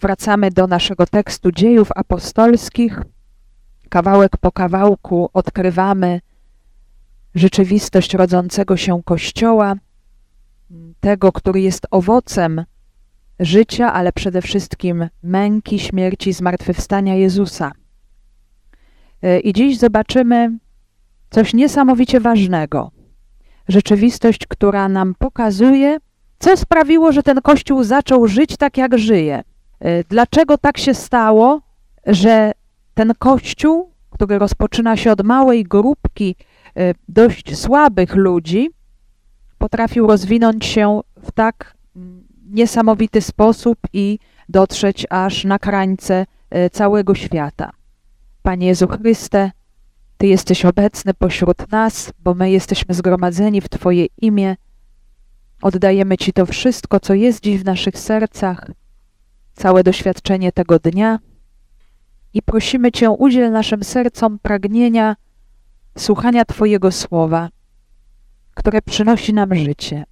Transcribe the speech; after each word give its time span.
powracamy 0.00 0.50
do 0.50 0.66
naszego 0.66 1.06
tekstu 1.06 1.52
dziejów 1.52 1.88
apostolskich. 1.94 3.02
Kawałek 3.88 4.36
po 4.36 4.52
kawałku 4.52 5.30
odkrywamy 5.32 6.20
rzeczywistość 7.34 8.14
rodzącego 8.14 8.76
się 8.76 9.02
Kościoła, 9.04 9.74
tego, 11.00 11.32
który 11.32 11.60
jest 11.60 11.86
owocem 11.90 12.64
życia, 13.40 13.92
ale 13.92 14.12
przede 14.12 14.42
wszystkim 14.42 15.08
męki, 15.22 15.78
śmierci, 15.78 16.32
zmartwychwstania 16.32 17.14
Jezusa. 17.14 17.72
E, 19.22 19.40
I 19.40 19.52
dziś 19.52 19.78
zobaczymy 19.78 20.58
coś 21.30 21.54
niesamowicie 21.54 22.20
ważnego. 22.20 22.90
Rzeczywistość, 23.68 24.46
która 24.46 24.88
nam 24.88 25.14
pokazuje, 25.18 25.98
co 26.38 26.56
sprawiło, 26.56 27.12
że 27.12 27.22
ten 27.22 27.40
Kościół 27.40 27.84
zaczął 27.84 28.28
żyć 28.28 28.56
tak, 28.56 28.76
jak 28.76 28.98
żyje. 28.98 29.42
E, 29.80 30.04
dlaczego 30.04 30.58
tak 30.58 30.78
się 30.78 30.94
stało, 30.94 31.60
że 32.06 32.52
ten 32.94 33.12
Kościół, 33.18 33.90
który 34.10 34.38
rozpoczyna 34.38 34.96
się 34.96 35.12
od 35.12 35.22
małej 35.22 35.64
grupki 35.64 36.36
e, 36.76 36.94
dość 37.08 37.58
słabych 37.58 38.14
ludzi, 38.14 38.70
potrafił 39.58 40.06
rozwinąć 40.06 40.66
się 40.66 41.00
w 41.22 41.32
tak 41.32 41.74
niesamowity 42.50 43.20
sposób 43.20 43.78
i 43.92 44.18
dotrzeć 44.48 45.06
aż 45.10 45.44
na 45.44 45.58
krańce 45.58 46.26
e, 46.50 46.70
całego 46.70 47.14
świata. 47.14 47.70
Panie 48.42 48.66
Jezu 48.66 48.88
Chryste, 48.88 49.50
Ty 50.20 50.26
jesteś 50.26 50.64
obecny 50.64 51.14
pośród 51.14 51.72
nas, 51.72 52.12
bo 52.18 52.34
my 52.34 52.50
jesteśmy 52.50 52.94
zgromadzeni 52.94 53.60
w 53.60 53.68
Twoje 53.68 54.06
imię. 54.22 54.56
Oddajemy 55.62 56.16
Ci 56.16 56.32
to 56.32 56.46
wszystko, 56.46 57.00
co 57.00 57.14
jest 57.14 57.42
dziś 57.42 57.60
w 57.60 57.64
naszych 57.64 57.98
sercach, 57.98 58.70
całe 59.60 59.82
doświadczenie 59.82 60.52
tego 60.52 60.78
dnia 60.78 61.18
i 62.34 62.42
prosimy 62.42 62.92
Cię, 62.92 63.10
udziel 63.10 63.52
naszym 63.52 63.84
sercom 63.84 64.38
pragnienia 64.38 65.16
słuchania 65.98 66.44
Twojego 66.44 66.92
słowa, 66.92 67.48
które 68.54 68.82
przynosi 68.82 69.34
nam 69.34 69.54
życie. 69.54 70.04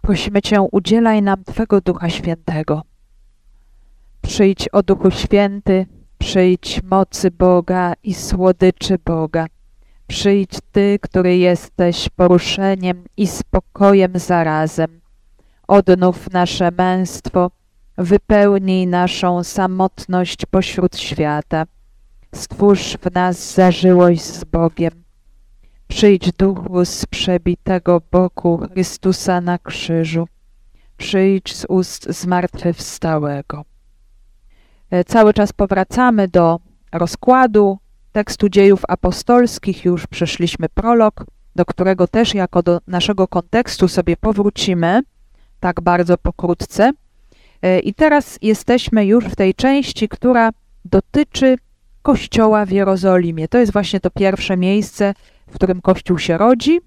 Prosimy 0.00 0.42
Cię, 0.42 0.60
udzielaj 0.72 1.22
nam 1.22 1.44
Twego 1.44 1.80
Ducha 1.80 2.10
Świętego. 2.10 2.82
Przyjdź 4.22 4.68
o 4.68 4.82
Duchu 4.82 5.10
Święty, 5.10 5.86
przyjdź 6.18 6.82
mocy 6.82 7.30
Boga 7.30 7.92
i 8.02 8.14
słodyczy 8.14 8.98
Boga. 9.04 9.46
Przyjdź 10.06 10.58
Ty, 10.72 10.98
który 11.02 11.36
jesteś 11.36 12.08
poruszeniem 12.08 13.04
i 13.16 13.26
spokojem 13.26 14.18
zarazem. 14.18 15.00
Odnów 15.68 16.30
nasze 16.30 16.70
męstwo, 16.70 17.50
wypełnij 17.98 18.86
naszą 18.86 19.44
samotność 19.44 20.46
pośród 20.46 20.98
świata. 20.98 21.64
Stwórz 22.34 22.96
w 22.96 23.14
nas 23.14 23.54
zażyłość 23.54 24.22
z 24.22 24.44
Bogiem 24.44 25.08
Przyjdź 25.88 26.32
duchu 26.32 26.84
z 26.84 27.06
przebitego 27.06 28.02
boku 28.10 28.60
Chrystusa 28.72 29.40
na 29.40 29.58
krzyżu. 29.58 30.28
Przyjdź 30.96 31.56
z 31.56 31.66
ust 31.68 32.04
zmartwychwstałego. 32.10 33.64
E, 34.90 35.04
cały 35.04 35.34
czas 35.34 35.52
powracamy 35.52 36.28
do 36.28 36.60
rozkładu 36.92 37.78
tekstu 38.12 38.48
dziejów 38.48 38.82
apostolskich. 38.88 39.84
Już 39.84 40.06
przeszliśmy 40.06 40.68
prolog, 40.68 41.24
do 41.56 41.64
którego 41.64 42.08
też 42.08 42.34
jako 42.34 42.62
do 42.62 42.80
naszego 42.86 43.28
kontekstu 43.28 43.88
sobie 43.88 44.16
powrócimy, 44.16 45.02
tak 45.60 45.80
bardzo 45.80 46.18
pokrótce. 46.18 46.92
E, 47.62 47.78
I 47.78 47.94
teraz 47.94 48.38
jesteśmy 48.42 49.06
już 49.06 49.24
w 49.24 49.36
tej 49.36 49.54
części, 49.54 50.08
która 50.08 50.50
dotyczy 50.84 51.56
Kościoła 52.02 52.66
w 52.66 52.70
Jerozolimie. 52.70 53.48
To 53.48 53.58
jest 53.58 53.72
właśnie 53.72 54.00
to 54.00 54.10
pierwsze 54.10 54.56
miejsce, 54.56 55.14
w 55.46 55.54
którym 55.54 55.80
Kościół 55.80 56.18
się 56.18 56.38
rodzi, 56.38 56.80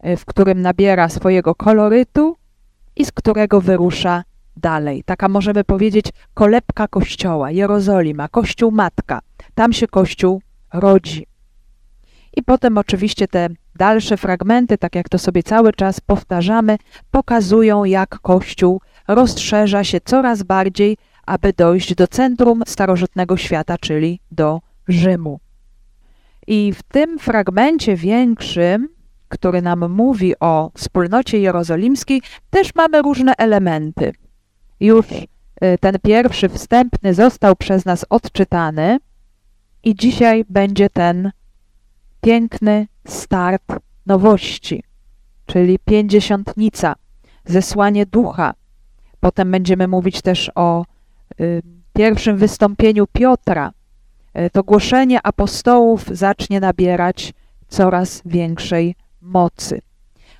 e, 0.00 0.16
w 0.16 0.24
którym 0.24 0.62
nabiera 0.62 1.08
swojego 1.08 1.54
kolorytu 1.54 2.36
i 2.96 3.04
z 3.04 3.12
którego 3.12 3.60
wyrusza 3.60 4.24
dalej. 4.56 5.02
Taka 5.04 5.28
możemy 5.28 5.64
powiedzieć 5.64 6.06
kolebka 6.34 6.88
Kościoła, 6.88 7.50
Jerozolima, 7.50 8.28
Kościół 8.28 8.70
Matka. 8.70 9.20
Tam 9.54 9.72
się 9.72 9.86
Kościół 9.86 10.42
rodzi. 10.72 11.26
I 12.36 12.42
potem 12.42 12.78
oczywiście 12.78 13.28
te 13.28 13.48
dalsze 13.74 14.16
fragmenty, 14.16 14.78
tak 14.78 14.94
jak 14.94 15.08
to 15.08 15.18
sobie 15.18 15.42
cały 15.42 15.72
czas 15.72 16.00
powtarzamy, 16.00 16.76
pokazują, 17.10 17.84
jak 17.84 18.18
Kościół 18.18 18.80
rozszerza 19.08 19.84
się 19.84 19.98
coraz 20.04 20.42
bardziej, 20.42 20.96
aby 21.26 21.52
dojść 21.52 21.94
do 21.94 22.08
centrum 22.08 22.62
starożytnego 22.66 23.36
świata, 23.36 23.78
czyli 23.78 24.20
do 24.30 24.60
Rzymu. 24.88 25.40
I 26.46 26.72
w 26.72 26.82
tym 26.82 27.18
fragmencie 27.18 27.96
większym, 27.96 28.88
który 29.28 29.62
nam 29.62 29.92
mówi 29.92 30.34
o 30.40 30.70
wspólnocie 30.74 31.38
jerozolimskiej, 31.38 32.22
też 32.50 32.74
mamy 32.74 33.02
różne 33.02 33.32
elementy. 33.38 34.12
Już 34.80 35.06
y, 35.12 35.26
ten 35.80 35.98
pierwszy 36.02 36.48
wstępny 36.48 37.14
został 37.14 37.56
przez 37.56 37.84
nas 37.84 38.06
odczytany 38.10 38.98
i 39.84 39.94
dzisiaj 39.94 40.44
będzie 40.48 40.90
ten 40.90 41.30
piękny 42.20 42.86
start 43.06 43.72
nowości, 44.06 44.82
czyli 45.46 45.78
pięćdziesiątnica, 45.78 46.94
zesłanie 47.44 48.06
ducha. 48.06 48.54
Potem 49.20 49.50
będziemy 49.50 49.88
mówić 49.88 50.22
też 50.22 50.50
o 50.54 50.84
y, 51.40 51.62
pierwszym 51.92 52.36
wystąpieniu 52.36 53.06
Piotra, 53.12 53.72
E, 54.34 54.50
to 54.50 54.62
głoszenie 54.62 55.20
apostołów 55.22 56.04
zacznie 56.12 56.60
nabierać 56.60 57.32
coraz 57.68 58.22
większej 58.24 58.94
mocy. 59.22 59.80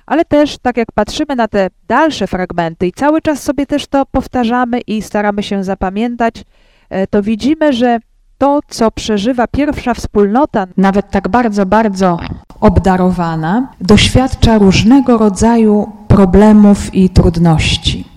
Ale 0.05 0.25
też, 0.25 0.57
tak 0.57 0.77
jak 0.77 0.91
patrzymy 0.91 1.35
na 1.35 1.47
te 1.47 1.67
dalsze 1.87 2.27
fragmenty 2.27 2.87
i 2.87 2.91
cały 2.91 3.21
czas 3.21 3.43
sobie 3.43 3.65
też 3.65 3.87
to 3.87 4.05
powtarzamy 4.05 4.79
i 4.79 5.01
staramy 5.01 5.43
się 5.43 5.63
zapamiętać, 5.63 6.43
e, 6.89 7.07
to 7.07 7.23
widzimy, 7.23 7.73
że 7.73 7.99
to, 8.37 8.59
co 8.67 8.91
przeżywa 8.91 9.47
pierwsza 9.47 9.93
wspólnota, 9.93 10.67
nawet 10.77 11.11
tak 11.11 11.27
bardzo, 11.27 11.65
bardzo 11.65 12.19
obdarowana, 12.59 13.71
doświadcza 13.81 14.57
różnego 14.57 15.17
rodzaju 15.17 15.91
problemów 16.07 16.95
i 16.95 17.09
trudności. 17.09 18.10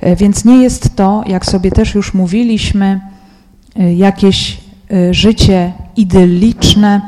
E, 0.00 0.16
więc 0.16 0.44
nie 0.44 0.62
jest 0.62 0.96
to, 0.96 1.24
jak 1.26 1.46
sobie 1.46 1.70
też 1.70 1.94
już 1.94 2.14
mówiliśmy, 2.14 3.00
jakieś 3.96 4.68
Y, 4.92 5.14
życie 5.14 5.72
idylliczne, 5.96 7.00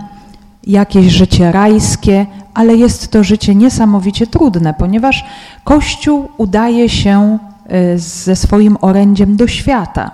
jakieś 0.67 1.07
życie 1.07 1.53
rajskie, 1.53 2.27
ale 2.55 2.77
jest 2.77 3.11
to 3.11 3.25
życie 3.25 3.55
niesamowicie 3.55 4.27
trudne, 4.27 4.75
ponieważ 4.75 5.25
Kościół 5.65 6.29
udaje 6.37 6.89
się 6.89 7.39
ze 7.97 8.37
swoim 8.37 8.77
orędziem 8.81 9.37
do 9.37 9.49
świata. 9.49 10.11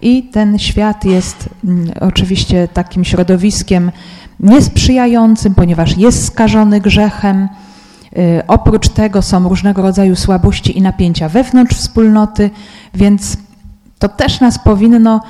I 0.00 0.22
ten 0.22 0.58
świat 0.58 1.04
jest 1.04 1.48
mm, 1.64 1.90
oczywiście 2.00 2.68
takim 2.68 3.04
środowiskiem 3.04 3.92
niesprzyjającym, 4.40 5.54
ponieważ 5.54 5.96
jest 5.96 6.26
skażony 6.26 6.80
grzechem. 6.80 7.48
Y, 8.18 8.42
oprócz 8.46 8.88
tego 8.88 9.22
są 9.22 9.48
różnego 9.48 9.82
rodzaju 9.82 10.16
słabości 10.16 10.78
i 10.78 10.82
napięcia 10.82 11.28
wewnątrz 11.28 11.76
wspólnoty, 11.76 12.50
więc 12.94 13.36
to 13.98 14.08
też 14.08 14.40
nas 14.40 14.58
powinno 14.58 15.20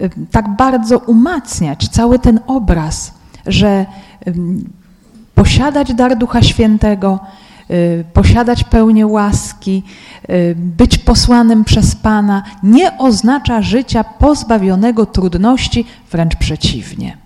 Y, 0.00 0.10
tak 0.30 0.56
bardzo 0.56 0.98
umacniać 0.98 1.88
cały 1.88 2.18
ten 2.18 2.40
obraz, 2.46 3.14
że 3.46 3.86
posiadać 5.34 5.94
dar 5.94 6.18
Ducha 6.18 6.42
Świętego, 6.42 7.20
y, 7.70 8.04
posiadać 8.12 8.64
pełnię 8.64 9.06
łaski, 9.06 9.82
być 10.56 10.98
posłanym 10.98 11.64
przez 11.64 11.96
Pana, 11.96 12.42
nie 12.62 12.98
oznacza 12.98 13.62
życia 13.62 14.04
pozbawionego 14.04 15.06
trudności, 15.06 15.84
wręcz 16.10 16.36
przeciwnie. 16.36 17.16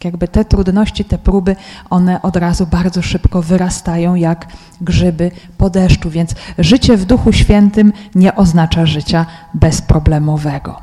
Tak 0.00 0.04
jakby 0.04 0.28
te 0.28 0.44
trudności, 0.44 1.04
te 1.04 1.18
próby, 1.18 1.56
one 1.90 2.22
od 2.22 2.36
razu 2.36 2.66
bardzo 2.66 3.02
szybko 3.02 3.42
wyrastają 3.42 4.14
jak 4.14 4.46
grzyby 4.80 5.30
po 5.58 5.70
deszczu, 5.70 6.10
więc 6.10 6.34
życie 6.58 6.96
w 6.96 7.04
Duchu 7.04 7.32
Świętym 7.32 7.92
nie 8.14 8.34
oznacza 8.34 8.86
życia 8.86 9.26
bezproblemowego. 9.54 10.80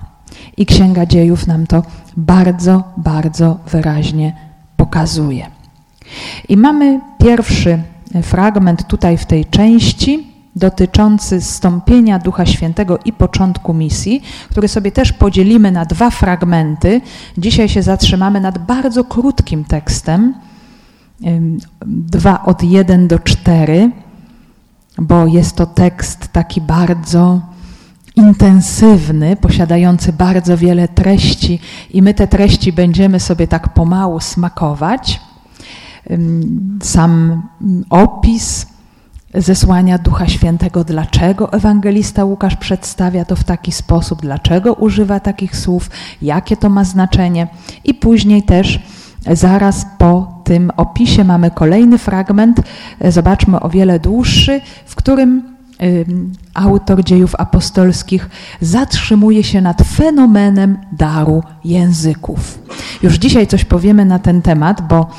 I 0.57 0.65
Księga 0.65 1.05
Dziejów 1.05 1.47
nam 1.47 1.67
to 1.67 1.83
bardzo, 2.17 2.83
bardzo 2.97 3.59
wyraźnie 3.67 4.35
pokazuje. 4.75 5.47
I 6.49 6.57
mamy 6.57 6.99
pierwszy 7.19 7.79
fragment 8.23 8.87
tutaj 8.87 9.17
w 9.17 9.25
tej 9.25 9.45
części 9.45 10.27
dotyczący 10.57 11.41
stąpienia 11.41 12.19
Ducha 12.19 12.45
Świętego 12.45 12.99
i 13.05 13.13
początku 13.13 13.73
misji, 13.73 14.23
który 14.49 14.67
sobie 14.67 14.91
też 14.91 15.13
podzielimy 15.13 15.71
na 15.71 15.85
dwa 15.85 16.09
fragmenty. 16.09 17.01
Dzisiaj 17.37 17.69
się 17.69 17.81
zatrzymamy 17.81 18.41
nad 18.41 18.57
bardzo 18.57 19.03
krótkim 19.03 19.65
tekstem, 19.65 20.33
dwa 21.85 22.43
od 22.43 22.63
1 22.63 23.07
do 23.07 23.19
4, 23.19 23.91
bo 24.97 25.27
jest 25.27 25.55
to 25.55 25.65
tekst 25.65 26.27
taki 26.31 26.61
bardzo 26.61 27.41
intensywny, 28.15 29.35
posiadający 29.35 30.13
bardzo 30.13 30.57
wiele 30.57 30.87
treści, 30.87 31.59
i 31.93 32.01
my 32.01 32.13
te 32.13 32.27
treści 32.27 32.73
będziemy 32.73 33.19
sobie 33.19 33.47
tak 33.47 33.73
pomału 33.73 34.19
smakować. 34.19 35.21
Sam 36.81 37.41
opis 37.89 38.65
zesłania 39.33 39.97
Ducha 39.97 40.27
Świętego, 40.27 40.83
dlaczego 40.83 41.53
ewangelista 41.53 42.25
Łukasz 42.25 42.55
przedstawia 42.55 43.25
to 43.25 43.35
w 43.35 43.43
taki 43.43 43.71
sposób, 43.71 44.21
dlaczego 44.21 44.73
używa 44.73 45.19
takich 45.19 45.55
słów, 45.55 45.89
jakie 46.21 46.57
to 46.57 46.69
ma 46.69 46.83
znaczenie, 46.83 47.47
i 47.83 47.93
później 47.93 48.43
też 48.43 48.79
zaraz 49.31 49.85
po 49.97 50.41
tym 50.43 50.71
opisie 50.77 51.23
mamy 51.23 51.51
kolejny 51.51 51.97
fragment, 51.97 52.61
zobaczmy 53.09 53.59
o 53.59 53.69
wiele 53.69 53.99
dłuższy, 53.99 54.61
w 54.85 54.95
którym 54.95 55.56
autor 56.53 57.03
dziejów 57.03 57.35
apostolskich 57.35 58.29
zatrzymuje 58.61 59.43
się 59.43 59.61
nad 59.61 59.81
fenomenem 59.81 60.77
daru 60.91 61.43
języków. 61.65 62.59
Już 63.03 63.15
dzisiaj 63.15 63.47
coś 63.47 63.65
powiemy 63.65 64.05
na 64.05 64.19
ten 64.19 64.41
temat, 64.41 64.87
bo 64.87 65.09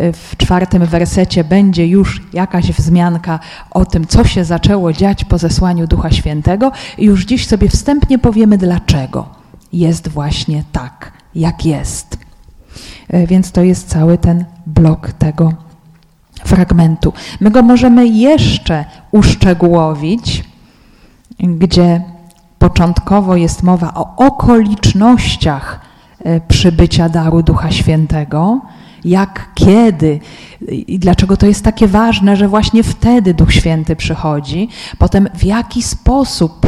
y, 0.00 0.12
w 0.12 0.36
czwartym 0.36 0.86
wersecie 0.86 1.44
będzie 1.44 1.86
już 1.86 2.22
jakaś 2.32 2.72
wzmianka 2.72 3.40
o 3.70 3.84
tym, 3.84 4.06
co 4.06 4.24
się 4.24 4.44
zaczęło 4.44 4.92
dziać 4.92 5.24
po 5.24 5.38
zesłaniu 5.38 5.86
Ducha 5.86 6.10
Świętego 6.10 6.72
i 6.98 7.04
już 7.04 7.24
dziś 7.24 7.46
sobie 7.46 7.68
wstępnie 7.68 8.18
powiemy, 8.18 8.58
dlaczego 8.58 9.28
jest 9.72 10.08
właśnie 10.08 10.64
tak, 10.72 11.12
jak 11.34 11.66
jest. 11.66 12.18
Y, 13.14 13.26
więc 13.26 13.52
to 13.52 13.62
jest 13.62 13.88
cały 13.88 14.18
ten 14.18 14.44
blok 14.66 15.12
tego 15.12 15.67
fragmentu. 16.48 17.12
My 17.40 17.50
go 17.50 17.62
możemy 17.62 18.08
jeszcze 18.08 18.84
uszczegółowić, 19.12 20.44
gdzie 21.40 22.02
początkowo 22.58 23.36
jest 23.36 23.62
mowa 23.62 23.94
o 23.94 24.16
okolicznościach 24.16 25.80
e, 26.24 26.40
przybycia 26.40 27.08
daru 27.08 27.42
Ducha 27.42 27.70
Świętego, 27.70 28.60
jak, 29.04 29.48
kiedy 29.54 30.20
i 30.70 30.98
dlaczego 30.98 31.36
to 31.36 31.46
jest 31.46 31.64
takie 31.64 31.88
ważne, 31.88 32.36
że 32.36 32.48
właśnie 32.48 32.82
wtedy 32.82 33.34
Duch 33.34 33.52
Święty 33.52 33.96
przychodzi, 33.96 34.68
potem 34.98 35.28
w 35.34 35.44
jaki 35.44 35.82
sposób 35.82 36.66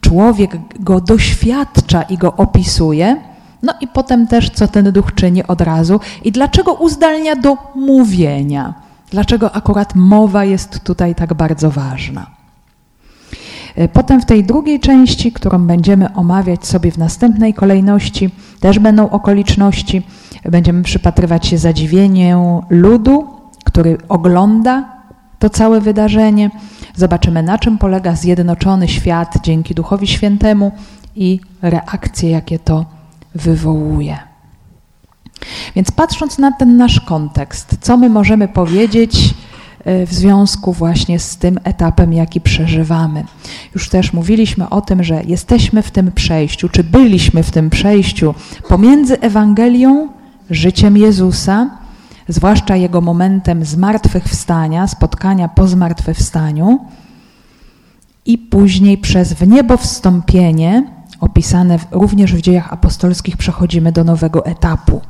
człowiek 0.00 0.56
go 0.80 1.00
doświadcza 1.00 2.02
i 2.02 2.18
go 2.18 2.36
opisuje, 2.36 3.31
no 3.62 3.72
i 3.80 3.88
potem 3.88 4.26
też, 4.26 4.50
co 4.50 4.68
ten 4.68 4.92
duch 4.92 5.14
czyni 5.14 5.46
od 5.46 5.60
razu 5.60 6.00
i 6.24 6.32
dlaczego 6.32 6.74
uzdalnia 6.74 7.36
do 7.36 7.56
mówienia. 7.74 8.74
Dlaczego 9.10 9.52
akurat 9.52 9.94
mowa 9.94 10.44
jest 10.44 10.80
tutaj 10.84 11.14
tak 11.14 11.34
bardzo 11.34 11.70
ważna. 11.70 12.26
E, 13.76 13.88
potem 13.88 14.20
w 14.20 14.24
tej 14.24 14.44
drugiej 14.44 14.80
części, 14.80 15.32
którą 15.32 15.66
będziemy 15.66 16.14
omawiać 16.14 16.66
sobie 16.66 16.92
w 16.92 16.98
następnej 16.98 17.54
kolejności, 17.54 18.30
też 18.60 18.78
będą 18.78 19.10
okoliczności. 19.10 20.02
Będziemy 20.44 20.82
przypatrywać 20.82 21.46
się 21.46 21.58
zadziwieniu 21.58 22.62
ludu, 22.70 23.26
który 23.64 23.98
ogląda 24.08 24.84
to 25.38 25.50
całe 25.50 25.80
wydarzenie. 25.80 26.50
Zobaczymy, 26.96 27.42
na 27.42 27.58
czym 27.58 27.78
polega 27.78 28.16
zjednoczony 28.16 28.88
świat 28.88 29.34
dzięki 29.42 29.74
Duchowi 29.74 30.06
Świętemu 30.06 30.72
i 31.16 31.40
reakcje, 31.62 32.30
jakie 32.30 32.58
to 32.58 32.84
wywołuje. 33.34 34.18
Więc 35.76 35.90
patrząc 35.90 36.38
na 36.38 36.52
ten 36.52 36.76
nasz 36.76 37.00
kontekst, 37.00 37.76
co 37.80 37.96
my 37.96 38.08
możemy 38.08 38.48
powiedzieć 38.48 39.34
e, 39.84 40.06
w 40.06 40.14
związku 40.14 40.72
właśnie 40.72 41.18
z 41.18 41.36
tym 41.36 41.58
etapem, 41.64 42.12
jaki 42.12 42.40
przeżywamy? 42.40 43.24
Już 43.74 43.88
też 43.88 44.12
mówiliśmy 44.12 44.68
o 44.68 44.80
tym, 44.80 45.04
że 45.04 45.22
jesteśmy 45.26 45.82
w 45.82 45.90
tym 45.90 46.12
przejściu, 46.12 46.68
czy 46.68 46.84
byliśmy 46.84 47.42
w 47.42 47.50
tym 47.50 47.70
przejściu 47.70 48.34
pomiędzy 48.68 49.20
Ewangelią, 49.20 50.08
życiem 50.50 50.96
Jezusa, 50.96 51.70
zwłaszcza 52.28 52.76
jego 52.76 53.00
momentem 53.00 53.64
zmartwychwstania, 53.64 54.86
spotkania 54.86 55.48
po 55.48 55.68
zmartwychwstaniu, 55.68 56.78
i 58.26 58.38
później 58.38 58.98
przez 58.98 59.32
w 59.32 59.48
niebo 59.48 59.76
wstąpienie, 59.76 60.84
opisane 61.22 61.78
również 61.90 62.34
w 62.34 62.40
dziejach 62.40 62.72
apostolskich, 62.72 63.36
przechodzimy 63.36 63.92
do 63.92 64.04
nowego 64.04 64.46
etapu. 64.46 65.00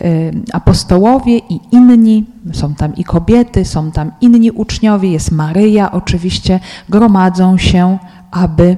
Y, 0.00 0.32
apostołowie 0.52 1.38
i 1.38 1.60
inni, 1.72 2.24
są 2.52 2.74
tam 2.74 2.96
i 2.96 3.04
kobiety, 3.04 3.64
są 3.64 3.90
tam 3.90 4.12
inni 4.20 4.50
uczniowie, 4.50 5.10
jest 5.10 5.30
Maryja 5.30 5.92
oczywiście, 5.92 6.60
gromadzą 6.88 7.58
się, 7.58 7.98
aby 8.30 8.76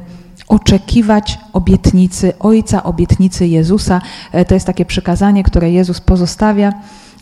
oczekiwać 0.49 1.39
obietnicy 1.53 2.39
Ojca, 2.39 2.83
obietnicy 2.83 3.47
Jezusa. 3.47 4.01
E, 4.33 4.45
to 4.45 4.55
jest 4.55 4.67
takie 4.67 4.85
przykazanie, 4.85 5.45
które 5.45 5.71
Jezus 5.71 6.01
pozostawia 6.01 6.73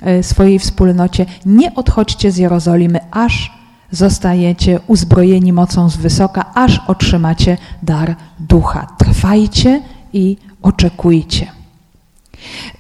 e, 0.03 0.23
swojej 0.23 0.59
wspólnocie. 0.59 1.27
Nie 1.47 1.75
odchodźcie 1.75 2.33
z 2.33 2.37
Jerozolimy, 2.37 3.01
aż 3.11 3.60
zostajecie 3.91 4.81
uzbrojeni 4.87 5.53
mocą 5.53 5.89
z 5.89 5.97
wysoka, 5.97 6.55
aż 6.55 6.81
otrzymacie 6.87 7.57
dar 7.83 8.17
ducha. 8.41 8.87
Trwajcie 8.99 9.83
i 10.13 10.37
oczekujcie. 10.63 11.47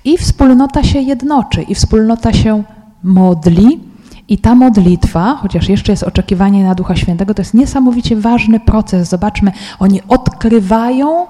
I 0.05 0.19
wspólnota 0.19 0.83
się 0.83 1.01
jednoczy, 1.01 1.63
i 1.63 1.75
wspólnota 1.75 2.33
się 2.33 2.63
modli, 3.03 3.81
i 4.29 4.39
ta 4.39 4.55
modlitwa, 4.55 5.37
chociaż 5.37 5.69
jeszcze 5.69 5.93
jest 5.93 6.03
oczekiwanie 6.03 6.65
na 6.65 6.75
Ducha 6.75 6.97
Świętego, 6.97 7.35
to 7.35 7.43
jest 7.43 7.55
niesamowicie 7.55 8.17
ważny 8.17 8.61
proces. 8.61 9.09
Zobaczmy, 9.09 9.53
oni 9.79 10.01
odkrywają, 10.09 11.27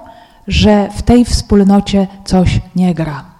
że 0.47 0.89
w 0.95 1.01
tej 1.01 1.25
wspólnocie 1.25 2.07
coś 2.25 2.61
nie 2.75 2.93
gra. 2.93 3.30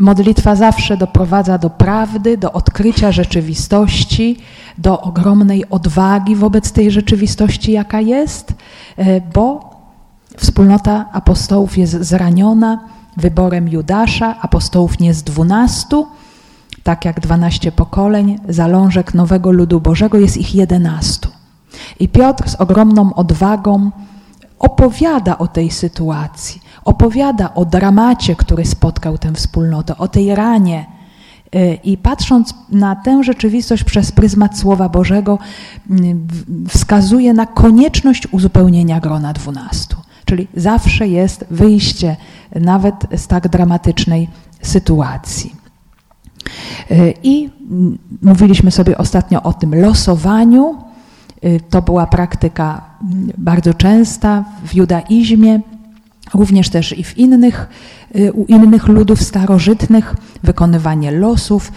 Modlitwa 0.00 0.56
zawsze 0.56 0.96
doprowadza 0.96 1.58
do 1.58 1.70
prawdy, 1.70 2.38
do 2.38 2.52
odkrycia 2.52 3.12
rzeczywistości, 3.12 4.38
do 4.78 5.00
ogromnej 5.00 5.70
odwagi 5.70 6.36
wobec 6.36 6.72
tej 6.72 6.90
rzeczywistości, 6.90 7.72
jaka 7.72 8.00
jest, 8.00 8.54
e, 8.96 9.20
bo 9.20 9.72
wspólnota 10.36 11.06
apostołów 11.12 11.78
jest 11.78 11.92
zraniona, 11.92 12.78
wyborem 13.16 13.68
Judasza, 13.68 14.40
apostołów 14.40 15.00
nie 15.00 15.14
z 15.14 15.22
dwunastu, 15.22 16.06
tak 16.82 17.04
jak 17.04 17.20
dwanaście 17.20 17.72
pokoleń, 17.72 18.38
zalążek 18.48 19.14
nowego 19.14 19.52
ludu 19.52 19.80
Bożego 19.80 20.18
jest 20.18 20.36
ich 20.36 20.54
jedenastu. 20.54 21.28
I 22.00 22.08
Piotr 22.08 22.48
z 22.50 22.54
ogromną 22.54 23.14
odwagą 23.14 23.90
opowiada 24.58 25.38
o 25.38 25.46
tej 25.46 25.70
sytuacji, 25.70 26.60
opowiada 26.84 27.54
o 27.54 27.64
dramacie, 27.64 28.36
który 28.36 28.64
spotkał 28.64 29.18
tę 29.18 29.32
wspólnotę, 29.32 29.98
o 29.98 30.08
tej 30.08 30.34
ranie. 30.34 30.86
Y, 31.56 31.78
I 31.84 31.96
patrząc 31.96 32.54
na 32.70 32.96
tę 32.96 33.24
rzeczywistość 33.24 33.84
przez 33.84 34.12
pryzmat 34.12 34.58
Słowa 34.58 34.88
Bożego, 34.88 35.38
y, 35.90 36.16
wskazuje 36.68 37.34
na 37.34 37.46
konieczność 37.46 38.28
uzupełnienia 38.32 39.00
grona 39.00 39.32
dwunastu. 39.32 39.96
Czyli 40.24 40.48
zawsze 40.56 41.08
jest 41.08 41.44
wyjście 41.50 42.16
nawet 42.54 42.94
z 43.16 43.26
tak 43.26 43.48
dramatycznej 43.48 44.28
sytuacji. 44.62 45.56
Y, 46.90 47.14
I 47.22 47.50
mówiliśmy 48.22 48.70
sobie 48.70 48.98
ostatnio 48.98 49.42
o 49.42 49.52
tym 49.52 49.74
losowaniu. 49.74 50.76
To 51.70 51.82
była 51.82 52.06
praktyka 52.06 52.84
bardzo 53.38 53.74
częsta 53.74 54.44
w 54.64 54.74
judaizmie, 54.74 55.60
również 56.34 56.68
też 56.68 56.98
i 56.98 57.04
w 57.04 57.18
innych, 57.18 57.68
y, 58.16 58.32
u 58.32 58.44
innych 58.44 58.88
ludów 58.88 59.22
starożytnych, 59.22 60.16
wykonywanie 60.42 61.10
losów, 61.10 61.72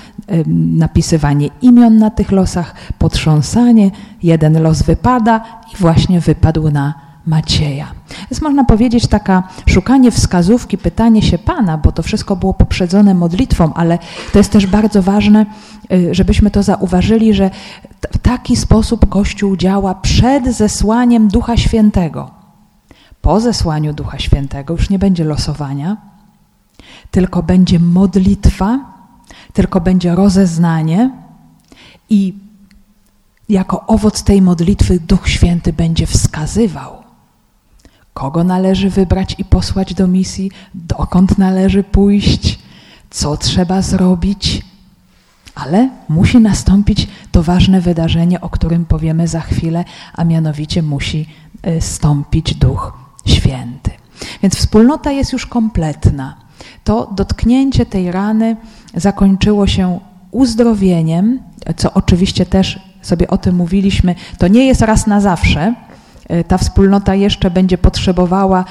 napisywanie 0.55 1.49
imion 1.61 1.97
na 1.97 2.09
tych 2.09 2.31
losach, 2.31 2.75
potrząsanie, 2.99 3.91
jeden 4.23 4.61
los 4.61 4.81
wypada 4.81 5.43
i 5.73 5.77
właśnie 5.77 6.19
wypadł 6.19 6.71
na 6.71 6.93
Macieja. 7.25 7.91
Jest 8.29 8.41
można 8.41 8.63
powiedzieć 8.63 9.07
taka 9.07 9.43
szukanie 9.65 10.11
wskazówki, 10.11 10.77
pytanie 10.77 11.21
się 11.21 11.37
Pana, 11.37 11.77
bo 11.77 11.91
to 11.91 12.03
wszystko 12.03 12.35
było 12.35 12.53
poprzedzone 12.53 13.13
modlitwą, 13.13 13.73
ale 13.73 13.99
to 14.33 14.37
jest 14.37 14.51
też 14.51 14.67
bardzo 14.67 15.01
ważne, 15.01 15.45
y, 15.91 16.15
żebyśmy 16.15 16.51
to 16.51 16.63
zauważyli, 16.63 17.33
że 17.33 17.49
w 18.13 18.17
taki 18.17 18.55
sposób 18.55 19.09
Kościół 19.09 19.57
działa 19.57 19.95
przed 19.95 20.55
zesłaniem 20.55 21.27
Ducha 21.27 21.57
Świętego. 21.57 22.34
Po 23.25 23.39
zesłaniu 23.39 23.93
Ducha 23.93 24.19
Świętego 24.19 24.73
już 24.73 24.89
nie 24.89 24.99
będzie 24.99 25.23
losowania, 25.23 25.97
tylko 27.11 27.43
będzie 27.43 27.79
modlitwa, 27.79 28.79
tylko 29.53 29.81
będzie 29.81 30.15
rozeznanie 30.15 31.11
i 32.09 32.33
jako 33.49 33.85
owoc 33.87 34.23
tej 34.23 34.41
modlitwy 34.41 34.99
Duch 34.99 35.29
Święty 35.29 35.73
będzie 35.73 36.07
wskazywał 36.07 37.03
kogo 38.13 38.43
należy 38.43 38.89
wybrać 38.89 39.35
i 39.37 39.45
posłać 39.45 39.93
do 39.93 40.07
misji, 40.07 40.51
dokąd 40.75 41.37
należy 41.37 41.83
pójść, 41.83 42.59
co 43.09 43.37
trzeba 43.37 43.81
zrobić. 43.81 44.61
Ale 45.55 45.89
musi 46.09 46.39
nastąpić 46.39 47.07
to 47.31 47.43
ważne 47.43 47.81
wydarzenie, 47.81 48.41
o 48.41 48.49
którym 48.49 48.85
powiemy 48.85 49.27
za 49.27 49.41
chwilę, 49.41 49.85
a 50.13 50.23
mianowicie 50.23 50.81
musi 50.81 51.27
y, 51.67 51.81
stąpić 51.81 52.55
Duch 52.55 53.04
Święty. 53.25 53.91
Więc 54.41 54.55
wspólnota 54.55 55.11
jest 55.11 55.33
już 55.33 55.45
kompletna. 55.45 56.37
To 56.83 57.11
dotknięcie 57.15 57.85
tej 57.85 58.11
rany 58.11 58.55
zakończyło 58.95 59.67
się 59.67 59.99
uzdrowieniem, 60.31 61.39
co 61.75 61.93
oczywiście 61.93 62.45
też 62.45 62.79
sobie 63.01 63.27
o 63.27 63.37
tym 63.37 63.55
mówiliśmy, 63.55 64.15
to 64.37 64.47
nie 64.47 64.65
jest 64.65 64.81
raz 64.81 65.07
na 65.07 65.21
zawsze. 65.21 65.73
Y, 66.31 66.43
ta 66.43 66.57
wspólnota 66.57 67.15
jeszcze 67.15 67.51
będzie 67.51 67.77
potrzebowała 67.77 68.65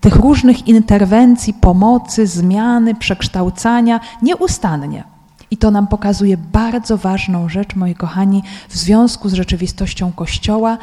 tych 0.00 0.16
różnych 0.16 0.68
interwencji, 0.68 1.54
pomocy, 1.54 2.26
zmiany, 2.26 2.94
przekształcania 2.94 4.00
nieustannie. 4.22 5.04
I 5.50 5.56
to 5.56 5.70
nam 5.70 5.86
pokazuje 5.86 6.36
bardzo 6.36 6.98
ważną 6.98 7.48
rzecz, 7.48 7.76
moi 7.76 7.94
kochani, 7.94 8.42
w 8.68 8.76
związku 8.76 9.28
z 9.28 9.32
rzeczywistością 9.32 10.12
Kościoła. 10.12 10.78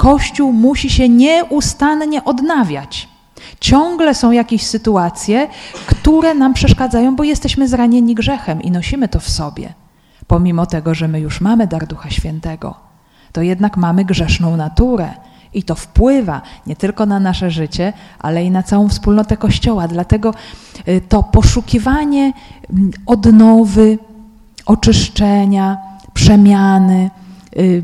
Kościół 0.00 0.52
musi 0.52 0.90
się 0.90 1.08
nieustannie 1.08 2.24
odnawiać. 2.24 3.08
Ciągle 3.60 4.14
są 4.14 4.30
jakieś 4.30 4.66
sytuacje, 4.66 5.48
które 5.86 6.34
nam 6.34 6.54
przeszkadzają, 6.54 7.16
bo 7.16 7.24
jesteśmy 7.24 7.68
zranieni 7.68 8.14
grzechem 8.14 8.62
i 8.62 8.70
nosimy 8.70 9.08
to 9.08 9.20
w 9.20 9.30
sobie. 9.30 9.74
Pomimo 10.26 10.66
tego, 10.66 10.94
że 10.94 11.08
my 11.08 11.20
już 11.20 11.40
mamy 11.40 11.66
dar 11.66 11.86
Ducha 11.86 12.10
Świętego, 12.10 12.74
to 13.32 13.42
jednak 13.42 13.76
mamy 13.76 14.04
grzeszną 14.04 14.56
naturę. 14.56 15.14
I 15.54 15.62
to 15.62 15.74
wpływa 15.74 16.42
nie 16.66 16.76
tylko 16.76 17.06
na 17.06 17.20
nasze 17.20 17.50
życie, 17.50 17.92
ale 18.18 18.44
i 18.44 18.50
na 18.50 18.62
całą 18.62 18.88
wspólnotę 18.88 19.36
Kościoła. 19.36 19.88
Dlatego 19.88 20.34
y, 20.88 21.00
to 21.08 21.22
poszukiwanie 21.22 22.32
mm, 22.70 22.90
odnowy, 23.06 23.98
oczyszczenia, 24.66 25.78
przemiany, 26.14 27.10
y, 27.56 27.82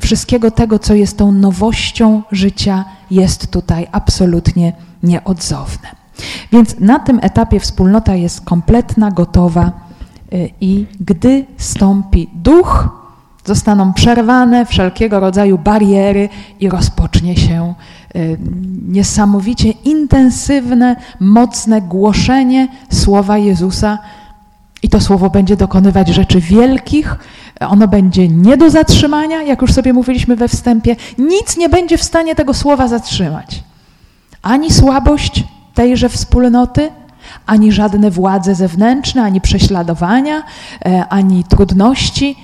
wszystkiego 0.00 0.50
tego, 0.50 0.78
co 0.78 0.94
jest 0.94 1.18
tą 1.18 1.32
nowością 1.32 2.22
życia, 2.32 2.84
jest 3.10 3.50
tutaj 3.50 3.86
absolutnie 3.92 4.72
nieodzowne. 5.02 5.88
Więc 6.52 6.80
na 6.80 6.98
tym 6.98 7.18
etapie 7.22 7.60
wspólnota 7.60 8.14
jest 8.14 8.40
kompletna, 8.40 9.10
gotowa 9.10 9.72
y, 10.32 10.50
i 10.60 10.86
gdy 11.00 11.46
stąpi 11.56 12.28
duch, 12.34 12.88
zostaną 13.44 13.92
przerwane 13.92 14.66
wszelkiego 14.66 15.20
rodzaju 15.20 15.58
bariery 15.58 16.28
i 16.60 16.68
rozpocznie 16.68 17.36
się 17.36 17.74
y, 18.16 18.38
niesamowicie 18.88 19.70
intensywne, 19.70 20.96
mocne 21.20 21.82
głoszenie 21.82 22.68
słowa 22.92 23.38
Jezusa. 23.38 23.98
I 24.84 24.88
to 24.88 25.00
słowo 25.00 25.30
będzie 25.30 25.56
dokonywać 25.56 26.08
rzeczy 26.08 26.40
wielkich, 26.40 27.16
ono 27.60 27.88
będzie 27.88 28.28
nie 28.28 28.56
do 28.56 28.70
zatrzymania, 28.70 29.42
jak 29.42 29.62
już 29.62 29.72
sobie 29.72 29.92
mówiliśmy 29.92 30.36
we 30.36 30.48
wstępie. 30.48 30.96
Nic 31.18 31.56
nie 31.56 31.68
będzie 31.68 31.98
w 31.98 32.02
stanie 32.02 32.34
tego 32.34 32.54
słowa 32.54 32.88
zatrzymać. 32.88 33.64
Ani 34.42 34.72
słabość 34.72 35.44
tejże 35.74 36.08
wspólnoty, 36.08 36.90
ani 37.46 37.72
żadne 37.72 38.10
władze 38.10 38.54
zewnętrzne, 38.54 39.22
ani 39.22 39.40
prześladowania, 39.40 40.42
e, 40.84 41.08
ani 41.08 41.44
trudności. 41.44 42.36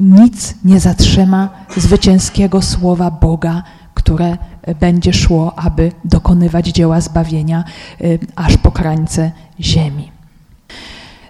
Nic 0.00 0.54
nie 0.64 0.80
zatrzyma 0.80 1.48
zwycięskiego 1.76 2.62
słowa 2.62 3.10
Boga, 3.10 3.62
które 3.94 4.38
będzie 4.80 5.12
szło, 5.12 5.58
aby 5.58 5.92
dokonywać 6.04 6.68
dzieła 6.68 7.00
zbawienia 7.00 7.64
e, 8.00 8.04
aż 8.36 8.56
po 8.56 8.70
krańce 8.72 9.30
ziemi. 9.60 10.19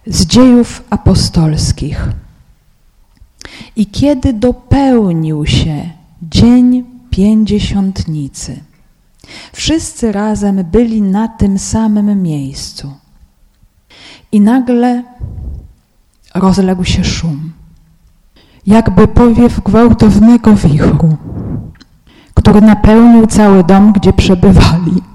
Z 0.07 0.27
dziejów 0.27 0.83
apostolskich. 0.91 2.09
I 3.77 3.87
kiedy 3.87 4.33
dopełnił 4.33 5.47
się 5.47 5.91
dzień 6.23 6.85
pięćdziesiątnicy, 7.11 8.61
wszyscy 9.53 10.13
razem 10.13 10.65
byli 10.65 11.03
na 11.03 11.29
tym 11.29 11.59
samym 11.59 12.23
miejscu. 12.23 12.93
I 14.33 14.41
nagle 14.41 15.03
rozległ 16.35 16.85
się 16.85 17.05
szum, 17.05 17.53
jakby 18.67 19.09
powiew 19.09 19.61
gwałtownego 19.61 20.55
wichru, 20.55 21.17
który 22.35 22.61
napełnił 22.61 23.27
cały 23.27 23.65
dom, 23.65 23.93
gdzie 23.93 24.13
przebywali. 24.13 25.10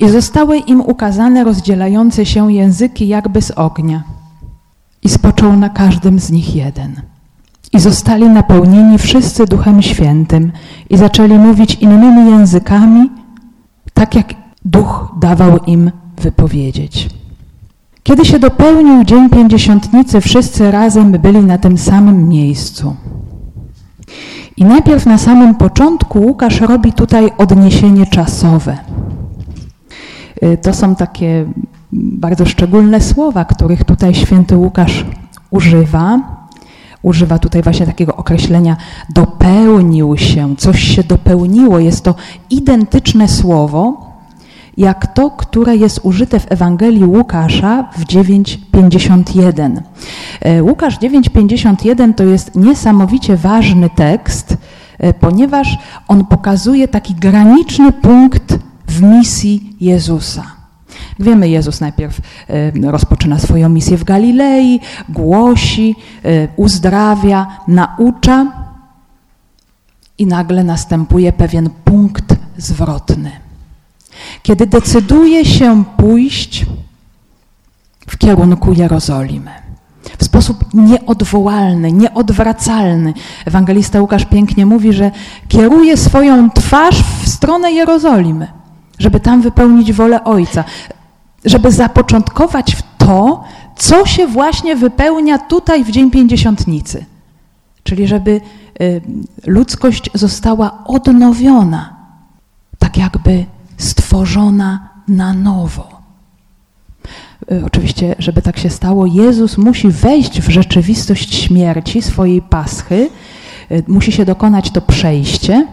I 0.00 0.08
zostały 0.08 0.58
im 0.58 0.80
ukazane 0.80 1.44
rozdzielające 1.44 2.26
się 2.26 2.52
języki 2.52 3.08
jakby 3.08 3.42
z 3.42 3.50
ognia. 3.50 4.02
I 5.02 5.08
spoczął 5.08 5.56
na 5.56 5.68
każdym 5.68 6.18
z 6.18 6.30
nich 6.30 6.56
jeden. 6.56 7.00
I 7.72 7.80
zostali 7.80 8.28
napełnieni 8.28 8.98
wszyscy 8.98 9.46
Duchem 9.46 9.82
Świętym 9.82 10.52
i 10.90 10.96
zaczęli 10.96 11.38
mówić 11.38 11.74
innymi 11.74 12.30
językami, 12.30 13.10
tak 13.94 14.14
jak 14.14 14.34
Duch 14.64 15.14
dawał 15.20 15.58
im 15.58 15.90
wypowiedzieć. 16.22 17.10
Kiedy 18.02 18.24
się 18.24 18.38
dopełnił 18.38 19.04
Dzień 19.04 19.30
Pięćdziesiątnicy, 19.30 20.20
wszyscy 20.20 20.70
razem 20.70 21.12
byli 21.12 21.38
na 21.38 21.58
tym 21.58 21.78
samym 21.78 22.28
miejscu. 22.28 22.96
I 24.56 24.64
najpierw 24.64 25.06
na 25.06 25.18
samym 25.18 25.54
początku 25.54 26.20
Łukasz 26.20 26.60
robi 26.60 26.92
tutaj 26.92 27.30
odniesienie 27.38 28.06
czasowe. 28.06 28.78
Y, 30.44 30.56
to 30.56 30.74
są 30.74 30.94
takie 30.94 31.46
bardzo 31.92 32.46
szczególne 32.46 33.00
słowa, 33.00 33.44
których 33.44 33.84
tutaj 33.84 34.14
święty 34.14 34.56
Łukasz 34.56 35.04
używa 35.50 36.20
używa 37.04 37.38
tutaj 37.38 37.62
właśnie 37.62 37.86
takiego 37.86 38.16
określenia 38.16 38.76
dopełnił 39.08 40.16
się, 40.16 40.56
coś 40.56 40.82
się 40.82 41.04
dopełniło. 41.04 41.78
Jest 41.78 42.04
to 42.04 42.14
identyczne 42.50 43.28
słowo, 43.28 44.10
jak 44.76 45.06
to, 45.06 45.30
które 45.30 45.76
jest 45.76 46.00
użyte 46.02 46.40
w 46.40 46.52
Ewangelii 46.52 47.04
Łukasza 47.04 47.88
w 47.96 48.04
9:51. 48.04 49.80
E, 50.40 50.62
Łukasz 50.62 50.98
9:51 50.98 52.14
to 52.14 52.24
jest 52.24 52.56
niesamowicie 52.56 53.36
ważny 53.36 53.90
tekst, 53.90 54.56
e, 54.98 55.14
ponieważ 55.14 55.78
on 56.08 56.24
pokazuje 56.26 56.88
taki 56.88 57.14
graniczny 57.14 57.92
punkt 57.92 58.58
w 58.88 59.02
misji 59.02 59.76
Jezusa. 59.80 60.44
Wiemy, 61.20 61.48
Jezus 61.48 61.80
najpierw 61.80 62.20
e, 62.48 62.90
rozpoczyna 62.90 63.38
swoją 63.38 63.68
misję 63.68 63.96
w 63.96 64.04
Galilei, 64.04 64.80
głosi, 65.08 65.96
e, 66.24 66.48
uzdrawia, 66.56 67.46
naucza 67.68 68.52
i 70.18 70.26
nagle 70.26 70.64
następuje 70.64 71.32
pewien 71.32 71.70
punkt 71.84 72.36
zwrotny. 72.56 73.30
Kiedy 74.42 74.66
decyduje 74.66 75.44
się 75.44 75.84
pójść 75.96 76.66
w 78.06 78.18
kierunku 78.18 78.72
Jerozolimy 78.72 79.64
w 80.18 80.24
sposób 80.24 80.74
nieodwołalny, 80.74 81.92
nieodwracalny. 81.92 83.14
Ewangelista 83.44 84.00
Łukasz 84.00 84.24
pięknie 84.24 84.66
mówi, 84.66 84.92
że 84.92 85.10
kieruje 85.48 85.96
swoją 85.96 86.50
twarz 86.50 87.02
w 87.22 87.28
stronę 87.28 87.72
Jerozolimy, 87.72 88.48
żeby 88.98 89.20
tam 89.20 89.42
wypełnić 89.42 89.92
wolę 89.92 90.24
Ojca 90.24 90.64
żeby 91.44 91.72
zapoczątkować 91.72 92.74
w 92.74 92.82
to, 92.98 93.44
co 93.76 94.06
się 94.06 94.26
właśnie 94.26 94.76
wypełnia 94.76 95.38
tutaj 95.38 95.84
w 95.84 95.90
Dzień 95.90 96.10
Pięćdziesiątnicy. 96.10 97.04
Czyli 97.82 98.06
żeby 98.06 98.40
y, 98.80 99.00
ludzkość 99.46 100.10
została 100.14 100.84
odnowiona, 100.84 101.96
tak 102.78 102.96
jakby 102.96 103.44
stworzona 103.78 104.88
na 105.08 105.32
nowo. 105.32 106.00
Y, 107.52 107.62
oczywiście, 107.66 108.14
żeby 108.18 108.42
tak 108.42 108.58
się 108.58 108.70
stało, 108.70 109.06
Jezus 109.06 109.58
musi 109.58 109.88
wejść 109.88 110.40
w 110.40 110.48
rzeczywistość 110.48 111.34
śmierci 111.34 112.02
swojej 112.02 112.42
paschy, 112.42 113.10
y, 113.70 113.84
musi 113.88 114.12
się 114.12 114.24
dokonać 114.24 114.70
to 114.70 114.80
przejście. 114.80 115.66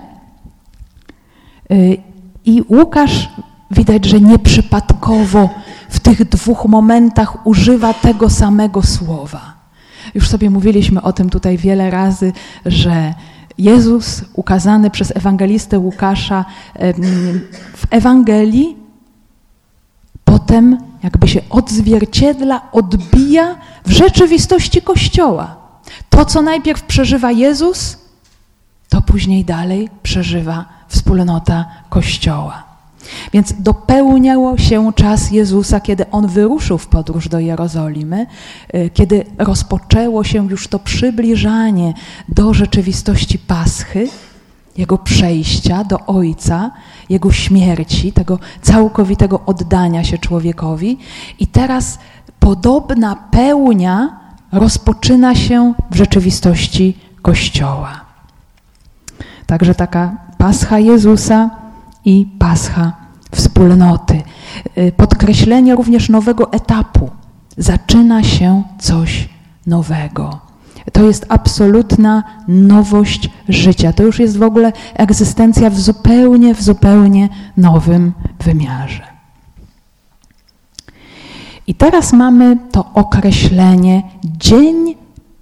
I 2.45 2.63
Łukasz 2.69 3.29
widać, 3.71 4.05
że 4.05 4.21
nieprzypadkowo 4.21 5.49
w 5.89 5.99
tych 5.99 6.29
dwóch 6.29 6.65
momentach 6.65 7.47
używa 7.47 7.93
tego 7.93 8.29
samego 8.29 8.83
słowa. 8.83 9.53
Już 10.15 10.29
sobie 10.29 10.49
mówiliśmy 10.49 11.01
o 11.01 11.13
tym 11.13 11.29
tutaj 11.29 11.57
wiele 11.57 11.91
razy, 11.91 12.33
że 12.65 13.13
Jezus 13.57 14.21
ukazany 14.33 14.89
przez 14.89 15.15
ewangelistę 15.15 15.79
Łukasza 15.79 16.45
w 17.75 17.87
Ewangelii 17.89 18.77
potem 20.25 20.77
jakby 21.03 21.27
się 21.27 21.41
odzwierciedla, 21.49 22.61
odbija 22.71 23.55
w 23.85 23.91
rzeczywistości 23.91 24.81
Kościoła. 24.81 25.55
To, 26.09 26.25
co 26.25 26.41
najpierw 26.41 26.83
przeżywa 26.83 27.31
Jezus, 27.31 27.97
to 28.89 29.01
później 29.01 29.45
dalej 29.45 29.89
przeżywa 30.03 30.65
wspólnota 30.91 31.65
Kościoła. 31.89 32.63
Więc 33.33 33.53
dopełniał 33.59 34.57
się 34.57 34.93
czas 34.95 35.31
Jezusa, 35.31 35.79
kiedy 35.79 36.11
On 36.11 36.27
wyruszył 36.27 36.77
w 36.77 36.87
podróż 36.87 37.29
do 37.29 37.39
Jerozolimy, 37.39 38.27
y, 38.75 38.89
kiedy 38.93 39.25
rozpoczęło 39.37 40.23
się 40.23 40.47
już 40.49 40.67
to 40.67 40.79
przybliżanie 40.79 41.93
do 42.29 42.53
rzeczywistości 42.53 43.39
Paschy 43.39 44.07
Jego 44.77 44.97
przejścia 44.97 45.83
do 45.83 45.99
Ojca, 46.05 46.71
Jego 47.09 47.31
śmierci, 47.31 48.13
tego 48.13 48.39
całkowitego 48.61 49.41
oddania 49.45 50.03
się 50.03 50.17
człowiekowi. 50.17 50.97
I 51.39 51.47
teraz 51.47 51.99
podobna 52.39 53.15
pełnia 53.15 54.19
rozpoczyna 54.51 55.35
się 55.35 55.73
w 55.91 55.95
rzeczywistości 55.95 56.97
Kościoła. 57.21 58.01
Także 59.45 59.75
taka 59.75 60.15
pascha 60.41 60.79
Jezusa 60.79 61.49
i 62.05 62.27
pascha 62.39 62.93
wspólnoty. 63.31 64.21
Y, 64.77 64.91
podkreślenie 64.97 65.75
również 65.75 66.09
nowego 66.09 66.51
etapu. 66.51 67.09
Zaczyna 67.57 68.23
się 68.23 68.63
coś 68.79 69.29
nowego. 69.67 70.39
To 70.93 71.03
jest 71.03 71.25
absolutna 71.29 72.23
nowość 72.47 73.29
życia. 73.49 73.93
To 73.93 74.03
już 74.03 74.19
jest 74.19 74.37
w 74.37 74.43
ogóle 74.43 74.73
egzystencja 74.93 75.69
w 75.69 75.79
zupełnie, 75.79 76.55
w 76.55 76.61
zupełnie 76.61 77.29
nowym 77.57 78.13
wymiarze. 78.39 79.03
I 81.67 81.75
teraz 81.75 82.13
mamy 82.13 82.57
to 82.71 82.85
określenie 82.93 84.03
dzień 84.23 84.95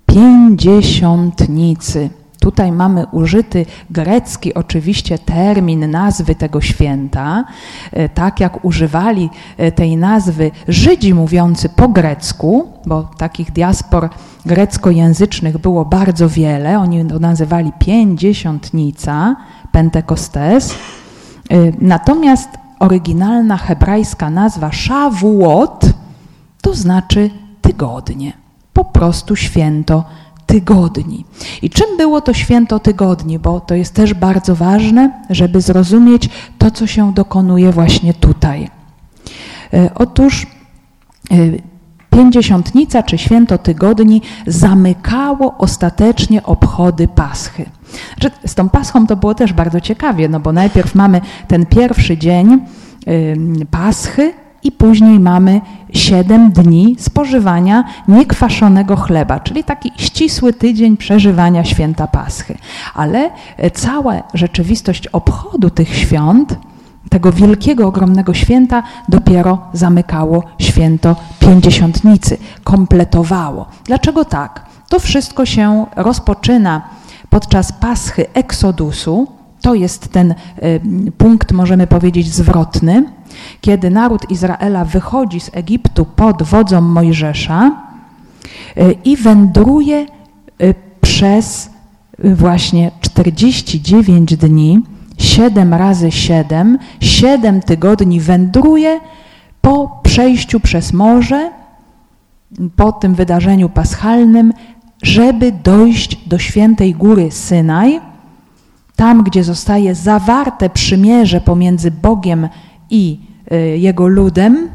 pięćdziesiątnicy. 0.05 2.18
Tutaj 2.49 2.71
mamy 2.71 3.05
użyty 3.11 3.65
grecki 3.89 4.53
oczywiście 4.53 5.19
termin 5.19 5.91
nazwy 5.91 6.35
tego 6.35 6.61
święta, 6.61 7.43
e, 7.91 8.09
tak 8.09 8.39
jak 8.39 8.65
używali 8.65 9.29
e, 9.57 9.71
tej 9.71 9.97
nazwy 9.97 10.51
Żydzi 10.67 11.13
mówiący 11.13 11.69
po 11.69 11.87
grecku, 11.87 12.67
bo 12.85 13.03
takich 13.17 13.51
diaspor 13.51 14.09
greckojęzycznych 14.45 15.57
było 15.57 15.85
bardzo 15.85 16.29
wiele, 16.29 16.79
oni 16.79 17.05
to 17.05 17.19
nazywali 17.19 17.71
pięćdziesiątnica, 17.79 19.35
Pentekostes. 19.71 20.73
E, 20.73 20.75
natomiast 21.81 22.49
oryginalna 22.79 23.57
hebrajska 23.57 24.29
nazwa 24.29 24.71
Shavuot 24.71 25.85
to 26.61 26.75
znaczy 26.75 27.29
tygodnie, 27.61 28.33
po 28.73 28.85
prostu 28.85 29.35
święto 29.35 30.03
tygodni. 30.49 31.25
I 31.61 31.69
czym 31.69 31.97
było 31.97 32.21
to 32.21 32.33
święto 32.33 32.79
tygodni? 32.79 33.39
Bo 33.39 33.59
to 33.59 33.75
jest 33.75 33.93
też 33.93 34.13
bardzo 34.13 34.55
ważne, 34.55 35.11
żeby 35.29 35.61
zrozumieć 35.61 36.29
to, 36.57 36.71
co 36.71 36.87
się 36.87 37.13
dokonuje 37.13 37.71
właśnie 37.71 38.13
tutaj. 38.13 38.69
E, 39.73 39.91
otóż 39.95 40.47
e, 41.31 41.35
Pięćdziesiątnica 42.09 43.03
czy 43.03 43.17
święto 43.17 43.57
tygodni 43.57 44.21
zamykało 44.47 45.57
ostatecznie 45.57 46.43
obchody 46.43 47.07
Paschy. 47.07 47.65
Z 48.45 48.55
tą 48.55 48.69
Paschą 48.69 49.07
to 49.07 49.15
było 49.15 49.35
też 49.35 49.53
bardzo 49.53 49.81
ciekawie, 49.81 50.29
no 50.29 50.39
bo 50.39 50.53
najpierw 50.53 50.95
mamy 50.95 51.21
ten 51.47 51.65
pierwszy 51.65 52.17
dzień 52.17 52.59
Paschy, 53.71 54.33
i 54.63 54.71
później 54.71 55.19
mamy 55.19 55.61
siedem 55.93 56.51
dni 56.51 56.95
spożywania 56.99 57.83
niekwaszonego 58.07 58.95
chleba, 58.95 59.39
czyli 59.39 59.63
taki 59.63 59.91
ścisły 59.97 60.53
tydzień 60.53 60.97
przeżywania 60.97 61.63
święta 61.63 62.07
Paschy. 62.07 62.57
Ale 62.95 63.29
e, 63.57 63.71
cała 63.71 64.13
rzeczywistość 64.33 65.07
obchodu 65.07 65.69
tych 65.69 65.95
świąt, 65.95 66.55
tego 67.09 67.31
wielkiego, 67.31 67.87
ogromnego 67.87 68.33
święta, 68.33 68.83
dopiero 69.09 69.57
zamykało 69.73 70.43
święto 70.59 71.15
Pięćdziesiątnicy, 71.39 72.37
kompletowało. 72.63 73.65
Dlaczego 73.85 74.25
tak? 74.25 74.65
To 74.89 74.99
wszystko 74.99 75.45
się 75.45 75.85
rozpoczyna 75.95 76.81
podczas 77.29 77.71
Paschy 77.71 78.25
Eksodusu. 78.33 79.38
To 79.61 79.73
jest 79.73 80.07
ten 80.11 80.31
y, 80.31 80.81
punkt, 81.17 81.51
możemy 81.51 81.87
powiedzieć, 81.87 82.33
zwrotny. 82.33 83.03
Kiedy 83.61 83.89
naród 83.89 84.31
Izraela 84.31 84.85
wychodzi 84.85 85.39
z 85.39 85.49
Egiptu 85.53 86.05
pod 86.05 86.43
wodzą 86.43 86.81
Mojżesza 86.81 87.71
e, 88.77 88.91
i 88.91 89.17
wędruje 89.17 89.97
e, 89.97 90.05
przez 91.01 91.69
właśnie 92.23 92.91
49 93.01 94.37
dni, 94.37 94.81
7 95.17 95.73
razy 95.73 96.11
7, 96.11 96.77
7 96.99 97.61
tygodni 97.61 98.19
wędruje 98.19 98.99
po 99.61 99.99
przejściu 100.03 100.59
przez 100.59 100.93
morze, 100.93 101.51
po 102.75 102.91
tym 102.91 103.15
wydarzeniu 103.15 103.69
paschalnym, 103.69 104.53
żeby 105.03 105.51
dojść 105.51 106.27
do 106.27 106.39
świętej 106.39 106.93
góry 106.93 107.31
Synaj, 107.31 108.01
tam 108.99 109.23
gdzie 109.23 109.43
zostaje 109.43 109.95
zawarte 109.95 110.69
przymierze 110.69 111.41
pomiędzy 111.41 111.91
Bogiem 111.91 112.49
i 112.89 113.19
y, 113.51 113.77
jego 113.77 114.07
ludem, 114.07 114.69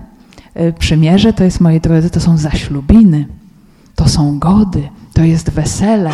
y, 0.61 0.73
przymierze 0.79 1.33
to 1.33 1.45
jest, 1.45 1.61
moi 1.61 1.81
drodzy, 1.81 2.11
to 2.11 2.21
są 2.21 2.37
zaślubiny, 2.37 3.27
to 3.95 4.09
są 4.09 4.39
gody, 4.39 4.89
to 5.13 5.23
jest 5.23 5.51
wesele, 5.51 6.11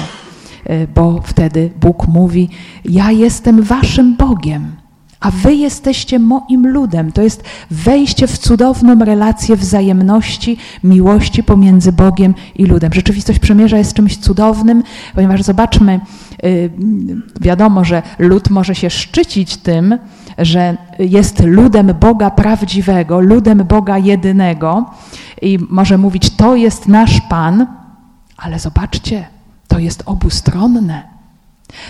y, 0.70 0.88
bo 0.94 1.20
wtedy 1.24 1.70
Bóg 1.80 2.08
mówi: 2.08 2.48
Ja 2.84 3.10
jestem 3.10 3.62
waszym 3.62 4.16
Bogiem, 4.16 4.72
a 5.20 5.30
wy 5.30 5.54
jesteście 5.54 6.18
moim 6.18 6.66
ludem. 6.66 7.12
To 7.12 7.22
jest 7.22 7.44
wejście 7.70 8.26
w 8.26 8.38
cudowną 8.38 9.04
relację 9.04 9.56
wzajemności, 9.56 10.56
miłości 10.84 11.42
pomiędzy 11.42 11.92
Bogiem 11.92 12.34
i 12.56 12.64
ludem. 12.64 12.92
Rzeczywistość 12.92 13.38
przymierza 13.38 13.78
jest 13.78 13.94
czymś 13.94 14.16
cudownym, 14.16 14.82
ponieważ 15.14 15.42
zobaczmy, 15.42 16.00
wiadomo, 17.40 17.84
że 17.84 18.02
lud 18.18 18.50
może 18.50 18.74
się 18.74 18.90
szczycić 18.90 19.56
tym, 19.56 19.98
że 20.38 20.76
jest 20.98 21.40
ludem 21.40 21.94
Boga 22.00 22.30
prawdziwego, 22.30 23.20
ludem 23.20 23.58
Boga 23.58 23.98
jedynego 23.98 24.90
i 25.42 25.58
może 25.70 25.98
mówić, 25.98 26.30
to 26.30 26.56
jest 26.56 26.88
nasz 26.88 27.20
Pan, 27.20 27.66
ale 28.36 28.58
zobaczcie, 28.58 29.26
to 29.68 29.78
jest 29.78 30.02
obustronne, 30.06 31.02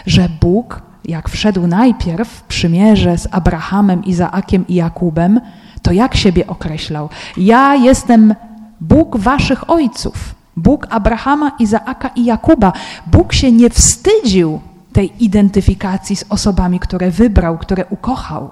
że 0.06 0.28
Bóg, 0.40 0.89
jak 1.04 1.28
wszedł 1.28 1.66
najpierw 1.66 2.28
w 2.28 2.42
przymierze 2.42 3.18
z 3.18 3.28
Abrahamem, 3.30 4.04
Izaakiem 4.04 4.66
i 4.68 4.74
Jakubem, 4.74 5.40
to 5.82 5.92
jak 5.92 6.16
siebie 6.16 6.46
określał? 6.46 7.08
Ja 7.36 7.74
jestem 7.74 8.34
Bóg 8.80 9.16
waszych 9.16 9.70
ojców, 9.70 10.34
Bóg 10.56 10.86
Abrahama, 10.90 11.52
Izaaka 11.58 12.08
i 12.08 12.24
Jakuba. 12.24 12.72
Bóg 13.06 13.32
się 13.32 13.52
nie 13.52 13.70
wstydził 13.70 14.60
tej 14.92 15.24
identyfikacji 15.24 16.16
z 16.16 16.24
osobami, 16.28 16.80
które 16.80 17.10
wybrał, 17.10 17.58
które 17.58 17.84
ukochał. 17.86 18.50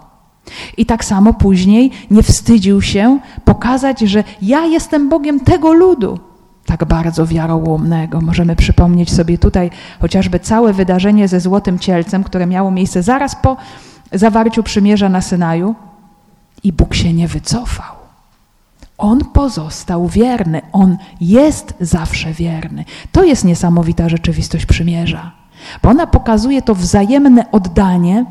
I 0.76 0.86
tak 0.86 1.04
samo 1.04 1.34
później 1.34 1.90
nie 2.10 2.22
wstydził 2.22 2.82
się 2.82 3.18
pokazać, 3.44 4.00
że 4.00 4.24
ja 4.42 4.64
jestem 4.64 5.08
Bogiem 5.08 5.40
tego 5.40 5.72
ludu, 5.72 6.18
tak 6.68 6.84
bardzo 6.84 7.26
wiarołomnego. 7.26 8.20
Możemy 8.20 8.56
przypomnieć 8.56 9.12
sobie 9.12 9.38
tutaj 9.38 9.70
chociażby 10.00 10.40
całe 10.40 10.72
wydarzenie 10.72 11.28
ze 11.28 11.40
Złotym 11.40 11.78
Cielcem, 11.78 12.24
które 12.24 12.46
miało 12.46 12.70
miejsce 12.70 13.02
zaraz 13.02 13.36
po 13.36 13.56
zawarciu 14.12 14.62
przymierza 14.62 15.08
na 15.08 15.20
Synaju 15.20 15.74
i 16.64 16.72
Bóg 16.72 16.94
się 16.94 17.12
nie 17.12 17.28
wycofał. 17.28 17.94
On 18.98 19.24
pozostał 19.24 20.08
wierny, 20.08 20.62
on 20.72 20.96
jest 21.20 21.74
zawsze 21.80 22.32
wierny. 22.32 22.84
To 23.12 23.24
jest 23.24 23.44
niesamowita 23.44 24.08
rzeczywistość 24.08 24.66
przymierza. 24.66 25.32
Bo 25.82 25.90
ona 25.90 26.06
pokazuje 26.06 26.62
to 26.62 26.74
wzajemne 26.74 27.50
oddanie, 27.52 28.24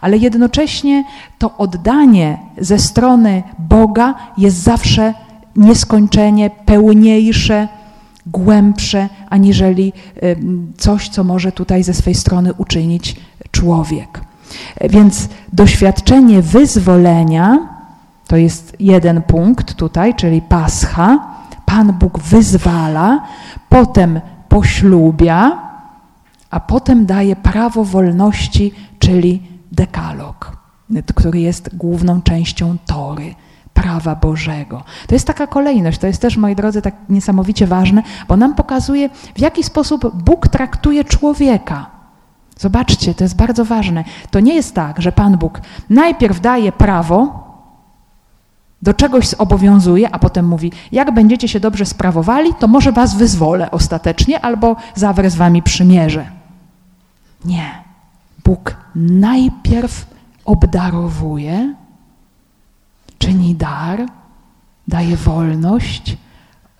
ale 0.00 0.16
jednocześnie 0.16 1.04
to 1.38 1.56
oddanie 1.58 2.38
ze 2.58 2.78
strony 2.78 3.42
Boga 3.58 4.14
jest 4.38 4.56
zawsze 4.56 5.14
nieskończenie 5.56 6.50
pełniejsze, 6.66 7.68
głębsze, 8.26 9.08
aniżeli 9.30 9.92
coś, 10.78 11.08
co 11.08 11.24
może 11.24 11.52
tutaj 11.52 11.82
ze 11.82 11.94
swej 11.94 12.14
strony 12.14 12.54
uczynić 12.54 13.16
człowiek. 13.50 14.20
Więc 14.90 15.28
doświadczenie 15.52 16.42
wyzwolenia 16.42 17.58
to 18.26 18.36
jest 18.36 18.76
jeden 18.80 19.22
punkt 19.22 19.74
tutaj, 19.74 20.14
czyli 20.14 20.42
pascha. 20.42 21.18
Pan 21.66 21.92
Bóg 21.92 22.18
wyzwala, 22.18 23.22
potem 23.68 24.20
poślubia, 24.48 25.58
a 26.50 26.60
potem 26.60 27.06
daje 27.06 27.36
prawo 27.36 27.84
wolności, 27.84 28.72
czyli 28.98 29.42
dekalog, 29.72 30.56
który 31.14 31.40
jest 31.40 31.76
główną 31.76 32.22
częścią 32.22 32.76
Tory 32.86 33.34
prawa 33.82 34.14
Bożego. 34.14 34.82
To 35.06 35.14
jest 35.14 35.26
taka 35.26 35.46
kolejność, 35.46 35.98
to 35.98 36.06
jest 36.06 36.22
też, 36.22 36.36
moi 36.36 36.56
drodzy, 36.56 36.82
tak 36.82 36.94
niesamowicie 37.08 37.66
ważne, 37.66 38.02
bo 38.28 38.36
nam 38.36 38.54
pokazuje, 38.54 39.08
w 39.34 39.40
jaki 39.40 39.62
sposób 39.62 40.22
Bóg 40.22 40.48
traktuje 40.48 41.04
człowieka. 41.04 41.86
Zobaczcie, 42.58 43.14
to 43.14 43.24
jest 43.24 43.36
bardzo 43.36 43.64
ważne. 43.64 44.04
To 44.30 44.40
nie 44.40 44.54
jest 44.54 44.74
tak, 44.74 45.02
że 45.02 45.12
Pan 45.12 45.38
Bóg 45.38 45.60
najpierw 45.90 46.40
daje 46.40 46.72
prawo, 46.72 47.50
do 48.82 48.94
czegoś 48.94 49.28
zobowiązuje, 49.28 50.14
a 50.14 50.18
potem 50.18 50.48
mówi, 50.48 50.72
jak 50.92 51.14
będziecie 51.14 51.48
się 51.48 51.60
dobrze 51.60 51.86
sprawowali, 51.86 52.54
to 52.54 52.68
może 52.68 52.92
was 52.92 53.14
wyzwolę 53.14 53.70
ostatecznie 53.70 54.40
albo 54.40 54.76
zawrę 54.94 55.30
z 55.30 55.36
wami 55.36 55.62
przymierze. 55.62 56.26
Nie. 57.44 57.84
Bóg 58.44 58.76
najpierw 58.94 60.06
obdarowuje, 60.44 61.74
czyni 63.20 63.54
dar, 63.54 64.06
daje 64.88 65.16
wolność, 65.16 66.16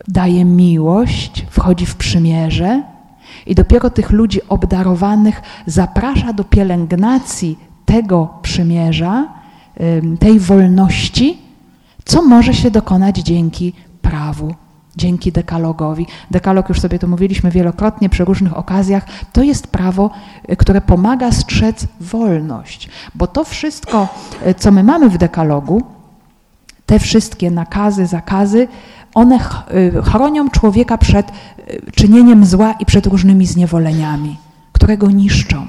daje 0.09 0.45
miłość, 0.45 1.47
wchodzi 1.51 1.87
w 1.87 1.97
przymierze 1.97 2.83
i 3.47 3.55
dopiero 3.55 3.91
tych 3.91 4.11
ludzi 4.11 4.41
obdarowanych 4.49 5.43
zaprasza 5.67 6.33
do 6.33 6.45
pielęgnacji 6.45 7.59
tego 7.85 8.29
przymierza, 8.43 9.29
tej 10.21 10.41
wolności, 10.41 11.39
co 12.05 12.23
może 12.23 12.55
się 12.55 12.71
dokonać 12.71 13.17
dzięki 13.17 13.73
prawu, 14.03 14.55
dzięki 14.97 15.33
dekalogowi. 15.33 16.07
Dekalog, 16.31 16.69
już 16.69 16.81
sobie 16.81 16.99
to 16.99 17.07
mówiliśmy 17.07 17.51
wielokrotnie 17.51 18.09
przy 18.09 18.25
różnych 18.25 18.59
okazjach, 18.59 19.07
to 19.33 19.43
jest 19.43 19.67
prawo, 19.67 20.11
y, 20.51 20.57
które 20.57 20.81
pomaga 20.81 21.33
strzec 21.33 21.87
wolność, 22.01 22.89
bo 23.15 23.27
to 23.27 23.45
wszystko, 23.45 24.09
y, 24.47 24.55
co 24.55 24.71
my 24.71 24.85
mamy 24.85 25.11
w 25.11 25.19
dekalogu, 25.19 25.83
te 26.91 26.99
wszystkie 26.99 27.51
nakazy, 27.51 28.07
zakazy, 28.07 28.69
one 29.15 29.39
y, 29.75 30.03
chronią 30.03 30.51
człowieka 30.51 30.99
przed 30.99 31.33
czynieniem 31.95 32.47
zła 32.47 32.73
i 32.73 32.87
przed 32.87 33.07
różnymi 33.07 33.47
zniewoleniami, 33.47 34.39
które 34.73 34.99
go 34.99 35.11
niszczą. 35.11 35.67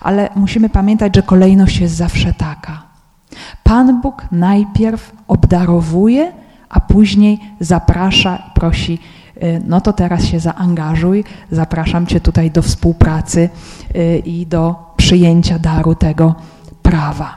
Ale 0.00 0.28
musimy 0.34 0.68
pamiętać, 0.68 1.16
że 1.16 1.22
kolejność 1.22 1.78
jest 1.78 1.94
zawsze 1.94 2.32
taka. 2.32 2.82
Pan 3.62 4.00
Bóg 4.00 4.26
najpierw 4.32 5.12
obdarowuje, 5.28 6.32
a 6.68 6.80
później 6.80 7.40
zaprasza, 7.60 8.50
prosi, 8.54 8.98
y, 9.42 9.62
no 9.66 9.80
to 9.80 9.92
teraz 9.92 10.24
się 10.24 10.40
zaangażuj, 10.40 11.24
zapraszam 11.50 12.06
Cię 12.06 12.20
tutaj 12.20 12.50
do 12.50 12.62
współpracy 12.62 13.48
y, 13.96 14.22
i 14.24 14.46
do 14.46 14.74
przyjęcia 14.96 15.58
daru 15.58 15.94
tego 15.94 16.34
prawa, 16.82 17.36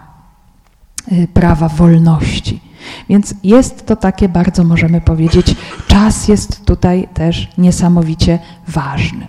y, 1.12 1.28
prawa 1.34 1.70
wolności. 1.70 2.67
Więc 3.10 3.34
jest 3.44 3.86
to 3.86 3.96
takie 3.96 4.30
bardzo, 4.30 4.64
możemy 4.64 5.02
powiedzieć, 5.02 5.56
czas 5.88 6.28
jest 6.28 6.66
tutaj 6.66 7.08
też 7.14 7.48
niesamowicie 7.58 8.40
ważny. 8.68 9.28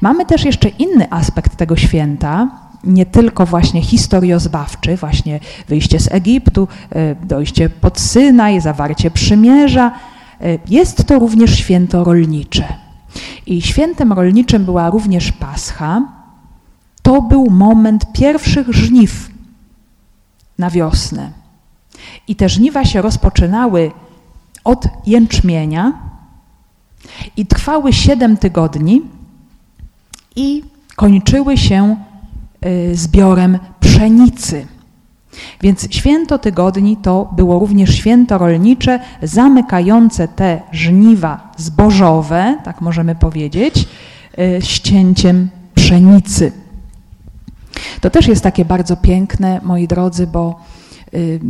Mamy 0.00 0.26
też 0.26 0.44
jeszcze 0.44 0.68
inny 0.68 1.10
aspekt 1.10 1.56
tego 1.56 1.76
święta, 1.76 2.48
nie 2.84 3.06
tylko 3.06 3.46
właśnie 3.46 3.82
historiozbawczy, 3.82 4.96
właśnie 4.96 5.40
wyjście 5.68 6.00
z 6.00 6.12
Egiptu, 6.12 6.68
e, 6.90 7.14
dojście 7.14 7.70
pod 7.70 8.00
Synaj, 8.00 8.60
zawarcie 8.60 9.10
przymierza, 9.10 9.92
e, 10.40 10.58
jest 10.68 11.06
to 11.06 11.18
również 11.18 11.58
święto 11.58 12.04
rolnicze. 12.04 12.64
I 13.46 13.62
świętem 13.62 14.12
rolniczym 14.12 14.64
była 14.64 14.90
również 14.90 15.32
Pascha. 15.32 16.02
To 17.02 17.22
był 17.22 17.50
moment 17.50 18.12
pierwszych 18.12 18.72
żniw 18.72 19.30
na 20.58 20.70
wiosnę. 20.70 21.30
I 22.28 22.36
te 22.36 22.48
żniwa 22.48 22.84
się 22.84 23.02
rozpoczynały 23.02 23.90
od 24.64 24.84
jęczmienia 25.06 25.92
i 27.36 27.46
trwały 27.46 27.92
siedem 27.92 28.36
tygodni 28.36 29.02
i 30.36 30.62
kończyły 30.96 31.56
się 31.56 31.96
Y, 32.66 32.96
zbiorem 32.96 33.58
pszenicy. 33.80 34.66
Więc 35.60 35.88
święto 35.90 36.38
tygodni 36.38 36.96
to 36.96 37.32
było 37.36 37.58
również 37.58 37.94
święto 37.94 38.38
rolnicze, 38.38 39.00
zamykające 39.22 40.28
te 40.28 40.62
żniwa 40.72 41.52
zbożowe, 41.56 42.58
tak 42.64 42.80
możemy 42.80 43.14
powiedzieć, 43.14 43.88
y, 44.38 44.62
ścięciem 44.62 45.48
pszenicy. 45.74 46.52
To 48.00 48.10
też 48.10 48.26
jest 48.26 48.42
takie 48.42 48.64
bardzo 48.64 48.96
piękne, 48.96 49.60
moi 49.62 49.88
drodzy, 49.88 50.26
bo 50.26 50.60
y, 51.14 51.40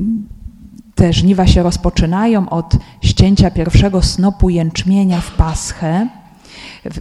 te 0.99 1.13
żniwa 1.13 1.47
się 1.47 1.63
rozpoczynają 1.63 2.49
od 2.51 2.77
ścięcia 3.03 3.51
pierwszego 3.51 4.03
snopu 4.03 4.51
jęczmienia 4.51 5.21
w 5.21 5.31
Paschę. 5.31 6.09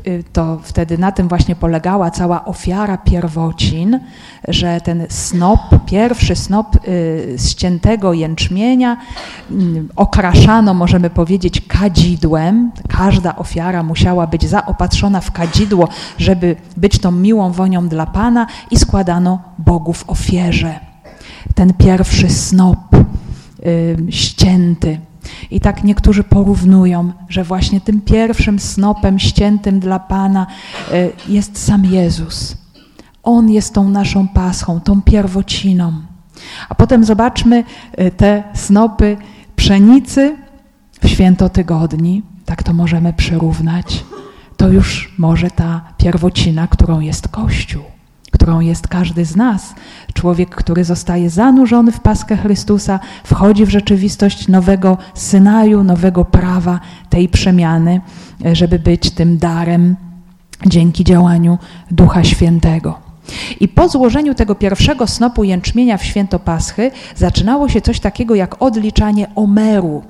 Y, 0.07 0.23
to 0.33 0.59
wtedy 0.63 0.97
na 0.97 1.11
tym 1.11 1.27
właśnie 1.27 1.55
polegała 1.55 2.11
cała 2.11 2.45
ofiara 2.45 2.97
pierwocin, 2.97 3.99
że 4.47 4.81
ten 4.81 5.05
snop, 5.09 5.59
pierwszy 5.85 6.35
snop 6.35 6.87
y, 6.87 7.35
ściętego 7.49 8.13
jęczmienia 8.13 8.97
mm, 9.51 9.89
okraszano, 9.95 10.73
możemy 10.73 11.09
powiedzieć, 11.09 11.61
kadzidłem. 11.67 12.71
Każda 12.89 13.35
ofiara 13.35 13.83
musiała 13.83 14.27
być 14.27 14.49
zaopatrzona 14.49 15.21
w 15.21 15.31
kadzidło, 15.31 15.87
żeby 16.17 16.55
być 16.77 16.99
tą 16.99 17.11
miłą 17.11 17.51
wonią 17.51 17.87
dla 17.87 18.05
Pana 18.05 18.47
i 18.71 18.77
składano 18.77 19.39
Bogu 19.57 19.93
w 19.93 20.09
ofierze. 20.09 20.79
Ten 21.55 21.73
pierwszy 21.73 22.29
snop 22.29 22.79
ścięty. 24.09 24.99
I 25.51 25.59
tak 25.59 25.83
niektórzy 25.83 26.23
porównują, 26.23 27.11
że 27.29 27.43
właśnie 27.43 27.81
tym 27.81 28.01
pierwszym 28.01 28.59
snopem 28.59 29.19
ściętym 29.19 29.79
dla 29.79 29.99
Pana 29.99 30.47
e, 30.91 31.09
jest 31.27 31.63
sam 31.63 31.85
Jezus. 31.85 32.57
On 33.23 33.51
jest 33.51 33.73
tą 33.73 33.89
naszą 33.89 34.27
paschą, 34.27 34.79
tą 34.79 35.01
pierwociną. 35.01 35.93
A 36.69 36.75
potem 36.75 37.03
zobaczmy 37.03 37.63
e, 37.91 38.11
te 38.11 38.43
snopy 38.53 39.17
pszenicy 39.55 40.37
w 41.01 41.07
święto 41.07 41.49
tygodni. 41.49 42.23
Tak 42.45 42.63
to 42.63 42.73
możemy 42.73 43.13
przyrównać. 43.13 44.05
To 44.57 44.69
już 44.69 45.13
może 45.17 45.51
ta 45.51 45.81
pierwocina, 45.97 46.67
którą 46.67 46.99
jest 46.99 47.27
Kościół 47.27 47.96
którą 48.37 48.59
jest 48.59 48.87
każdy 48.87 49.25
z 49.25 49.35
nas. 49.35 49.75
Człowiek, 50.13 50.55
który 50.55 50.83
zostaje 50.83 51.29
zanurzony 51.29 51.91
w 51.91 51.99
paskę 51.99 52.37
Chrystusa, 52.37 52.99
wchodzi 53.23 53.65
w 53.65 53.69
rzeczywistość 53.69 54.47
nowego 54.47 54.97
Synaju, 55.13 55.83
nowego 55.83 56.25
prawa, 56.25 56.79
tej 57.09 57.29
przemiany, 57.29 58.01
żeby 58.53 58.79
być 58.79 59.11
tym 59.11 59.37
darem 59.37 59.95
dzięki 60.65 61.03
działaniu 61.03 61.57
Ducha 61.91 62.23
Świętego. 62.23 62.99
I 63.59 63.67
po 63.67 63.89
złożeniu 63.89 64.35
tego 64.35 64.55
pierwszego 64.55 65.07
snopu 65.07 65.43
jęczmienia 65.43 65.97
w 65.97 66.03
święto 66.03 66.39
Paschy 66.39 66.91
zaczynało 67.15 67.69
się 67.69 67.81
coś 67.81 67.99
takiego 67.99 68.35
jak 68.35 68.61
odliczanie 68.61 69.27
Omeru. 69.35 70.03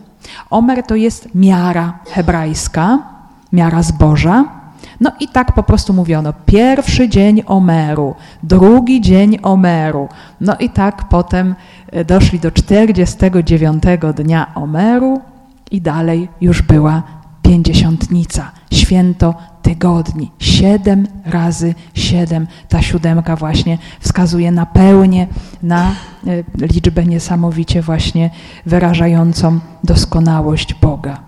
Omer 0.49 0.83
to 0.83 0.95
jest 0.95 1.29
miara 1.35 1.99
hebrajska, 2.11 2.99
miara 3.53 3.83
zboża, 3.83 4.45
no 4.99 5.11
i 5.19 5.27
tak 5.27 5.53
po 5.53 5.63
prostu 5.63 5.93
mówiono, 5.93 6.33
pierwszy 6.45 7.09
dzień 7.09 7.43
Omeru, 7.45 8.15
drugi 8.43 9.01
dzień 9.01 9.37
Omeru. 9.43 10.07
No 10.41 10.55
i 10.59 10.69
tak 10.69 11.09
potem 11.09 11.55
e, 11.91 12.05
doszli 12.05 12.39
do 12.39 12.51
49 12.51 13.83
dnia 14.15 14.55
Omeru 14.55 15.21
i 15.71 15.81
dalej 15.81 16.29
już 16.41 16.61
była 16.61 17.03
pięćdziesiątnica, 17.41 18.51
święto 18.71 19.35
tygodni. 19.61 20.31
Siedem 20.39 21.07
razy 21.25 21.75
siedem. 21.93 22.47
Ta 22.69 22.81
siódemka 22.81 23.35
właśnie 23.35 23.77
wskazuje 23.99 24.51
na 24.51 24.65
pełnię, 24.65 25.27
na 25.63 25.91
e, 26.27 26.43
liczbę 26.73 27.05
niesamowicie 27.05 27.81
właśnie 27.81 28.29
wyrażającą 28.65 29.59
doskonałość 29.83 30.73
Boga. 30.73 31.19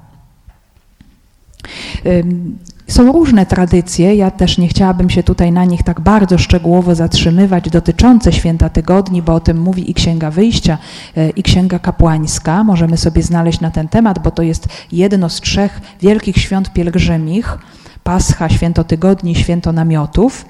Są 2.90 3.12
różne 3.12 3.46
tradycje, 3.46 4.16
ja 4.16 4.32
też 4.32 4.58
nie 4.58 4.68
chciałabym 4.68 5.10
się 5.10 5.24
tutaj 5.24 5.52
na 5.52 5.66
nich 5.66 5.84
tak 5.84 6.02
bardzo 6.02 6.38
szczegółowo 6.38 6.96
zatrzymywać, 6.96 7.70
dotyczące 7.70 8.34
święta 8.34 8.70
tygodni, 8.70 9.22
bo 9.22 9.34
o 9.34 9.40
tym 9.40 9.62
mówi 9.62 9.92
i 9.92 9.94
Księga 9.94 10.32
Wyjścia, 10.32 10.78
e, 11.18 11.30
i 11.30 11.44
Księga 11.44 11.80
Kapłańska. 11.80 12.64
Możemy 12.64 12.98
sobie 12.98 13.24
znaleźć 13.24 13.60
na 13.60 13.72
ten 13.72 13.88
temat, 13.88 14.20
bo 14.20 14.32
to 14.32 14.44
jest 14.44 14.68
jedno 14.92 15.30
z 15.30 15.42
trzech 15.42 15.82
wielkich 16.02 16.38
świąt 16.38 16.74
pielgrzymich: 16.74 17.58
Pascha, 18.04 18.50
Święto 18.50 18.84
Tygodni, 18.84 19.36
Święto 19.36 19.72
Namiotów. 19.72 20.46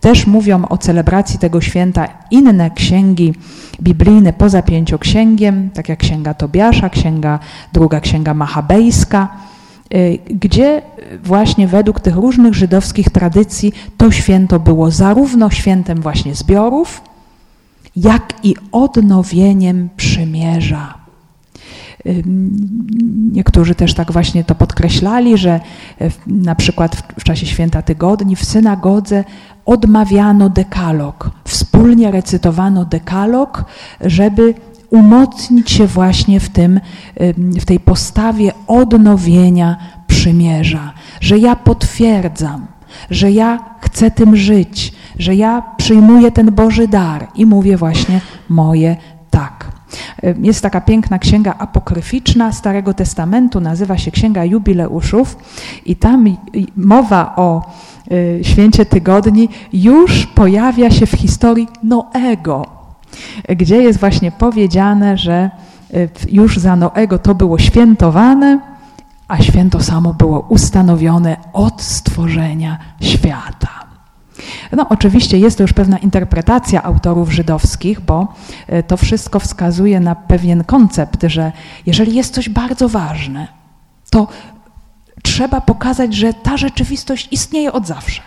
Też 0.00 0.26
mówią 0.26 0.64
o 0.68 0.78
celebracji 0.78 1.38
tego 1.38 1.60
święta 1.60 2.08
inne 2.30 2.70
księgi 2.70 3.34
biblijne 3.82 4.32
poza 4.32 4.62
pięcioksięgiem, 4.62 5.70
tak 5.70 5.88
jak 5.88 5.98
Księga 5.98 6.34
Tobiasza, 6.34 6.90
księga, 6.90 7.38
druga 7.72 8.00
Księga 8.00 8.34
Machabejska 8.34 9.28
gdzie 10.30 10.82
właśnie 11.24 11.66
według 11.68 12.00
tych 12.00 12.16
różnych 12.16 12.54
żydowskich 12.54 13.10
tradycji 13.10 13.72
to 13.96 14.10
święto 14.10 14.60
było 14.60 14.90
zarówno 14.90 15.50
świętem 15.50 16.00
właśnie 16.00 16.34
zbiorów, 16.34 17.02
jak 17.96 18.34
i 18.42 18.54
odnowieniem 18.72 19.88
przymierza. 19.96 20.94
Y, 22.06 22.22
niektórzy 23.32 23.74
też 23.74 23.94
tak 23.94 24.12
właśnie 24.12 24.44
to 24.44 24.54
podkreślali, 24.54 25.38
że 25.38 25.60
na 26.26 26.54
przykład 26.54 26.96
w, 27.18 27.24
czasie 27.24 27.46
święta 27.46 27.82
tygodni 27.82 28.36
w 28.36 28.44
synagodze 28.44 29.24
odmawiano 29.66 30.48
dekalog, 30.48 31.30
wspólnie 31.44 32.10
recytowano 32.10 32.84
dekalog, 32.84 33.64
żeby 34.00 34.54
umocnić 34.90 35.70
się 35.70 35.86
właśnie 35.86 36.40
w, 36.40 36.48
tym, 36.48 36.80
w 37.36 37.64
tej 37.64 37.80
postawie 37.80 38.52
odnowienia 38.66 39.76
przymierza, 40.06 40.92
że 41.20 41.38
ja 41.38 41.56
potwierdzam, 41.56 42.66
że 43.10 43.30
ja 43.30 43.64
chcę 43.80 44.10
tym 44.10 44.36
żyć, 44.36 44.92
że 45.18 45.34
ja 45.34 45.62
przyjmuję 45.76 46.32
ten 46.32 46.54
Boży 46.54 46.88
dar 46.88 47.28
i 47.34 47.46
mówię 47.46 47.76
właśnie 47.76 48.20
moje 48.48 48.96
tak. 49.30 49.70
Jest 50.42 50.62
taka 50.62 50.80
piękna 50.80 51.18
księga 51.18 51.54
apokryficzna 51.58 52.52
Starego 52.52 52.94
Testamentu, 52.94 53.60
nazywa 53.60 53.98
się 53.98 54.10
Księga 54.10 54.44
Jubileuszów 54.44 55.36
i 55.86 55.96
tam 55.96 56.36
mowa 56.76 57.36
o 57.36 57.62
y, 58.12 58.40
święcie 58.42 58.86
tygodni 58.86 59.48
już 59.72 60.26
pojawia 60.26 60.90
się 60.90 61.06
w 61.06 61.12
historii 61.12 61.68
Noego, 61.82 62.77
gdzie 63.48 63.82
jest 63.82 64.00
właśnie 64.00 64.32
powiedziane, 64.32 65.18
że 65.18 65.50
y, 65.94 66.08
już 66.30 66.58
za 66.58 66.76
Noego 66.76 67.18
to 67.18 67.34
było 67.34 67.58
świętowane, 67.58 68.60
a 69.28 69.42
święto 69.42 69.82
samo 69.82 70.14
było 70.14 70.40
ustanowione 70.40 71.36
od 71.52 71.82
stworzenia 71.82 72.78
świata. 73.00 73.88
No, 74.76 74.86
oczywiście 74.88 75.38
jest 75.38 75.58
to 75.58 75.64
już 75.64 75.72
pewna 75.72 75.98
interpretacja 75.98 76.82
autorów 76.82 77.32
żydowskich, 77.32 78.00
bo 78.00 78.34
e, 78.66 78.82
to 78.82 78.96
wszystko 78.96 79.40
wskazuje 79.40 80.00
na 80.00 80.14
pewien 80.14 80.64
koncept, 80.64 81.22
że 81.26 81.52
jeżeli 81.86 82.14
jest 82.14 82.34
coś 82.34 82.48
bardzo 82.48 82.88
ważne, 82.88 83.48
to 84.10 84.28
trzeba 85.22 85.60
pokazać, 85.60 86.14
że 86.14 86.34
ta 86.34 86.56
rzeczywistość 86.56 87.28
istnieje 87.30 87.72
od 87.72 87.86
zawsze, 87.86 88.22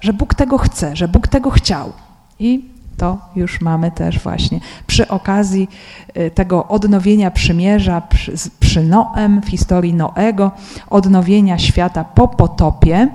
że 0.00 0.12
Bóg 0.12 0.34
tego 0.34 0.58
chce, 0.58 0.96
że 0.96 1.08
Bóg 1.08 1.28
tego 1.28 1.50
chciał. 1.50 1.92
I 2.38 2.73
to 2.96 3.18
już 3.36 3.60
mamy 3.60 3.90
też 3.90 4.18
właśnie 4.18 4.60
przy 4.86 5.08
okazji 5.08 5.68
e, 6.14 6.30
tego 6.30 6.68
odnowienia 6.68 7.30
przymierza 7.30 8.00
przy, 8.00 8.32
przy 8.60 8.82
Noem, 8.82 9.42
w 9.42 9.48
historii 9.48 9.94
Noego, 9.94 10.50
odnowienia 10.90 11.58
świata 11.58 12.04
po 12.04 12.28
potopie, 12.28 13.08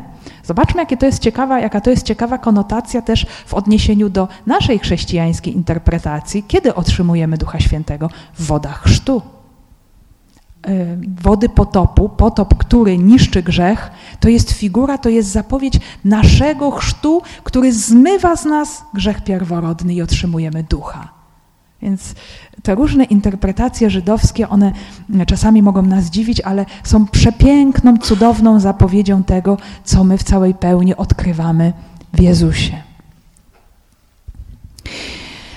Zobaczmy, 0.43 0.81
jakie 0.81 0.97
to 0.97 1.05
jest 1.05 1.21
ciekawa, 1.21 1.59
jaka 1.59 1.81
to 1.81 1.89
jest 1.89 2.05
ciekawa 2.05 2.37
konotacja 2.37 3.01
też 3.01 3.25
w 3.45 3.53
odniesieniu 3.53 4.09
do 4.09 4.27
naszej 4.45 4.79
chrześcijańskiej 4.79 5.55
interpretacji, 5.55 6.43
kiedy 6.47 6.75
otrzymujemy 6.75 7.37
Ducha 7.37 7.59
Świętego 7.59 8.09
w 8.33 8.45
wodach 8.45 8.83
chrztu. 8.83 9.21
Y, 10.67 10.97
wody 11.21 11.49
potopu, 11.49 12.09
potop, 12.09 12.57
który 12.57 12.97
niszczy 12.97 13.43
grzech, 13.43 13.91
to 14.19 14.29
jest 14.29 14.51
figura, 14.51 14.97
to 14.97 15.09
jest 15.09 15.29
zapowiedź 15.29 15.79
naszego 16.05 16.71
chrztu, 16.71 17.21
który 17.43 17.73
zmywa 17.73 18.35
z 18.35 18.45
nas 18.45 18.83
grzech 18.93 19.23
pierworodny 19.23 19.93
i 19.93 20.01
otrzymujemy 20.01 20.63
ducha. 20.63 21.09
Więc 21.81 22.15
te 22.63 22.75
różne 22.75 23.03
interpretacje 23.03 23.89
żydowskie, 23.89 24.49
one 24.49 24.71
czasami 25.27 25.61
mogą 25.61 25.81
nas 25.81 26.05
dziwić, 26.05 26.41
ale 26.41 26.65
są 26.83 27.07
przepiękną, 27.07 27.97
cudowną 27.97 28.59
zapowiedzią 28.59 29.23
tego, 29.23 29.57
co 29.83 30.03
my 30.03 30.17
w 30.17 30.23
całej 30.23 30.53
pełni 30.53 30.95
odkrywamy 30.95 31.73
w 32.13 32.21
Jezusie. 32.21 32.81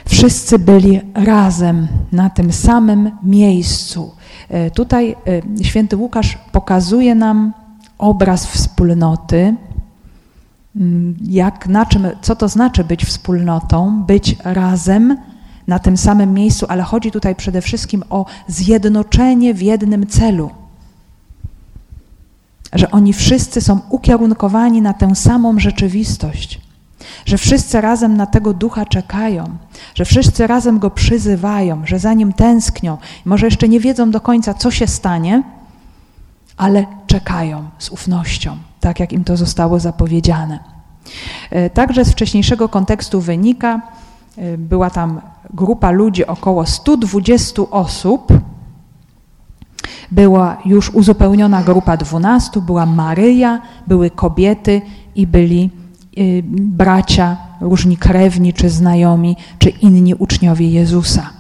Wszyscy 0.07 0.59
byli 0.59 1.01
razem 1.15 1.89
na 2.13 2.31
tym 2.31 2.53
samym 2.53 3.11
miejscu. 3.23 4.15
E, 4.53 4.71
tutaj 4.71 5.17
e, 5.61 5.65
święty 5.65 5.97
Łukasz 5.97 6.39
pokazuje 6.53 7.15
nam 7.15 7.53
obraz 7.99 8.47
wspólnoty, 8.47 9.55
mm, 10.77 11.17
jak, 11.25 11.69
na 11.69 11.87
czym, 11.87 12.07
co 12.23 12.37
to 12.37 12.49
znaczy 12.49 12.85
być 12.85 13.05
wspólnotą, 13.05 14.03
być 14.03 14.37
razem 14.45 15.17
na 15.67 15.79
tym 15.79 15.97
samym 15.97 16.35
miejscu, 16.35 16.67
ale 16.69 16.83
chodzi 16.83 17.11
tutaj 17.11 17.35
przede 17.35 17.61
wszystkim 17.61 18.03
o 18.11 18.27
zjednoczenie 18.47 19.55
w 19.55 19.63
jednym 19.63 20.07
celu. 20.07 20.51
Że 22.73 22.91
oni 22.91 23.13
wszyscy 23.13 23.61
są 23.61 23.81
ukierunkowani 23.91 24.83
na 24.83 24.93
tę 24.93 25.15
samą 25.15 25.59
rzeczywistość, 25.59 26.61
że 27.25 27.39
wszyscy 27.39 27.81
razem 27.81 28.17
na 28.17 28.27
tego 28.27 28.55
ducha 28.55 28.87
czekają, 28.87 29.45
że 29.95 30.05
wszyscy 30.05 30.47
razem 30.47 30.79
go 30.79 30.91
przyzywają, 30.91 31.87
że 31.87 31.99
za 31.99 32.13
nim 32.15 32.33
tęsknią. 32.33 32.99
Może 33.25 33.47
jeszcze 33.47 33.69
nie 33.69 33.81
wiedzą 33.81 34.11
do 34.11 34.21
końca, 34.21 34.55
co 34.55 34.71
się 34.71 34.87
stanie, 34.87 35.43
ale 36.57 36.87
czekają 37.07 37.65
z 37.79 37.91
ufnością, 37.91 38.57
tak 38.81 39.01
jak 39.01 39.13
im 39.13 39.25
to 39.25 39.37
zostało 39.37 39.81
zapowiedziane. 39.81 40.59
E, 41.51 41.71
także 41.71 42.05
z 42.05 42.13
wcześniejszego 42.13 42.69
kontekstu 42.69 43.21
wynika, 43.21 43.81
e, 44.37 44.59
była 44.59 44.91
tam 44.91 45.21
grupa 45.55 45.91
ludzi, 45.91 46.27
około 46.27 46.67
120 46.67 47.63
osób. 47.71 48.33
Była 50.11 50.57
już 50.65 50.91
uzupełniona 50.91 51.63
grupa 51.63 51.97
12, 51.97 52.61
była 52.61 52.87
Maryja, 52.87 53.61
były 53.87 54.11
kobiety 54.11 54.83
i 55.15 55.27
byli 55.27 55.71
bracia, 56.53 57.37
różni 57.61 57.97
krewni, 57.97 58.53
czy 58.53 58.71
znajomi, 58.71 59.37
czy 59.59 59.69
inni 59.69 60.15
uczniowie 60.15 60.71
Jezusa. 60.71 61.31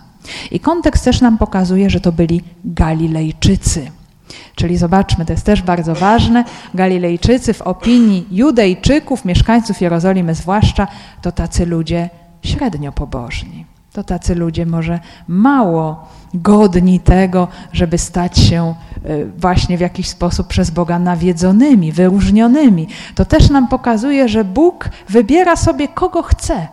I 0.51 0.61
kontekst 0.61 1.05
też 1.05 1.21
nam 1.21 1.39
pokazuje, 1.39 1.91
że 1.91 2.01
to 2.01 2.13
byli 2.13 2.41
Galilejczycy. 2.65 3.91
Czyli 4.55 4.77
zobaczmy, 4.77 5.25
to 5.25 5.33
jest 5.33 5.47
też 5.47 5.63
bardzo 5.63 5.95
ważne. 5.95 6.45
Galilejczycy 6.75 7.55
w 7.55 7.63
opinii 7.63 8.27
Judejczyków, 8.31 9.25
mieszkańców 9.25 9.81
Jerozolimy 9.81 10.35
zwłaszcza, 10.35 10.89
to 11.23 11.33
tacy 11.33 11.67
ludzie 11.67 12.11
średnio 12.43 12.93
pobożni 12.93 13.62
to 13.93 14.05
tacy 14.05 14.35
ludzie 14.35 14.67
może 14.67 15.01
mało 15.29 16.09
godni 16.35 17.01
tego, 17.01 17.49
żeby 17.73 17.99
stać 17.99 18.39
się 18.39 18.75
e, 19.05 19.25
właśnie 19.25 19.79
w 19.79 19.81
jakiś 19.81 20.09
sposób 20.09 20.47
przez 20.47 20.71
Boga 20.71 20.99
nawiedzonymi, 20.99 21.93
wyróżnionymi. 21.93 22.89
To 23.15 23.25
też 23.25 23.51
nam 23.51 23.69
pokazuje, 23.69 24.29
że 24.29 24.45
Bóg 24.45 24.89
wybiera 25.09 25.57
sobie 25.57 25.89
kogo 25.89 26.23
chce 26.23 26.69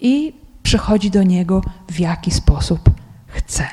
i 0.00 0.32
przychodzi 0.62 1.10
do 1.10 1.22
Niego 1.22 1.62
w 1.88 2.00
jaki 2.00 2.30
sposób 2.30 2.90
chce. 3.26 3.64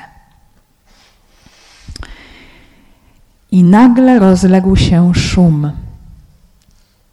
I 3.50 3.62
nagle 3.62 4.18
rozległ 4.18 4.76
się 4.76 5.14
szum, 5.14 5.72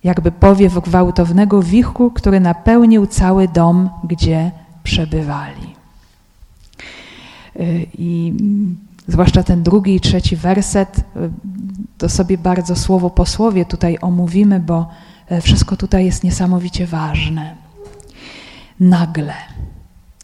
jakby 0.04 0.32
powiew 0.32 0.74
gwałtownego 0.74 1.62
wichru, 1.62 2.12
który 2.12 2.40
napełnił 2.40 3.08
cały 3.08 3.48
dom, 3.48 3.90
gdzie 4.04 4.52
przebywali. 4.90 5.76
Y, 7.60 7.88
I 7.98 8.34
zwłaszcza 9.08 9.44
ten 9.44 9.64
drugi 9.64 9.96
i 9.96 10.00
trzeci 10.00 10.36
werset, 10.36 10.98
y, 11.00 11.04
to 11.98 12.10
sobie 12.10 12.38
bardzo 12.38 12.76
słowo 12.76 13.10
po 13.10 13.26
słowie 13.26 13.66
tutaj 13.66 13.98
omówimy, 14.02 14.60
bo 14.60 14.90
e, 15.28 15.42
wszystko 15.42 15.78
tutaj 15.78 16.06
jest 16.06 16.24
niesamowicie 16.24 16.88
ważne. 16.88 17.56
Nagle. 18.80 19.34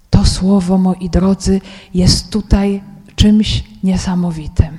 To 0.09 0.25
słowo, 0.25 0.77
moi 0.77 1.09
drodzy, 1.09 1.61
jest 1.93 2.29
tutaj 2.29 2.81
czymś 3.15 3.63
niesamowitym. 3.83 4.77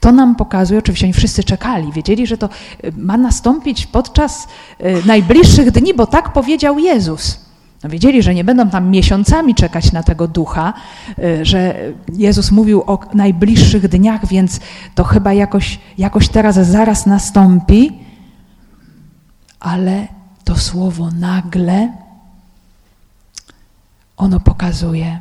To 0.00 0.12
nam 0.12 0.36
pokazuje, 0.36 0.78
oczywiście 0.78 1.06
oni 1.06 1.12
wszyscy 1.12 1.44
czekali, 1.44 1.92
wiedzieli, 1.92 2.26
że 2.26 2.38
to 2.38 2.48
y, 2.84 2.92
ma 2.96 3.16
nastąpić 3.16 3.86
podczas 3.86 4.48
najbliższych 5.06 5.70
dni, 5.70 5.94
bo 5.94 6.06
tak 6.06 6.32
powiedział 6.32 6.78
Jezus. 6.78 7.45
No 7.82 7.90
wiedzieli, 7.90 8.22
że 8.22 8.34
nie 8.34 8.44
będą 8.44 8.70
tam 8.70 8.90
miesiącami 8.90 9.54
czekać 9.54 9.92
na 9.92 10.02
tego 10.02 10.28
ducha, 10.28 10.72
y, 11.18 11.44
że 11.44 11.74
Jezus 12.12 12.50
mówił 12.50 12.82
o 12.86 12.98
najbliższych 13.14 13.88
dniach, 13.88 14.26
więc 14.26 14.60
to 14.94 15.04
chyba 15.04 15.32
jakoś, 15.32 15.78
jakoś 15.98 16.28
teraz 16.28 16.54
zaraz 16.54 17.06
nastąpi, 17.06 17.98
ale 19.60 20.08
to 20.44 20.56
słowo 20.56 21.10
nagle, 21.10 21.92
ono 24.16 24.40
pokazuje, 24.40 25.20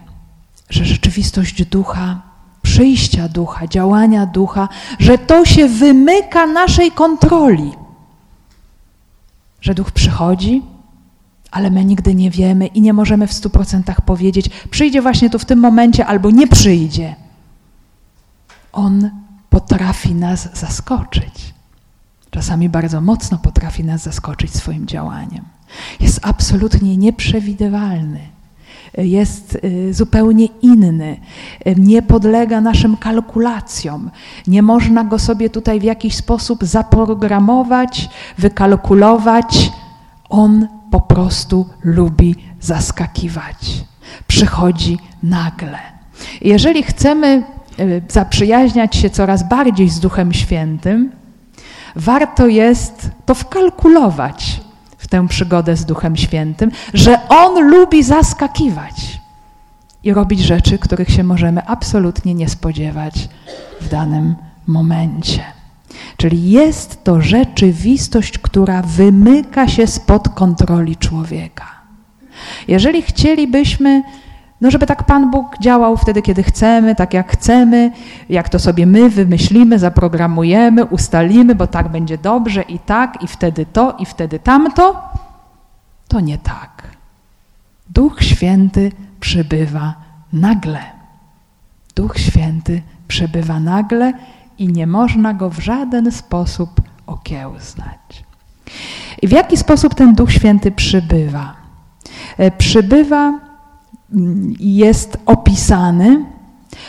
że 0.70 0.86
rzeczywistość 0.86 1.66
ducha, 1.66 2.22
przyjścia 2.62 3.28
ducha, 3.28 3.68
działania 3.68 4.26
ducha, 4.26 4.70
że 5.00 5.18
to 5.18 5.46
się 5.46 5.68
wymyka 5.68 6.48
naszej 6.48 6.92
kontroli. 6.92 7.72
Że 9.62 9.74
duch 9.74 9.92
przychodzi, 9.92 10.62
ale 11.56 11.72
my 11.72 11.86
nigdy 11.86 12.16
nie 12.16 12.32
wiemy 12.32 12.68
i 12.68 12.82
nie 12.82 12.94
możemy 12.94 13.28
w 13.28 13.34
stu 13.34 13.50
procentach 13.50 14.02
powiedzieć, 14.02 14.50
przyjdzie 14.70 15.02
właśnie 15.02 15.30
tu 15.30 15.40
w 15.40 15.46
tym 15.46 15.60
momencie 15.60 16.06
albo 16.06 16.32
nie 16.32 16.48
przyjdzie. 16.48 17.16
On 18.74 19.10
potrafi 19.50 20.16
nas 20.16 20.60
zaskoczyć. 20.60 21.54
Czasami 22.32 22.70
bardzo 22.70 23.02
mocno 23.02 23.38
potrafi 23.38 23.84
nas 23.84 24.04
zaskoczyć 24.04 24.54
swoim 24.56 24.88
działaniem. 24.88 25.46
Jest 26.00 26.20
absolutnie 26.22 26.98
nieprzewidywalny. 26.98 28.20
Jest 28.98 29.58
y, 29.64 29.94
zupełnie 29.94 30.46
inny, 30.62 31.20
nie 31.78 32.02
podlega 32.02 32.62
naszym 32.62 32.98
kalkulacjom. 32.98 34.12
Nie 34.48 34.62
można 34.62 35.04
go 35.04 35.20
sobie 35.20 35.50
tutaj 35.50 35.80
w 35.80 35.84
jakiś 35.84 36.16
sposób 36.16 36.64
zaprogramować, 36.64 38.10
wykalkulować. 38.38 39.72
On 40.30 40.68
po 40.92 41.02
prostu 41.02 41.70
lubi 41.84 42.36
zaskakiwać. 42.60 43.84
Przychodzi 44.28 44.98
nagle. 45.24 45.80
Jeżeli 46.42 46.84
chcemy 46.84 47.28
e, 47.28 47.44
zaprzyjaźniać 48.10 48.96
się 48.96 49.10
coraz 49.10 49.50
bardziej 49.50 49.90
z 49.90 50.00
Duchem 50.00 50.34
Świętym, 50.34 51.12
warto 51.96 52.48
jest 52.48 53.10
to 53.26 53.36
wkalkulować 53.36 54.62
w 54.98 55.08
tę 55.08 55.28
przygodę 55.28 55.76
z 55.76 55.86
Duchem 55.86 56.16
Świętym, 56.18 56.72
że 56.94 57.30
On 57.30 57.70
lubi 57.70 58.04
zaskakiwać 58.04 59.20
i 60.04 60.14
robić 60.14 60.40
rzeczy, 60.40 60.78
których 60.78 61.10
się 61.10 61.24
możemy 61.24 61.66
absolutnie 61.66 62.34
nie 62.34 62.50
spodziewać 62.50 63.30
w 63.82 63.90
danym 63.90 64.36
momencie. 64.68 65.55
Czyli 66.18 66.52
jest 66.52 67.04
to 67.04 67.22
rzeczywistość, 67.22 68.38
która 68.38 68.82
wymyka 68.82 69.68
się 69.68 69.88
spod 69.88 70.30
kontroli 70.30 70.96
człowieka. 70.96 71.66
Jeżeli 72.68 73.02
chcielibyśmy, 73.02 74.04
no 74.62 74.72
żeby 74.72 74.86
tak 74.86 75.04
Pan 75.04 75.32
Bóg 75.32 75.58
działał 75.62 75.98
wtedy, 75.98 76.22
kiedy 76.22 76.44
chcemy, 76.44 76.96
tak 76.96 77.14
jak 77.14 77.32
chcemy, 77.32 77.92
jak 78.30 78.50
to 78.50 78.60
sobie 78.60 78.86
my 78.86 79.10
wymyślimy, 79.10 79.80
zaprogramujemy, 79.80 80.86
ustalimy, 80.86 81.56
bo 81.56 81.68
tak 81.68 81.90
będzie 81.90 82.18
dobrze 82.18 82.62
i 82.62 82.80
tak, 82.80 83.24
i 83.24 83.28
wtedy 83.28 83.66
to, 83.66 83.96
i 84.00 84.06
wtedy 84.06 84.40
tamto, 84.40 85.02
to 86.08 86.20
nie 86.20 86.38
tak. 86.38 86.84
Duch 87.90 88.24
Święty 88.24 88.92
przybywa 89.20 89.94
nagle. 90.34 90.80
Duch 91.96 92.20
Święty 92.20 92.82
przybywa 93.08 93.60
nagle 93.60 94.14
i 94.58 94.68
nie 94.68 94.88
można 94.88 95.34
go 95.34 95.50
w 95.50 95.60
żaden 95.60 96.12
sposób 96.12 96.70
okiełznać. 97.08 98.24
I 99.22 99.28
w 99.28 99.32
jaki 99.32 99.58
sposób 99.58 99.96
ten 99.96 100.16
Duch 100.16 100.32
Święty 100.32 100.72
przybywa? 100.72 101.56
E, 102.38 102.52
przybywa 102.52 103.40
mm, 104.14 104.54
i 104.60 104.76
jest 104.76 105.18
opisany 105.26 106.26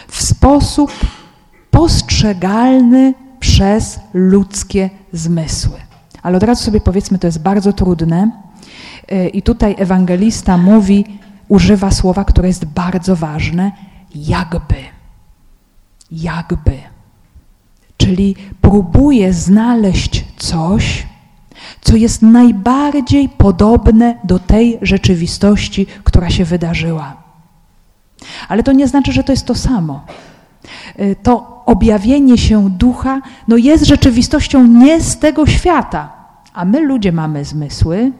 w 0.08 0.22
sposób 0.22 0.92
postrzegalny 1.70 3.14
przez 3.40 4.00
ludzkie 4.14 4.90
zmysły. 5.12 5.80
Ale 6.22 6.36
od 6.36 6.42
razu 6.42 6.64
sobie 6.64 6.80
powiedzmy, 6.80 7.18
to 7.18 7.26
jest 7.26 7.42
bardzo 7.42 7.72
trudne. 7.72 8.30
E, 9.08 9.28
I 9.28 9.42
tutaj 9.42 9.74
ewangelista 9.78 10.58
mówi, 10.58 11.04
używa 11.48 11.90
słowa, 11.90 12.24
które 12.24 12.48
jest 12.48 12.64
bardzo 12.64 13.16
ważne, 13.16 13.72
jakby. 14.14 14.74
Jakby. 16.10 16.95
Czyli 17.96 18.36
próbuje 18.60 19.32
znaleźć 19.32 20.24
coś, 20.36 21.06
co 21.80 21.96
jest 21.96 22.22
najbardziej 22.22 23.28
podobne 23.28 24.18
do 24.24 24.38
tej 24.38 24.78
rzeczywistości, 24.82 25.86
która 26.04 26.30
się 26.30 26.44
wydarzyła. 26.44 27.16
Ale 28.48 28.62
to 28.62 28.72
nie 28.72 28.88
znaczy, 28.88 29.12
że 29.12 29.24
to 29.24 29.32
jest 29.32 29.46
to 29.46 29.54
samo. 29.54 30.04
Y, 31.00 31.16
to 31.22 31.62
objawienie 31.66 32.38
się 32.38 32.70
ducha 32.70 33.20
no 33.48 33.56
jest 33.56 33.84
rzeczywistością 33.84 34.66
nie 34.66 35.00
z 35.00 35.18
tego 35.18 35.46
świata, 35.46 36.12
a 36.54 36.64
my 36.64 36.80
ludzie 36.80 37.12
mamy 37.12 37.44
zmysły 37.44 38.12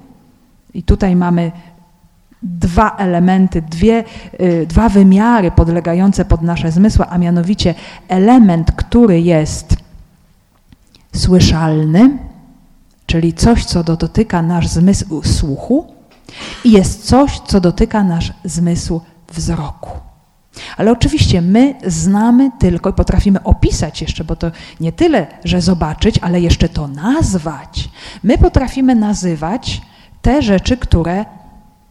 i 0.75 0.83
tutaj 0.83 1.17
mamy 1.17 1.53
dwa 2.42 2.96
elementy, 2.99 3.62
dwie, 3.62 4.05
y, 4.40 4.66
dwa 4.66 4.88
wymiary 4.88 5.51
podlegające 5.51 6.25
pod 6.25 6.42
nasze 6.42 6.72
zmysły, 6.72 7.05
a 7.09 7.18
mianowicie 7.18 7.75
element, 8.09 8.72
który 8.72 9.20
jest 9.20 9.77
słyszalny, 11.14 12.18
czyli 13.07 13.33
coś, 13.33 13.64
co 13.64 13.85
dotyka 13.85 14.42
nasz 14.42 14.68
zmysł 14.68 15.22
słuchu, 15.25 15.96
i 16.64 16.70
jest 16.72 17.07
coś, 17.07 17.40
co 17.40 17.61
dotyka 17.61 18.05
nasz 18.05 18.33
zmysł 18.44 19.01
wzroku. 19.33 19.90
Ale 20.77 20.92
oczywiście 20.92 21.42
my 21.42 21.75
znamy 21.87 22.51
tylko 22.59 22.90
i 22.90 22.92
potrafimy 22.92 23.42
opisać 23.42 24.03
jeszcze, 24.03 24.25
bo 24.25 24.37
to 24.37 24.51
nie 24.81 24.92
tyle, 24.92 25.27
że 25.44 25.61
zobaczyć, 25.61 26.18
ale 26.18 26.40
jeszcze 26.40 26.68
to 26.68 26.88
nazwać. 26.88 27.88
My 28.22 28.38
potrafimy 28.38 28.94
nazywać 28.94 29.83
te 30.22 30.42
rzeczy, 30.42 30.77
które 30.77 31.25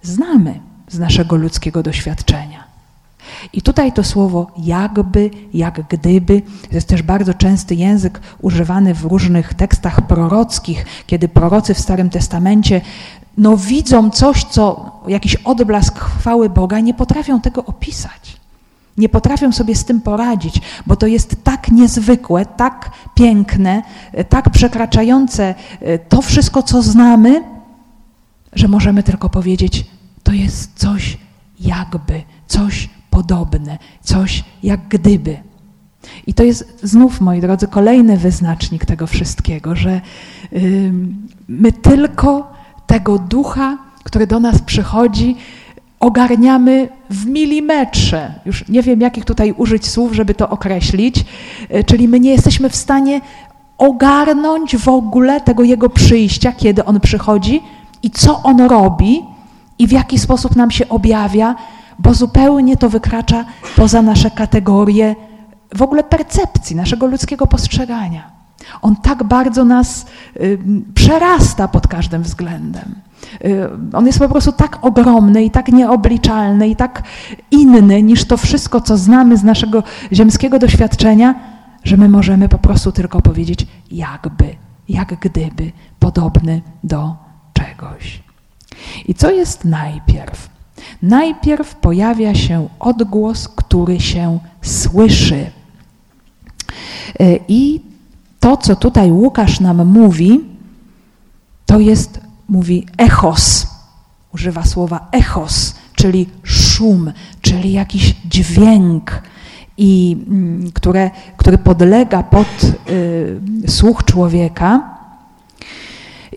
znamy 0.05 0.59
z 0.89 0.99
naszego 0.99 1.35
ludzkiego 1.35 1.83
doświadczenia. 1.83 2.63
I 3.53 3.61
tutaj 3.61 3.93
to 3.93 4.03
słowo 4.03 4.51
jakby, 4.57 5.31
jak 5.53 5.81
gdyby, 5.89 6.41
jest 6.71 6.87
też 6.87 7.01
bardzo 7.01 7.33
częsty 7.33 7.75
język 7.75 8.21
używany 8.41 8.93
w 8.93 9.03
różnych 9.03 9.53
tekstach 9.53 10.07
prorockich, 10.07 10.85
kiedy 11.07 11.27
prorocy 11.27 11.73
w 11.73 11.79
Starym 11.79 12.09
Testamencie 12.09 12.81
no, 13.37 13.57
widzą 13.57 14.09
coś, 14.09 14.43
co 14.43 14.91
jakiś 15.07 15.35
odblask 15.35 15.99
chwały 15.99 16.49
Boga, 16.49 16.79
nie 16.79 16.93
potrafią 16.93 17.41
tego 17.41 17.65
opisać. 17.65 18.37
Nie 18.97 19.09
potrafią 19.09 19.51
sobie 19.51 19.75
z 19.75 19.85
tym 19.85 20.01
poradzić, 20.01 20.61
bo 20.87 20.95
to 20.95 21.07
jest 21.07 21.43
tak 21.43 21.71
niezwykłe, 21.71 22.45
tak 22.45 22.91
piękne, 23.15 23.83
tak 24.29 24.49
przekraczające 24.49 25.55
e, 25.81 25.99
to 25.99 26.21
wszystko, 26.21 26.63
co 26.63 26.81
znamy, 26.81 27.43
że 28.53 28.67
możemy 28.67 29.03
tylko 29.03 29.29
powiedzieć, 29.29 29.85
to 30.25 30.31
jest 30.31 30.79
coś 30.79 31.17
jakby, 31.59 32.23
coś 32.47 32.89
podobne, 33.09 33.77
coś 34.01 34.43
jak 34.63 34.87
gdyby. 34.89 35.37
I 36.27 36.33
to 36.33 36.43
jest 36.43 36.79
znów, 36.83 37.21
moi 37.21 37.41
drodzy, 37.41 37.67
kolejny 37.67 38.17
wyznacznik 38.17 38.85
tego 38.85 39.07
wszystkiego, 39.07 39.75
że 39.75 40.01
my 41.47 41.71
tylko 41.71 42.53
tego 42.87 43.19
ducha, 43.19 43.77
który 44.03 44.27
do 44.27 44.39
nas 44.39 44.61
przychodzi, 44.61 45.35
ogarniamy 45.99 46.89
w 47.09 47.25
milimetrze. 47.25 48.33
Już 48.45 48.67
nie 48.69 48.81
wiem, 48.81 49.01
jakich 49.01 49.25
tutaj 49.25 49.51
użyć 49.51 49.87
słów, 49.87 50.13
żeby 50.13 50.33
to 50.33 50.49
określić. 50.49 51.25
Yy, 51.69 51.83
czyli 51.83 52.07
my 52.07 52.19
nie 52.19 52.31
jesteśmy 52.31 52.69
w 52.69 52.75
stanie 52.75 53.21
ogarnąć 53.77 54.77
w 54.77 54.89
ogóle 54.89 55.41
tego 55.41 55.63
jego 55.63 55.89
przyjścia, 55.89 56.51
kiedy 56.51 56.85
on 56.85 56.99
przychodzi 56.99 57.61
i 58.03 58.11
co 58.11 58.43
on 58.43 58.61
robi 58.61 59.34
i 59.79 59.87
w 59.87 59.91
jaki 59.91 60.19
sposób 60.19 60.55
nam 60.55 60.71
się 60.71 60.89
objawia, 60.89 61.55
bo 61.99 62.13
zupełnie 62.13 62.77
to 62.77 62.89
wykracza 62.89 63.45
poza 63.75 64.01
nasze 64.01 64.31
kategorie 64.31 65.15
w 65.75 65.81
ogóle 65.81 66.03
percepcji, 66.03 66.75
naszego 66.75 67.07
ludzkiego 67.07 67.47
postrzegania. 67.47 68.31
On 68.81 68.95
tak 68.95 69.23
bardzo 69.23 69.65
nas 69.65 70.05
y, 70.35 70.59
przerasta 70.93 71.67
pod 71.67 71.87
każdym 71.87 72.23
względem. 72.23 72.95
Y, 73.45 73.69
on 73.93 74.05
jest 74.05 74.19
po 74.19 74.29
prostu 74.29 74.51
tak 74.51 74.85
ogromny 74.85 75.43
i 75.43 75.51
tak 75.51 75.67
nieobliczalny 75.67 76.67
i 76.67 76.75
tak 76.75 77.03
inny 77.51 78.03
niż 78.03 78.25
to 78.25 78.37
wszystko, 78.37 78.81
co 78.81 78.97
znamy 78.97 79.37
z 79.37 79.43
naszego 79.43 79.83
ziemskiego 80.13 80.59
doświadczenia, 80.59 81.35
że 81.83 81.97
my 81.97 82.09
możemy 82.09 82.49
po 82.49 82.57
prostu 82.57 82.91
tylko 82.91 83.21
powiedzieć 83.21 83.67
jakby, 83.91 84.55
jak 84.89 85.19
gdyby, 85.19 85.71
podobny 85.99 86.61
do 86.83 87.15
czegoś. 87.53 88.24
I 89.07 89.13
co 89.13 89.31
jest 89.31 89.65
najpierw? 89.65 90.49
Najpierw 91.01 91.75
pojawia 91.75 92.35
się 92.35 92.67
odgłos, 92.79 93.47
który 93.47 93.99
się 93.99 94.39
słyszy. 94.61 95.51
E, 97.19 97.39
I 97.47 97.81
to, 98.39 98.57
co 98.57 98.75
tutaj 98.75 99.11
Łukasz 99.11 99.59
nam 99.59 99.87
mówi, 99.87 100.41
to 101.65 101.79
jest, 101.79 102.19
mówi 102.49 102.87
echos. 102.97 103.67
Używa 104.33 104.65
słowa 104.65 105.07
echos, 105.11 105.75
czyli 105.95 106.29
szum, 106.43 107.11
czyli 107.41 107.73
jakiś 107.73 108.15
dźwięk, 108.25 109.21
i, 109.77 110.17
mm, 110.27 110.71
które, 110.71 111.11
który 111.37 111.57
podlega 111.57 112.23
pod 112.23 112.47
y, 112.89 113.39
słuch 113.67 114.03
człowieka. 114.03 114.94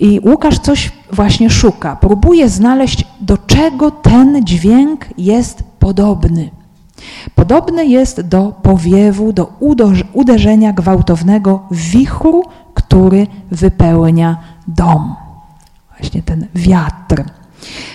I 0.01 0.21
Łukasz 0.21 0.59
coś 0.59 0.93
właśnie 1.13 1.51
szuka, 1.51 1.97
próbuje 1.97 2.49
znaleźć, 2.49 3.05
do 3.21 3.39
czego 3.39 3.91
ten 3.91 4.45
dźwięk 4.45 5.07
jest 5.19 5.63
podobny. 5.79 6.51
Podobny 7.35 7.87
jest 7.87 8.21
do 8.21 8.53
powiewu, 8.63 9.33
do 9.33 9.53
uderzenia 10.13 10.73
gwałtownego 10.73 11.63
wichru, 11.71 12.43
który 12.75 13.27
wypełnia 13.51 14.37
dom. 14.69 15.15
Właśnie 15.99 16.23
ten 16.23 16.47
wiatr. 16.55 17.25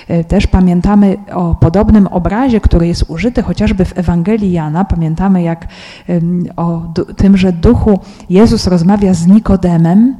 E, 0.07 0.23
też 0.23 0.47
pamiętamy 0.47 1.17
o 1.33 1.55
podobnym 1.55 2.07
obrazie, 2.07 2.61
który 2.61 2.87
jest 2.87 3.05
użyty 3.07 3.41
chociażby 3.41 3.85
w 3.85 3.97
Ewangelii 3.97 4.51
Jana. 4.51 4.85
Pamiętamy 4.85 5.43
jak 5.43 5.67
o 6.55 6.81
tym, 7.17 7.37
że 7.37 7.51
duchu 7.51 7.99
Jezus 8.29 8.67
rozmawia 8.67 9.13
z 9.13 9.27
Nikodemem 9.27 10.15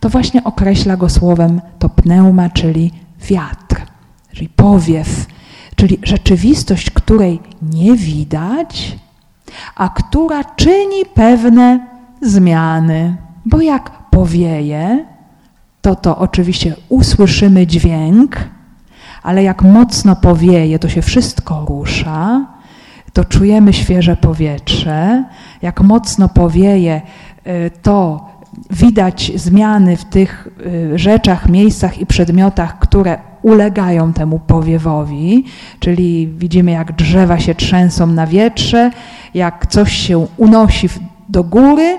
to 0.00 0.08
właśnie 0.08 0.44
określa 0.44 0.96
go 0.96 1.08
słowem 1.08 1.60
to 1.78 1.88
pneuma, 1.88 2.50
czyli 2.50 2.92
wiatr, 3.20 3.76
czyli 4.32 4.48
powiew, 4.48 5.26
czyli 5.76 5.98
rzeczywistość, 6.02 6.90
której 6.90 7.40
nie 7.62 7.96
widać, 7.96 8.98
a 9.76 9.88
która 9.88 10.44
czyni 10.44 11.04
pewne 11.14 11.86
zmiany. 12.22 13.16
Bo 13.44 13.60
jak 13.60 13.90
powieje, 13.90 15.06
to 15.82 15.96
to 15.96 16.18
oczywiście 16.18 16.74
usłyszymy 16.88 17.66
dźwięk, 17.66 18.36
ale 19.22 19.42
jak 19.42 19.62
mocno 19.62 20.16
powieje, 20.16 20.78
to 20.78 20.88
się 20.88 21.02
wszystko 21.02 21.64
rusza, 21.68 22.46
to 23.12 23.24
czujemy 23.24 23.72
świeże 23.72 24.16
powietrze. 24.16 25.24
Jak 25.62 25.80
mocno 25.80 26.28
powieje, 26.28 27.02
y, 27.46 27.70
to 27.82 28.26
widać 28.70 29.32
zmiany 29.34 29.96
w 29.96 30.04
tych 30.04 30.48
y, 30.66 30.98
rzeczach, 30.98 31.48
miejscach 31.48 31.98
i 31.98 32.06
przedmiotach, 32.06 32.78
które 32.78 33.18
ulegają 33.42 34.12
temu 34.12 34.38
powiewowi, 34.38 35.44
czyli 35.80 36.26
widzimy, 36.26 36.70
jak 36.70 36.92
drzewa 36.92 37.40
się 37.40 37.54
trzęsą 37.54 38.06
na 38.06 38.26
wietrze, 38.26 38.90
jak 39.34 39.66
coś 39.66 39.92
się 39.92 40.26
unosi 40.36 40.88
do 41.28 41.44
góry, 41.44 41.98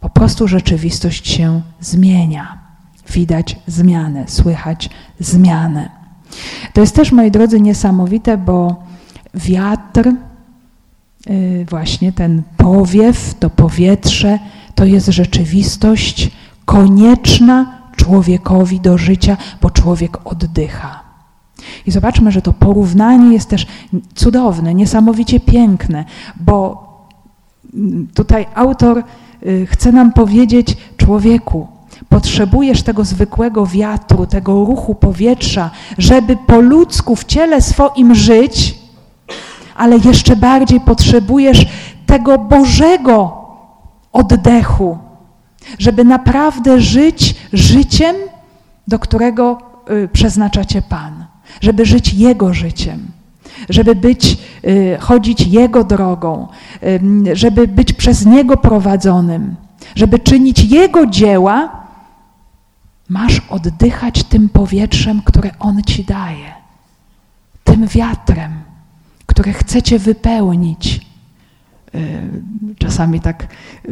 po 0.00 0.10
prostu 0.10 0.48
rzeczywistość 0.48 1.28
się 1.28 1.60
zmienia. 1.80 2.58
Widać 3.12 3.58
zmianę, 3.66 4.24
słychać 4.26 4.90
zmianę. 5.18 5.88
To 6.72 6.80
jest 6.80 6.96
też, 6.96 7.12
moi 7.12 7.30
drodzy, 7.30 7.60
niesamowite, 7.60 8.38
bo 8.38 8.82
wiatr, 9.34 10.08
y, 11.30 11.66
właśnie 11.70 12.12
ten 12.12 12.42
powiew, 12.56 13.34
to 13.34 13.50
powietrze, 13.50 14.38
to 14.74 14.84
jest 14.84 15.06
rzeczywistość 15.06 16.30
konieczna 16.64 17.78
człowiekowi 17.96 18.80
do 18.80 18.98
życia, 18.98 19.36
bo 19.60 19.70
człowiek 19.70 20.18
oddycha. 20.24 21.00
I 21.86 21.90
zobaczmy, 21.90 22.32
że 22.32 22.42
to 22.42 22.52
porównanie 22.52 23.32
jest 23.32 23.48
też 23.48 23.66
cudowne, 24.14 24.74
niesamowicie 24.74 25.40
piękne, 25.40 26.04
bo 26.40 26.88
tutaj 28.14 28.46
autor 28.54 29.02
y, 29.46 29.66
chce 29.70 29.92
nam 29.92 30.12
powiedzieć, 30.12 30.76
człowieku, 30.96 31.66
potrzebujesz 32.08 32.82
tego 32.82 33.04
zwykłego 33.04 33.66
wiatru, 33.66 34.26
tego 34.26 34.64
ruchu 34.64 34.94
powietrza, 34.94 35.70
żeby 35.98 36.36
po 36.46 36.60
ludzku 36.60 37.16
w 37.16 37.24
ciele 37.24 37.60
swoim 37.60 38.14
żyć, 38.14 38.78
ale 39.76 39.98
jeszcze 39.98 40.36
bardziej 40.36 40.80
potrzebujesz 40.80 41.66
tego 42.06 42.38
Bożego 42.38 43.41
oddechu, 44.12 44.98
żeby 45.78 46.04
naprawdę 46.04 46.80
żyć 46.80 47.34
życiem, 47.52 48.16
do 48.88 48.98
którego 48.98 49.58
y, 49.90 50.08
przeznacza 50.12 50.64
Cię 50.64 50.82
Pan, 50.82 51.24
żeby 51.60 51.86
żyć 51.86 52.14
Jego 52.14 52.54
życiem, 52.54 53.06
żeby 53.68 53.94
być, 53.94 54.36
y, 54.64 54.96
chodzić 55.00 55.40
Jego 55.40 55.84
drogą, 55.84 56.48
żeby 57.32 57.68
być 57.68 57.92
przez 57.92 58.26
Niego 58.26 58.56
prowadzonym, 58.56 59.54
żeby 59.94 60.18
czynić 60.18 60.64
Jego 60.64 61.06
dzieła, 61.06 61.82
masz 63.08 63.42
oddychać 63.48 64.24
tym 64.24 64.48
powietrzem, 64.48 65.22
które 65.24 65.50
On 65.58 65.82
Ci 65.82 66.04
daje, 66.04 66.52
tym 67.64 67.86
wiatrem, 67.86 68.52
które 69.26 69.52
chce 69.52 69.82
Cię 69.82 69.98
wypełnić 69.98 70.91
czasami 72.78 73.20
tak 73.20 73.46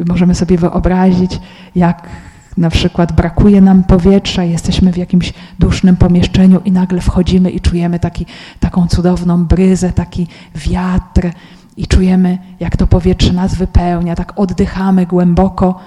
możemy 0.07 0.35
sobie 0.35 0.57
wyobrazić, 0.57 1.39
jak 1.75 2.09
na 2.57 2.69
przykład 2.69 3.11
brakuje 3.11 3.61
nam 3.61 3.83
powietrza, 3.83 4.43
jesteśmy 4.43 4.93
w 4.93 4.97
jakimś 4.97 5.33
dusznym 5.59 5.95
pomieszczeniu 5.95 6.61
i 6.65 6.71
nagle 6.71 7.01
wchodzimy 7.01 7.49
i 7.49 7.59
czujemy 7.59 7.99
taki, 7.99 8.25
taką 8.59 8.87
cudowną 8.87 9.45
bryzę, 9.45 9.93
taki 9.93 10.27
wiatr 10.55 11.29
i 11.77 11.87
czujemy, 11.87 12.37
jak 12.59 12.77
to 12.77 12.87
powietrze 12.87 13.33
nas 13.33 13.55
wypełnia, 13.55 14.15
tak 14.15 14.39
oddychamy 14.39 15.05
głęboko. 15.05 15.79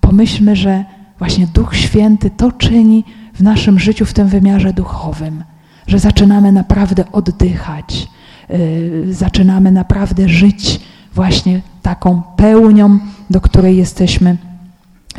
Pomyślmy, 0.00 0.56
że 0.56 0.84
właśnie 1.18 1.46
Duch 1.46 1.76
Święty 1.76 2.30
to 2.30 2.52
czyni 2.52 3.04
w 3.34 3.42
naszym 3.42 3.78
życiu 3.78 4.06
w 4.06 4.12
tym 4.12 4.28
wymiarze 4.28 4.72
duchowym, 4.72 5.44
że 5.86 5.98
zaczynamy 5.98 6.52
naprawdę 6.52 7.04
oddychać, 7.12 8.08
yy, 8.48 9.14
zaczynamy 9.14 9.72
naprawdę 9.72 10.28
żyć 10.28 10.80
właśnie 11.18 11.62
taką 11.82 12.22
pełnią, 12.36 12.98
do 13.30 13.40
której 13.40 13.76
jesteśmy 13.76 14.36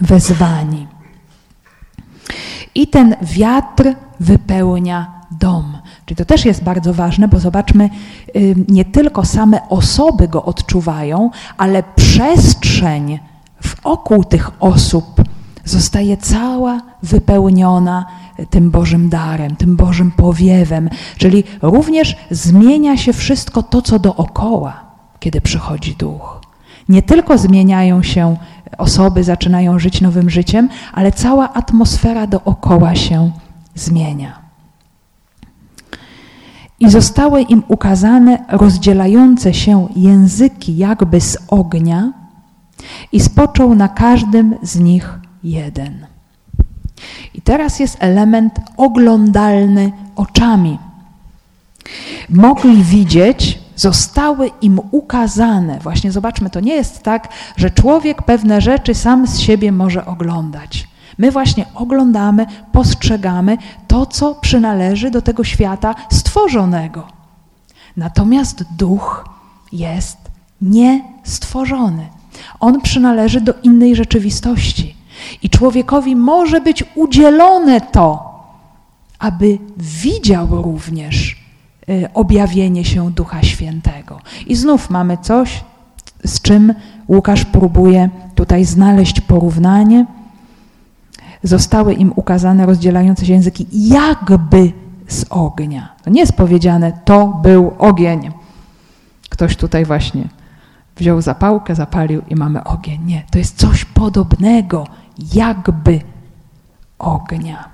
wezwani. 0.01 0.87
I 2.75 2.87
ten 2.87 3.15
wiatr 3.21 3.83
wypełnia 4.19 5.11
dom. 5.31 5.77
Czyli 6.05 6.15
to 6.15 6.25
też 6.25 6.45
jest 6.45 6.63
bardzo 6.63 6.93
ważne, 6.93 7.27
bo 7.27 7.39
zobaczmy, 7.39 7.89
nie 8.67 8.85
tylko 8.85 9.25
same 9.25 9.69
osoby 9.69 10.27
go 10.27 10.43
odczuwają, 10.43 11.31
ale 11.57 11.83
przestrzeń 11.95 13.19
wokół 13.83 14.23
tych 14.23 14.51
osób 14.59 15.21
zostaje 15.65 16.17
cała 16.17 16.81
wypełniona 17.03 18.05
tym 18.49 18.71
Bożym 18.71 19.09
darem, 19.09 19.55
tym 19.55 19.75
Bożym 19.75 20.11
powiewem, 20.11 20.89
czyli 21.17 21.43
również 21.61 22.17
zmienia 22.31 22.97
się 22.97 23.13
wszystko 23.13 23.63
to, 23.63 23.81
co 23.81 23.99
dookoła 23.99 24.88
kiedy 25.19 25.41
przychodzi 25.41 25.95
duch. 25.95 26.41
Nie 26.89 27.01
tylko 27.01 27.37
zmieniają 27.37 28.03
się 28.03 28.37
osoby, 28.77 29.23
zaczynają 29.23 29.79
żyć 29.79 30.01
nowym 30.01 30.29
życiem, 30.29 30.69
ale 30.93 31.11
cała 31.11 31.53
atmosfera 31.53 32.27
dookoła 32.27 32.95
się 32.95 33.31
zmienia. 33.75 34.39
I 36.79 36.89
zostały 36.89 37.41
im 37.41 37.63
ukazane 37.67 38.45
rozdzielające 38.49 39.53
się 39.53 39.87
języki 39.95 40.77
jakby 40.77 41.21
z 41.21 41.37
ognia, 41.47 42.11
i 43.11 43.19
spoczął 43.19 43.75
na 43.75 43.87
każdym 43.87 44.55
z 44.61 44.79
nich 44.79 45.19
jeden. 45.43 46.05
I 47.33 47.41
teraz 47.41 47.79
jest 47.79 47.97
element 47.99 48.59
oglądalny 48.77 49.91
oczami. 50.15 50.79
Mogli 52.29 52.83
widzieć 52.83 53.59
zostały 53.79 54.51
im 54.61 54.79
ukazane. 54.91 55.79
Właśnie 55.79 56.11
zobaczmy, 56.11 56.49
to 56.49 56.59
nie 56.59 56.73
jest 56.75 57.03
tak, 57.03 57.27
że 57.57 57.71
człowiek 57.71 58.21
pewne 58.21 58.61
rzeczy 58.61 58.95
sam 58.95 59.27
z 59.27 59.39
siebie 59.39 59.71
może 59.71 60.05
oglądać. 60.05 60.87
My 61.17 61.31
właśnie 61.31 61.65
oglądamy, 61.75 62.45
postrzegamy 62.71 63.57
to, 63.87 64.05
co 64.05 64.35
przynależy 64.35 65.11
do 65.11 65.21
tego 65.21 65.43
świata 65.43 65.95
stworzonego. 66.11 67.07
Natomiast 67.97 68.63
duch 68.77 69.25
jest 69.71 70.17
niestworzony. 70.61 72.07
On 72.59 72.81
przynależy 72.81 73.41
do 73.41 73.53
innej 73.63 73.95
rzeczywistości. 73.95 74.95
I 75.43 75.49
człowiekowi 75.49 76.15
może 76.15 76.61
być 76.61 76.83
udzielone 76.95 77.81
to, 77.81 78.29
aby 79.19 79.57
widział 79.77 80.47
również 80.63 81.38
objawienie 82.13 82.85
się 82.85 83.11
Ducha 83.11 83.43
Świętego. 83.43 84.21
I 84.47 84.55
znów 84.55 84.89
mamy 84.89 85.17
coś, 85.17 85.63
z 86.25 86.41
czym 86.41 86.73
Łukasz 87.07 87.45
próbuje 87.45 88.09
tutaj 88.35 88.65
znaleźć 88.65 89.21
porównanie. 89.21 90.05
Zostały 91.43 91.93
im 91.93 92.13
ukazane 92.15 92.65
rozdzielające 92.65 93.25
się 93.25 93.33
języki 93.33 93.67
jakby 93.71 94.71
z 95.07 95.25
ognia. 95.29 95.89
To 96.03 96.09
nie 96.09 96.19
jest 96.21 96.33
powiedziane, 96.33 96.91
to 97.05 97.27
był 97.43 97.73
ogień. 97.77 98.31
Ktoś 99.29 99.55
tutaj 99.55 99.85
właśnie 99.85 100.27
wziął 100.97 101.21
zapałkę, 101.21 101.75
zapalił 101.75 102.21
i 102.29 102.35
mamy 102.35 102.63
ogień. 102.63 103.05
Nie, 103.05 103.23
to 103.31 103.37
jest 103.37 103.57
coś 103.57 103.85
podobnego, 103.85 104.87
jakby 105.33 106.01
ognia. 106.99 107.69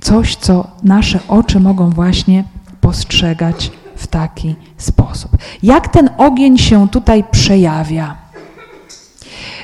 Coś, 0.00 0.36
co 0.36 0.66
nasze 0.82 1.20
oczy 1.28 1.60
mogą 1.60 1.90
właśnie 1.90 2.44
postrzegać 2.86 3.72
w 3.96 4.06
taki 4.06 4.56
sposób. 4.76 5.36
Jak 5.62 5.88
ten 5.88 6.10
ogień 6.18 6.58
się 6.58 6.88
tutaj 6.88 7.24
przejawia? 7.30 8.16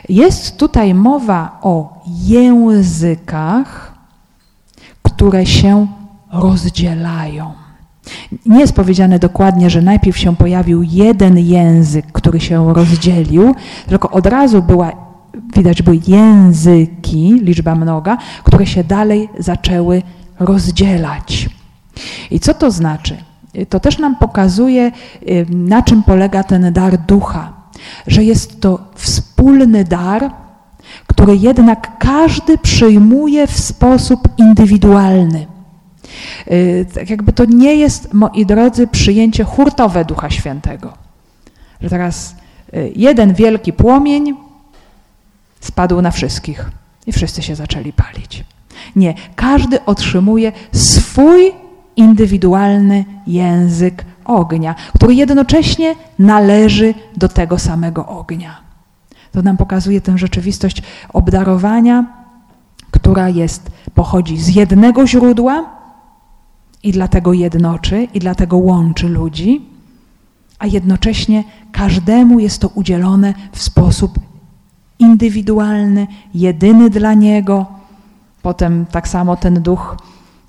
Jest 0.08 0.56
tutaj 0.56 0.94
mowa 0.94 1.58
o 1.62 2.02
językach, 2.06 3.92
które 5.02 5.46
się 5.46 5.86
rozdzielają. 6.32 7.52
Nie 8.46 8.60
jest 8.60 8.72
powiedziane 8.72 9.18
dokładnie, 9.18 9.70
że 9.70 9.82
najpierw 9.82 10.18
się 10.18 10.36
pojawił 10.36 10.82
jeden 10.82 11.38
język, 11.38 12.06
który 12.12 12.40
się 12.40 12.74
rozdzielił, 12.74 13.54
tylko 13.86 14.10
od 14.10 14.26
razu 14.26 14.62
była, 14.62 14.92
widać 15.56 15.82
były 15.82 16.00
języki, 16.06 17.40
liczba 17.42 17.74
mnoga, 17.74 18.16
które 18.44 18.66
się 18.66 18.84
dalej 18.84 19.28
zaczęły 19.38 20.02
rozdzielać. 20.38 21.48
I 22.30 22.40
co 22.40 22.54
to 22.54 22.70
znaczy? 22.70 23.16
To 23.68 23.80
też 23.80 23.98
nam 23.98 24.16
pokazuje, 24.16 24.92
y, 25.28 25.46
na 25.50 25.82
czym 25.82 26.02
polega 26.02 26.44
ten 26.44 26.72
dar 26.72 26.98
ducha, 26.98 27.52
że 28.06 28.24
jest 28.24 28.60
to 28.60 28.78
wspólny 28.94 29.84
dar, 29.84 30.30
który 31.06 31.36
jednak 31.36 31.98
każdy 31.98 32.58
przyjmuje 32.58 33.46
w 33.46 33.60
sposób 33.60 34.28
indywidualny. 34.38 35.46
Y, 36.50 36.86
tak 36.94 37.10
jakby 37.10 37.32
to 37.32 37.44
nie 37.44 37.76
jest, 37.76 38.14
moi 38.14 38.46
drodzy, 38.46 38.86
przyjęcie 38.86 39.44
hurtowe 39.44 40.04
Ducha 40.04 40.30
Świętego. 40.30 40.92
Że 41.80 41.90
teraz 41.90 42.36
y, 42.74 42.92
jeden 42.96 43.34
wielki 43.34 43.72
płomień 43.72 44.34
spadł 45.60 46.02
na 46.02 46.10
wszystkich 46.10 46.70
i 47.06 47.12
wszyscy 47.12 47.42
się 47.42 47.54
zaczęli 47.54 47.92
palić. 47.92 48.44
Nie, 48.96 49.14
każdy 49.36 49.84
otrzymuje 49.84 50.52
swój 50.72 51.52
indywidualny 51.96 53.04
język 53.26 54.04
ognia, 54.24 54.74
który 54.96 55.14
jednocześnie 55.14 55.94
należy 56.18 56.94
do 57.16 57.28
tego 57.28 57.58
samego 57.58 58.06
ognia. 58.06 58.56
To 59.32 59.42
nam 59.42 59.56
pokazuje 59.56 60.00
tę 60.00 60.18
rzeczywistość 60.18 60.82
obdarowania, 61.12 62.06
która 62.90 63.28
jest, 63.28 63.70
pochodzi 63.94 64.38
z 64.38 64.48
jednego 64.48 65.06
źródła 65.06 65.64
i 66.82 66.92
dlatego 66.92 67.32
jednoczy, 67.32 68.08
i 68.14 68.18
dlatego 68.20 68.56
łączy 68.56 69.08
ludzi, 69.08 69.62
a 70.58 70.66
jednocześnie 70.66 71.44
każdemu 71.72 72.40
jest 72.40 72.60
to 72.60 72.68
udzielone 72.68 73.34
w 73.52 73.62
sposób 73.62 74.18
indywidualny, 74.98 76.06
jedyny 76.34 76.90
dla 76.90 77.14
niego. 77.14 77.66
Potem 78.42 78.86
tak 78.86 79.08
samo 79.08 79.36
ten 79.36 79.62
duch, 79.62 79.96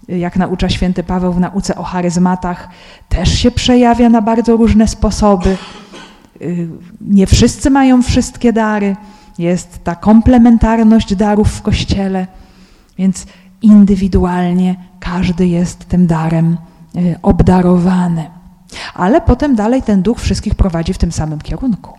jak 0.07 0.35
naucza 0.35 0.69
święty 0.69 1.03
Paweł 1.03 1.33
w 1.33 1.39
nauce 1.39 1.75
o 1.75 1.83
charyzmatach, 1.83 2.69
też 3.09 3.39
się 3.39 3.51
przejawia 3.51 4.09
na 4.09 4.21
bardzo 4.21 4.57
różne 4.57 4.87
sposoby. 4.87 5.57
Y, 6.41 6.67
nie 7.01 7.27
wszyscy 7.27 7.69
mają 7.69 8.03
wszystkie 8.03 8.53
dary. 8.53 8.95
Jest 9.37 9.83
ta 9.83 9.95
komplementarność 9.95 11.15
darów 11.15 11.53
w 11.53 11.61
Kościele, 11.61 12.27
więc 12.97 13.25
indywidualnie 13.61 14.75
każdy 14.99 15.47
jest 15.47 15.85
tym 15.85 16.07
darem 16.07 16.57
y, 16.95 17.15
obdarowany. 17.21 18.29
Ale 18.93 19.21
potem 19.21 19.55
dalej 19.55 19.81
ten 19.81 20.01
duch 20.01 20.19
wszystkich 20.19 20.55
prowadzi 20.55 20.93
w 20.93 20.97
tym 20.97 21.11
samym 21.11 21.41
kierunku. 21.41 21.93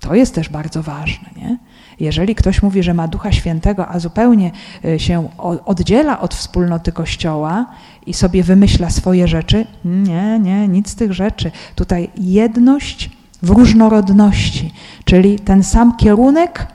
To 0.00 0.14
jest 0.14 0.34
też 0.34 0.48
bardzo 0.48 0.82
ważne. 0.82 1.28
Nie? 1.36 1.56
Jeżeli 2.00 2.34
ktoś 2.34 2.62
mówi, 2.62 2.82
że 2.82 2.94
ma 2.94 3.08
Ducha 3.08 3.32
Świętego, 3.32 3.88
a 3.88 3.98
zupełnie 3.98 4.50
y, 4.84 4.98
się 4.98 5.28
oddziela 5.64 6.20
od 6.20 6.34
wspólnoty 6.34 6.92
Kościoła 6.92 7.66
i 8.06 8.14
sobie 8.14 8.42
wymyśla 8.42 8.90
swoje 8.90 9.28
rzeczy, 9.28 9.66
nie, 9.84 10.38
nie, 10.38 10.68
nic 10.68 10.88
z 10.88 10.94
tych 10.94 11.12
rzeczy. 11.12 11.50
Tutaj 11.74 12.10
jedność 12.16 13.10
w 13.42 13.50
różnorodności, 13.50 14.72
czyli 15.04 15.38
ten 15.38 15.62
sam 15.62 15.96
kierunek, 15.96 16.66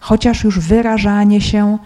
chociaż 0.00 0.44
już 0.44 0.60
wyrażanie 0.60 1.40
się 1.40 1.78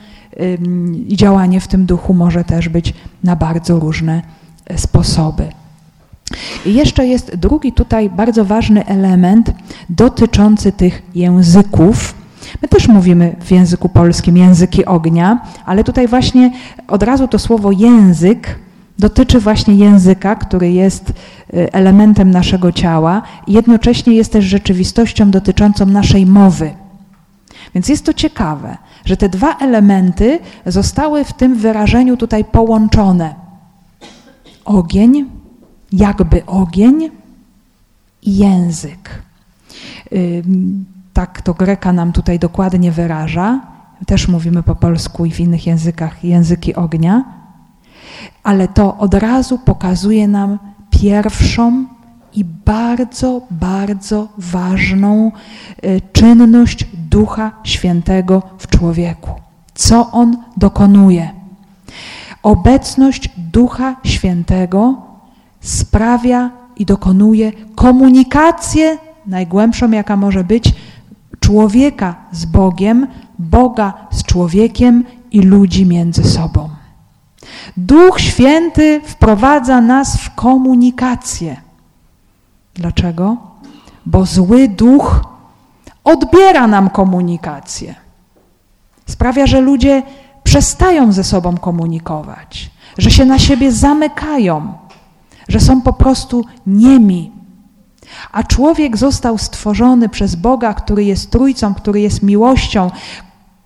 i 1.08 1.16
działanie 1.16 1.60
w 1.60 1.68
tym 1.68 1.86
duchu 1.86 2.14
może 2.14 2.44
też 2.44 2.68
być 2.68 2.94
na 3.24 3.36
bardzo 3.36 3.78
różne 3.78 4.22
e, 4.66 4.78
sposoby. 4.78 5.48
I 6.66 6.74
jeszcze 6.74 7.06
jest 7.06 7.36
drugi 7.36 7.72
tutaj 7.72 8.10
bardzo 8.10 8.44
ważny 8.44 8.86
element 8.86 9.52
dotyczący 9.90 10.72
tych 10.72 11.02
języków. 11.14 12.21
My 12.62 12.68
też 12.68 12.88
mówimy 12.88 13.36
w 13.40 13.50
języku 13.50 13.88
polskim 13.88 14.36
języki 14.36 14.84
ognia, 14.84 15.40
ale 15.66 15.84
tutaj 15.84 16.08
właśnie 16.08 16.52
od 16.88 17.02
razu 17.02 17.28
to 17.28 17.38
słowo 17.38 17.72
język 17.72 18.58
dotyczy 18.98 19.40
właśnie 19.40 19.74
języka, 19.74 20.36
który 20.36 20.72
jest 20.72 21.10
y, 21.10 21.72
elementem 21.72 22.30
naszego 22.30 22.72
ciała 22.72 23.22
i 23.46 23.52
jednocześnie 23.52 24.14
jest 24.14 24.32
też 24.32 24.44
rzeczywistością 24.44 25.30
dotyczącą 25.30 25.86
naszej 25.86 26.26
mowy. 26.26 26.70
Więc 27.74 27.88
jest 27.88 28.04
to 28.04 28.12
ciekawe, 28.12 28.76
że 29.04 29.16
te 29.16 29.28
dwa 29.28 29.56
elementy 29.56 30.38
zostały 30.66 31.24
w 31.24 31.32
tym 31.32 31.54
wyrażeniu 31.54 32.16
tutaj 32.16 32.44
połączone. 32.44 33.34
Ogień 34.64 35.30
jakby 35.92 36.46
ogień 36.46 37.10
i 38.22 38.36
język. 38.36 39.22
Tak 41.12 41.42
to 41.42 41.54
Greka 41.54 41.92
nam 41.92 42.12
tutaj 42.12 42.38
dokładnie 42.38 42.92
wyraża. 42.92 43.60
Też 44.06 44.28
mówimy 44.28 44.62
po 44.62 44.74
polsku 44.74 45.24
i 45.24 45.30
w 45.32 45.40
innych 45.40 45.66
językach 45.66 46.24
języki 46.24 46.74
ognia, 46.74 47.24
ale 48.42 48.68
to 48.68 48.98
od 48.98 49.14
razu 49.14 49.58
pokazuje 49.58 50.28
nam 50.28 50.58
pierwszą 50.90 51.86
i 52.34 52.44
bardzo, 52.44 53.40
bardzo 53.50 54.28
ważną 54.38 55.32
y, 55.84 56.00
czynność 56.12 56.86
Ducha 57.10 57.52
Świętego 57.64 58.42
w 58.58 58.66
człowieku. 58.66 59.30
Co 59.74 60.10
on 60.10 60.36
dokonuje? 60.56 61.30
Obecność 62.42 63.30
Ducha 63.36 63.96
Świętego 64.04 64.94
sprawia 65.60 66.50
i 66.76 66.86
dokonuje 66.86 67.52
komunikację 67.74 68.98
najgłębszą, 69.26 69.90
jaka 69.90 70.16
może 70.16 70.44
być, 70.44 70.74
człowieka 71.42 72.14
z 72.32 72.44
Bogiem, 72.44 73.06
Boga 73.38 73.94
z 74.10 74.22
człowiekiem 74.22 75.04
i 75.30 75.40
ludzi 75.40 75.86
między 75.86 76.24
sobą. 76.24 76.68
Duch 77.76 78.20
Święty 78.20 79.00
wprowadza 79.04 79.80
nas 79.80 80.16
w 80.16 80.34
komunikację. 80.34 81.56
Dlaczego? 82.74 83.36
Bo 84.06 84.26
zły 84.26 84.68
duch 84.68 85.24
odbiera 86.04 86.66
nam 86.66 86.90
komunikację. 86.90 87.94
Sprawia, 89.06 89.46
że 89.46 89.60
ludzie 89.60 90.02
przestają 90.44 91.12
ze 91.12 91.24
sobą 91.24 91.56
komunikować, 91.56 92.70
że 92.98 93.10
się 93.10 93.24
na 93.24 93.38
siebie 93.38 93.72
zamykają, 93.72 94.72
że 95.48 95.60
są 95.60 95.80
po 95.80 95.92
prostu 95.92 96.44
niemi. 96.66 97.41
A 98.32 98.42
człowiek 98.42 98.96
został 98.96 99.38
stworzony 99.38 100.08
przez 100.08 100.34
Boga, 100.34 100.74
który 100.74 101.04
jest 101.04 101.30
trójcą, 101.30 101.74
który 101.74 102.00
jest 102.00 102.22
miłością, 102.22 102.90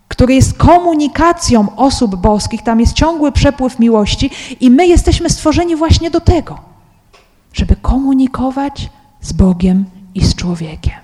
który 0.09 0.35
jest 0.35 0.55
komunikacją 0.55 1.77
osób 1.77 2.17
boskich, 2.17 2.63
tam 2.63 2.81
jest 2.81 2.93
ciągły 2.93 3.33
przepływ 3.33 3.79
miłości 3.79 4.31
i 4.61 4.71
my 4.71 4.87
jesteśmy 4.87 5.31
stworzeni 5.31 5.77
właśnie 5.77 6.11
do 6.11 6.21
tego, 6.21 6.59
żeby 7.53 7.77
komunikować 7.77 8.91
z 9.21 9.33
Bogiem 9.33 9.85
i 10.15 10.25
z 10.25 10.35
człowiekiem. 10.35 10.95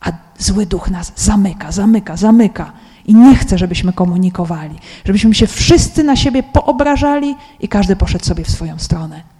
A 0.00 0.12
zły 0.38 0.66
duch 0.66 0.90
nas 0.90 1.12
zamyka, 1.16 1.72
zamyka, 1.72 2.16
zamyka 2.16 2.72
i 3.06 3.14
nie 3.14 3.36
chce, 3.36 3.58
żebyśmy 3.58 3.92
komunikowali, 3.92 4.78
żebyśmy 5.04 5.34
się 5.34 5.46
wszyscy 5.46 6.04
na 6.04 6.16
siebie 6.16 6.42
poobrażali 6.42 7.34
i 7.60 7.68
każdy 7.68 7.96
poszedł 7.96 8.24
sobie 8.24 8.44
w 8.44 8.50
swoją 8.50 8.78
stronę. 8.78 9.31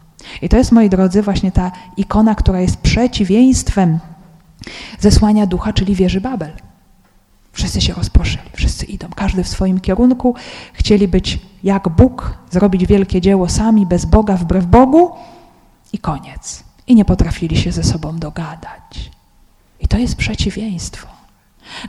I 0.43 0.49
to 0.49 0.57
jest, 0.57 0.72
moi 0.72 0.89
drodzy, 0.91 1.22
właśnie 1.22 1.53
ta 1.53 1.72
ikona, 1.97 2.35
która 2.35 2.61
jest 2.61 2.76
przeciwieństwem 2.76 3.99
zesłania 4.99 5.47
ducha, 5.47 5.72
czyli 5.72 5.95
wieży 5.95 6.20
Babel. 6.20 6.53
Wszyscy 7.53 7.80
się 7.80 7.95
rozproszyli, 7.95 8.51
wszyscy 8.53 8.87
idą, 8.87 9.09
każdy 9.16 9.45
w 9.45 9.49
swoim 9.49 9.80
kierunku. 9.80 10.35
Chcieli 10.72 11.09
być 11.09 11.39
jak 11.64 11.89
Bóg, 11.89 12.39
zrobić 12.51 12.87
wielkie 12.87 13.20
dzieło 13.20 13.49
sami, 13.49 13.87
bez 13.87 14.05
Boga, 14.05 14.37
wbrew 14.37 14.66
Bogu 14.66 15.11
i 15.93 15.99
koniec. 15.99 16.64
I 16.87 16.95
nie 16.95 17.05
potrafili 17.05 17.57
się 17.57 17.72
ze 17.72 17.85
sobą 17.85 18.18
dogadać. 18.18 19.11
I 19.80 19.89
to 19.89 19.99
jest 19.99 20.16
przeciwieństwo. 20.16 21.09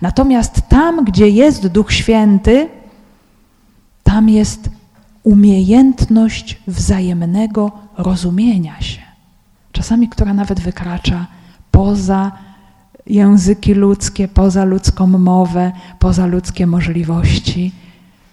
Natomiast 0.01 0.61
tam, 0.69 1.05
gdzie 1.05 1.29
jest 1.29 1.67
Duch 1.67 1.93
Święty, 1.93 2.69
tam 4.03 4.29
jest 4.29 4.69
umiejętność 5.23 6.59
wzajemnego 6.67 7.71
rozumienia 7.97 8.81
się, 8.81 9.01
czasami 9.71 10.09
która 10.09 10.33
nawet 10.33 10.59
wykracza 10.59 11.27
poza 11.71 12.31
języki 13.05 13.73
ludzkie, 13.73 14.27
poza 14.27 14.63
ludzką 14.63 15.07
mowę, 15.07 15.71
poza 15.99 16.25
ludzkie 16.25 16.67
możliwości, 16.67 17.71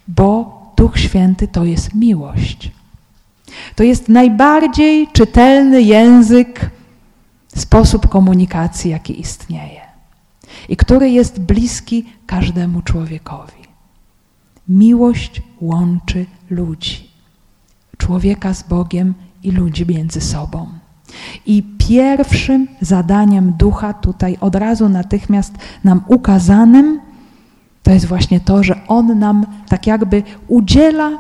bo 0.08 0.60
Duch 0.76 0.98
Święty 0.98 1.48
to 1.48 1.64
jest 1.64 1.94
miłość. 1.94 2.72
To 3.76 3.84
jest 3.84 4.08
najbardziej 4.08 5.08
czytelny 5.12 5.82
język, 5.82 6.70
sposób 7.56 8.08
komunikacji, 8.08 8.90
jaki 8.90 9.20
istnieje 9.20 9.80
i 10.68 10.76
który 10.76 11.10
jest 11.10 11.40
bliski 11.40 12.04
każdemu 12.26 12.82
człowiekowi. 12.82 13.59
Miłość 14.70 15.42
łączy 15.60 16.26
ludzi, 16.50 17.10
człowieka 17.98 18.54
z 18.54 18.62
Bogiem 18.62 19.14
i 19.42 19.50
ludzi 19.50 19.86
między 19.86 20.20
sobą. 20.20 20.66
I 21.46 21.62
pierwszym 21.88 22.68
zadaniem 22.80 23.52
ducha 23.58 23.92
tutaj 23.92 24.36
od 24.40 24.54
razu 24.54 24.88
natychmiast 24.88 25.54
nam 25.84 26.02
ukazanym 26.06 27.00
to 27.82 27.90
jest 27.90 28.06
właśnie 28.06 28.40
to, 28.40 28.62
że 28.62 28.80
on 28.88 29.18
nam 29.18 29.46
tak 29.68 29.86
jakby 29.86 30.22
udziela 30.48 31.10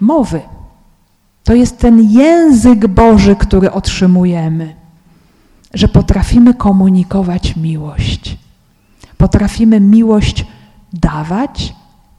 mowy. 0.00 0.40
To 1.44 1.54
jest 1.54 1.78
ten 1.78 2.10
język 2.10 2.86
Boży, 2.86 3.36
który 3.36 3.72
otrzymujemy, 3.72 4.74
że 5.74 5.88
potrafimy 5.88 6.54
komunikować 6.54 7.56
miłość. 7.56 8.38
Potrafimy 9.16 9.80
miłość 9.80 10.46
dawać 10.92 11.74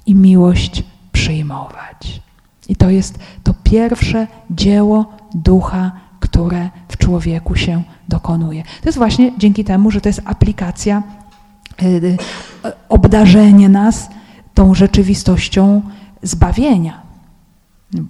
i 0.10 0.16
miłość 0.16 0.84
przyjmować. 1.12 2.22
I 2.68 2.76
to 2.76 2.90
jest 2.90 3.20
to 3.44 3.54
pierwsze 3.64 4.28
dzieło 4.52 5.14
ducha, 5.34 5.92
które 6.20 6.70
w 6.88 6.98
człowieku 6.98 7.56
się 7.56 7.84
dokonuje. 8.08 8.64
To 8.64 8.90
jest 8.90 8.98
właśnie 8.98 9.32
dzięki 9.38 9.64
temu, 9.64 9.92
że 9.92 10.02
to 10.02 10.10
jest 10.10 10.22
aplikacja, 10.26 11.04
y, 11.82 11.86
y, 11.86 12.18
obdarzenie 12.90 13.70
nas 13.70 14.10
tą 14.54 14.74
rzeczywistością 14.74 15.82
zbawienia, 16.24 17.02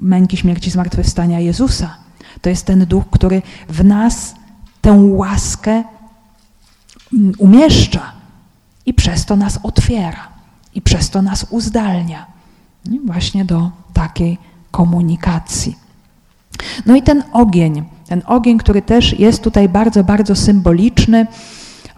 męki, 0.02 0.38
śmierci, 0.38 0.72
zmartwychwstania 0.72 1.39
Jezusa. 1.39 1.97
To 2.41 2.50
jest 2.50 2.66
ten 2.66 2.86
duch, 2.86 3.04
który 3.12 3.41
w 3.70 3.86
nas 3.86 4.36
tę 4.82 4.91
łaskę 5.12 5.84
mm, 7.14 7.34
umieszcza 7.38 8.12
i 8.86 8.93
przez 8.93 9.26
to 9.26 9.36
nas 9.36 9.60
otwiera 9.64 10.29
i 10.76 10.82
przez 10.82 11.09
to 11.09 11.22
nas 11.22 11.45
uzdalnia 11.49 12.26
właśnie 13.05 13.45
do 13.45 13.72
takiej 13.93 14.38
komunikacji. 14.72 15.76
No 16.86 16.95
i 16.95 17.01
ten 17.01 17.24
ogień, 17.34 17.84
ten 18.07 18.22
ogień, 18.26 18.57
który 18.57 18.82
też 18.82 19.20
jest 19.20 19.43
tutaj 19.43 19.70
bardzo, 19.70 20.03
bardzo 20.03 20.36
symboliczny, 20.36 21.28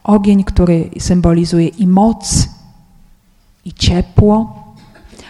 ogień, 0.03 0.43
który 0.43 0.89
symbolizuje 0.99 1.67
i 1.67 1.87
moc, 1.87 2.49
i 3.65 3.73
ciepło, 3.73 4.61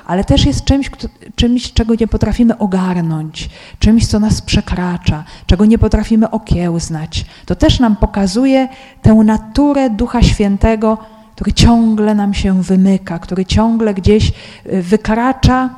ale 0.06 0.24
też 0.24 0.46
jest 0.46 0.64
czymś, 0.64 0.92
czymś, 1.36 1.74
czego 1.74 1.96
nie 2.00 2.08
potrafimy 2.08 2.58
ogarnąć, 2.58 3.50
czymś, 3.80 4.08
co 4.08 4.20
nas 4.20 4.42
przekracza, 4.42 5.24
czego 5.46 5.66
nie 5.66 5.78
potrafimy 5.78 6.30
okiełznać. 6.30 7.26
To 7.46 7.56
też 7.56 7.80
nam 7.80 7.96
pokazuje 7.96 8.68
tę 9.02 9.14
naturę 9.14 9.90
Ducha 9.90 10.22
Świętego, 10.22 10.98
który 11.42 11.54
ciągle 11.54 12.16
nam 12.16 12.34
się 12.34 12.64
wymyka, 12.64 13.20
który 13.20 13.46
ciągle 13.46 13.94
gdzieś 13.94 14.34
y, 14.66 14.82
wykracza 14.82 15.70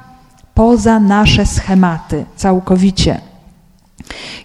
poza 0.54 1.00
nasze 1.00 1.46
schematy 1.46 2.26
całkowicie. 2.36 3.22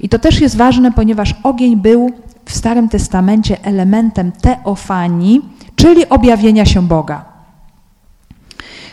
I 0.00 0.08
to 0.08 0.18
też 0.18 0.40
jest 0.40 0.56
ważne, 0.56 0.92
ponieważ 0.92 1.34
ogień 1.42 1.76
był 1.76 2.10
w 2.44 2.52
Starym 2.52 2.88
Testamencie 2.88 3.64
elementem 3.64 4.32
teofanii, 4.32 5.40
czyli 5.76 6.08
objawienia 6.08 6.64
się 6.64 6.82
Boga. 6.82 7.24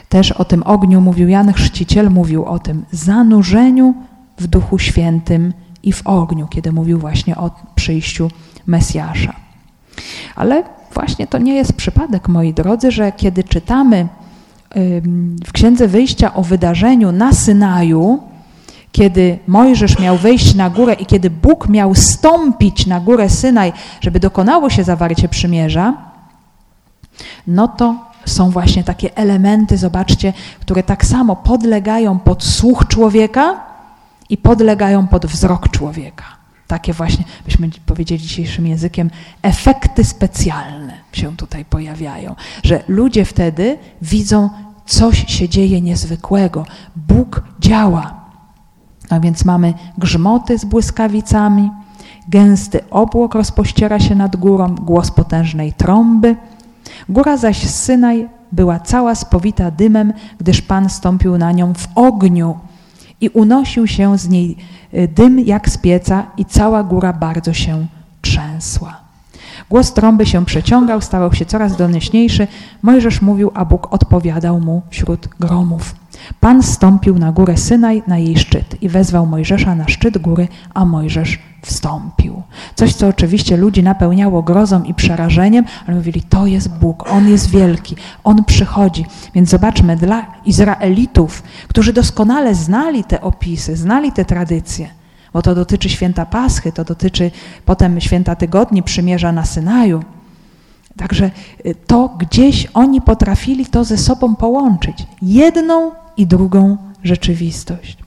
Też 0.09 0.32
o 0.32 0.45
tym 0.45 0.63
ogniu 0.63 1.01
mówił 1.01 1.30
Jan 1.30 1.53
Chrzciciel, 1.53 2.09
mówił 2.09 2.45
o 2.45 2.59
tym 2.59 2.86
zanurzeniu 2.91 3.93
w 4.38 4.47
Duchu 4.47 4.80
Świętym 4.80 5.53
i 5.84 5.93
w 5.93 6.07
ogniu, 6.07 6.47
kiedy 6.47 6.71
mówił 6.71 6.99
właśnie 6.99 7.38
o 7.38 7.51
przyjściu 7.76 8.30
Mesjasza. 8.65 9.34
Ale 10.36 10.63
właśnie 10.96 11.28
to 11.28 11.38
nie 11.38 11.56
jest 11.56 11.74
przypadek, 11.74 12.28
moi 12.28 12.54
drodzy, 12.54 12.91
że 12.91 13.12
kiedy 13.12 13.43
czytamy 13.43 14.08
w 15.46 15.52
Księdze 15.52 15.88
Wyjścia 15.88 16.34
o 16.34 16.43
wydarzeniu 16.43 17.12
na 17.12 17.34
Synaju, 17.34 18.20
kiedy 18.91 19.39
Mojżesz 19.48 20.00
miał 20.00 20.18
wejść 20.18 20.56
na 20.56 20.70
górę 20.70 20.93
i 20.93 21.06
kiedy 21.06 21.30
Bóg 21.30 21.70
miał 21.70 21.96
stąpić 21.96 22.88
na 22.88 23.00
górę 23.00 23.30
Synaj, 23.30 23.74
żeby 24.02 24.20
dokonało 24.20 24.70
się 24.70 24.84
zawarcie 24.84 25.30
przymierza, 25.30 25.93
no 27.48 27.68
to 27.68 27.96
są 28.26 28.50
właśnie 28.50 28.84
takie 28.84 29.18
elementy, 29.18 29.78
zobaczcie, 29.78 30.34
które 30.60 30.84
tak 30.84 31.06
samo 31.06 31.36
podlegają 31.36 32.20
pod 32.20 32.43
słuch 32.43 32.88
człowieka 32.88 33.60
i 34.30 34.38
podlegają 34.38 35.08
pod 35.08 35.26
wzrok 35.26 35.70
człowieka. 35.70 36.35
Takie 36.68 36.93
właśnie, 36.93 37.26
byśmy 37.45 37.70
powiedzieli 37.86 38.22
dzisiejszym 38.22 38.68
językiem, 38.68 39.09
efekty 39.41 40.03
specjalne 40.03 40.93
się 41.13 41.38
tutaj 41.38 41.66
pojawiają, 41.66 42.36
że 42.63 42.84
ludzie 42.88 43.26
wtedy 43.26 43.78
widzą, 44.01 44.49
coś 44.86 45.26
się 45.28 45.49
dzieje 45.49 45.82
niezwykłego. 45.82 46.66
Bóg 46.95 47.43
działa. 47.59 48.26
A 49.09 49.20
więc 49.20 49.45
mamy 49.45 49.74
grzmoty 49.97 50.57
z 50.57 50.66
błyskawicami, 50.66 51.72
gęsty 52.28 52.89
obłok 52.89 53.36
rozpościera 53.36 53.99
się 53.99 54.16
nad 54.16 54.36
górą, 54.36 54.76
głos 54.76 55.11
potężnej 55.11 55.74
trąby, 55.74 56.36
Góra 57.09 57.38
zaś 57.38 57.70
Synaj 57.70 58.30
była 58.51 58.80
cała 58.80 59.16
spowita 59.16 59.72
dymem, 59.72 60.13
gdyż 60.39 60.61
Pan 60.61 60.89
stąpił 60.89 61.38
na 61.38 61.51
nią 61.51 61.74
w 61.74 61.88
ogniu 61.95 62.59
i 63.22 63.30
unosił 63.30 63.88
się 63.88 64.18
z 64.18 64.30
niej 64.30 64.57
y, 64.93 65.07
dym 65.07 65.39
jak 65.39 65.70
z 65.70 65.78
pieca 65.78 66.24
i 66.38 66.45
cała 66.45 66.84
góra 66.84 67.13
bardzo 67.13 67.53
się 67.53 67.88
trzęsła. 68.22 69.05
Głos 69.70 69.93
trąby 69.93 70.26
się 70.26 70.45
przeciągał, 70.45 71.01
stawał 71.01 71.34
się 71.34 71.45
coraz 71.45 71.78
donośniejszy. 71.78 72.47
Mojżesz 72.82 73.22
mówił, 73.22 73.51
a 73.53 73.66
Bóg 73.66 73.93
odpowiadał 73.93 74.59
mu 74.59 74.82
wśród 74.89 75.28
gromów. 75.39 75.95
Pan 76.39 76.63
stąpił 76.63 77.20
na 77.20 77.32
górę 77.32 77.57
Synaj, 77.57 78.03
na 78.07 78.18
jej 78.18 78.38
szczyt 78.38 78.84
i 78.84 78.89
wezwał 78.89 79.26
Mojżesza 79.26 79.76
na 79.76 79.88
szczyt 79.88 80.18
góry, 80.18 80.47
a 80.74 80.86
Mojżesz 80.86 81.39
wstąpił. 81.66 82.41
Coś, 82.76 82.93
co 82.93 83.07
oczywiście 83.07 83.57
ludzi 83.57 83.84
napełniało 83.84 84.43
grozą 84.43 84.84
i 84.84 84.93
przerażeniem, 84.93 85.66
ale 85.88 85.95
mówili, 85.95 86.22
to 86.22 86.45
jest 86.45 86.70
Bóg, 86.70 87.11
On 87.11 87.30
jest 87.30 87.49
wielki, 87.49 87.95
On 88.24 88.43
przychodzi. 88.43 89.05
Więc 89.36 89.49
zobaczmy, 89.49 89.95
dla 89.97 90.26
Izraelitów, 90.45 91.43
którzy 91.68 91.93
doskonale 91.93 92.55
znali 92.55 93.03
te 93.03 93.22
opisy, 93.22 93.76
znali 93.78 94.11
te 94.11 94.26
tradycje, 94.26 94.89
bo 95.34 95.41
to 95.41 95.55
dotyczy 95.55 95.89
święta 95.89 96.26
Paschy, 96.26 96.72
to 96.72 96.84
dotyczy 96.84 97.32
potem 97.66 98.01
święta 98.01 98.36
Tygodni, 98.36 98.84
przymierza 98.84 99.32
na 99.32 99.45
Synaju. 99.45 100.03
Także 100.97 101.32
y, 101.66 101.76
to 101.88 102.16
gdzieś 102.18 102.68
oni 102.74 103.01
potrafili 103.01 103.66
to 103.66 103.84
ze 103.84 103.97
sobą 103.97 104.36
połączyć. 104.36 105.05
Jedną 105.22 105.91
i 106.18 106.28
drugą 106.28 106.78
rzeczywistość. 107.03 108.05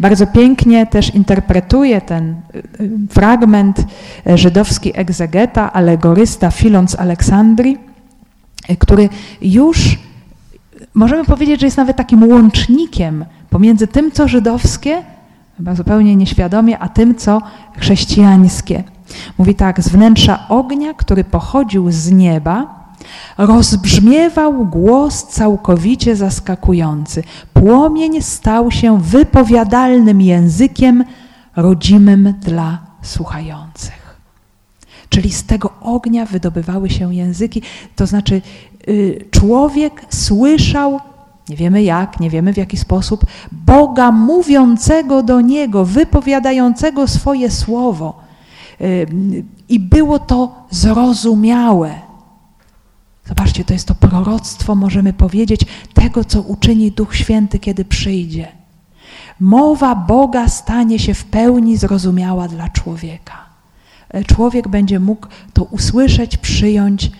Bardzo 0.00 0.26
pięknie 0.26 0.86
też 0.86 1.14
interpretuje 1.14 2.00
ten 2.00 2.30
y, 2.30 2.58
y, 2.80 2.90
fragment 3.10 3.84
żydowski 4.26 4.92
egzegeta, 4.94 5.72
alegorysta 5.72 6.50
Filon 6.50 6.88
z 6.88 6.94
Aleksandrii, 6.94 7.78
który 8.78 9.08
już 9.42 9.98
możemy 10.94 11.24
powiedzieć, 11.24 11.60
że 11.60 11.66
jest 11.66 11.76
nawet 11.76 11.96
takim 11.96 12.28
łącznikiem 12.28 13.24
pomiędzy 13.50 13.86
tym, 13.86 14.12
co 14.12 14.28
żydowskie, 14.28 15.02
chyba 15.56 15.74
zupełnie 15.74 16.16
nieświadomie, 16.16 16.78
a 16.78 16.88
tym, 16.88 17.14
co 17.14 17.42
chrześcijańskie. 17.76 18.84
Mówi 19.38 19.54
tak, 19.54 19.82
z 19.82 19.88
wnętrza 19.88 20.48
ognia, 20.48 20.94
który 20.94 21.24
pochodził 21.24 21.90
z 21.90 22.10
nieba, 22.10 22.77
rozbrzmiewał 23.38 24.66
głos 24.66 25.24
całkowicie 25.24 26.16
zaskakujący. 26.16 27.22
Płomień 27.54 28.22
stał 28.22 28.70
się 28.70 29.00
wypowiadalnym 29.00 30.20
językiem 30.20 31.04
rodzimym 31.56 32.34
dla 32.40 32.78
słuchających. 33.02 34.18
Czyli 35.08 35.32
z 35.32 35.44
tego 35.44 35.70
ognia 35.80 36.26
wydobywały 36.26 36.90
się 36.90 37.14
języki, 37.14 37.62
to 37.96 38.06
znaczy 38.06 38.42
y, 38.88 39.24
człowiek 39.30 40.04
słyszał 40.10 41.00
nie 41.48 41.56
wiemy 41.56 41.82
jak, 41.82 42.20
nie 42.20 42.30
wiemy 42.30 42.52
w 42.52 42.56
jaki 42.56 42.76
sposób, 42.76 43.26
Boga 43.52 44.12
mówiącego 44.12 45.22
do 45.22 45.40
niego, 45.40 45.84
wypowiadającego 45.84 47.08
swoje 47.08 47.50
słowo. 47.50 48.20
I 49.68 49.80
było 49.80 50.18
to 50.18 50.52
zrozumiałe. 50.70 52.07
Zobaczcie, 53.28 53.64
to 53.64 53.72
jest 53.72 53.88
to 53.88 53.94
proroctwo, 53.94 54.74
możemy 54.74 55.12
powiedzieć, 55.12 55.60
tego, 55.94 56.24
co 56.24 56.42
uczyni 56.42 56.92
Duch 56.92 57.16
Święty, 57.16 57.58
kiedy 57.58 57.84
przyjdzie. 57.84 58.48
Mowa 59.40 59.94
Boga 59.94 60.48
stanie 60.48 60.98
się 60.98 61.14
w 61.14 61.24
pełni 61.24 61.76
zrozumiała 61.76 62.48
dla 62.48 62.68
człowieka. 62.68 63.46
E, 64.08 64.24
człowiek 64.24 64.68
będzie 64.68 65.00
mógł 65.00 65.26
to 65.52 65.64
usłyszeć, 65.64 66.36
przyjąć 66.36 67.10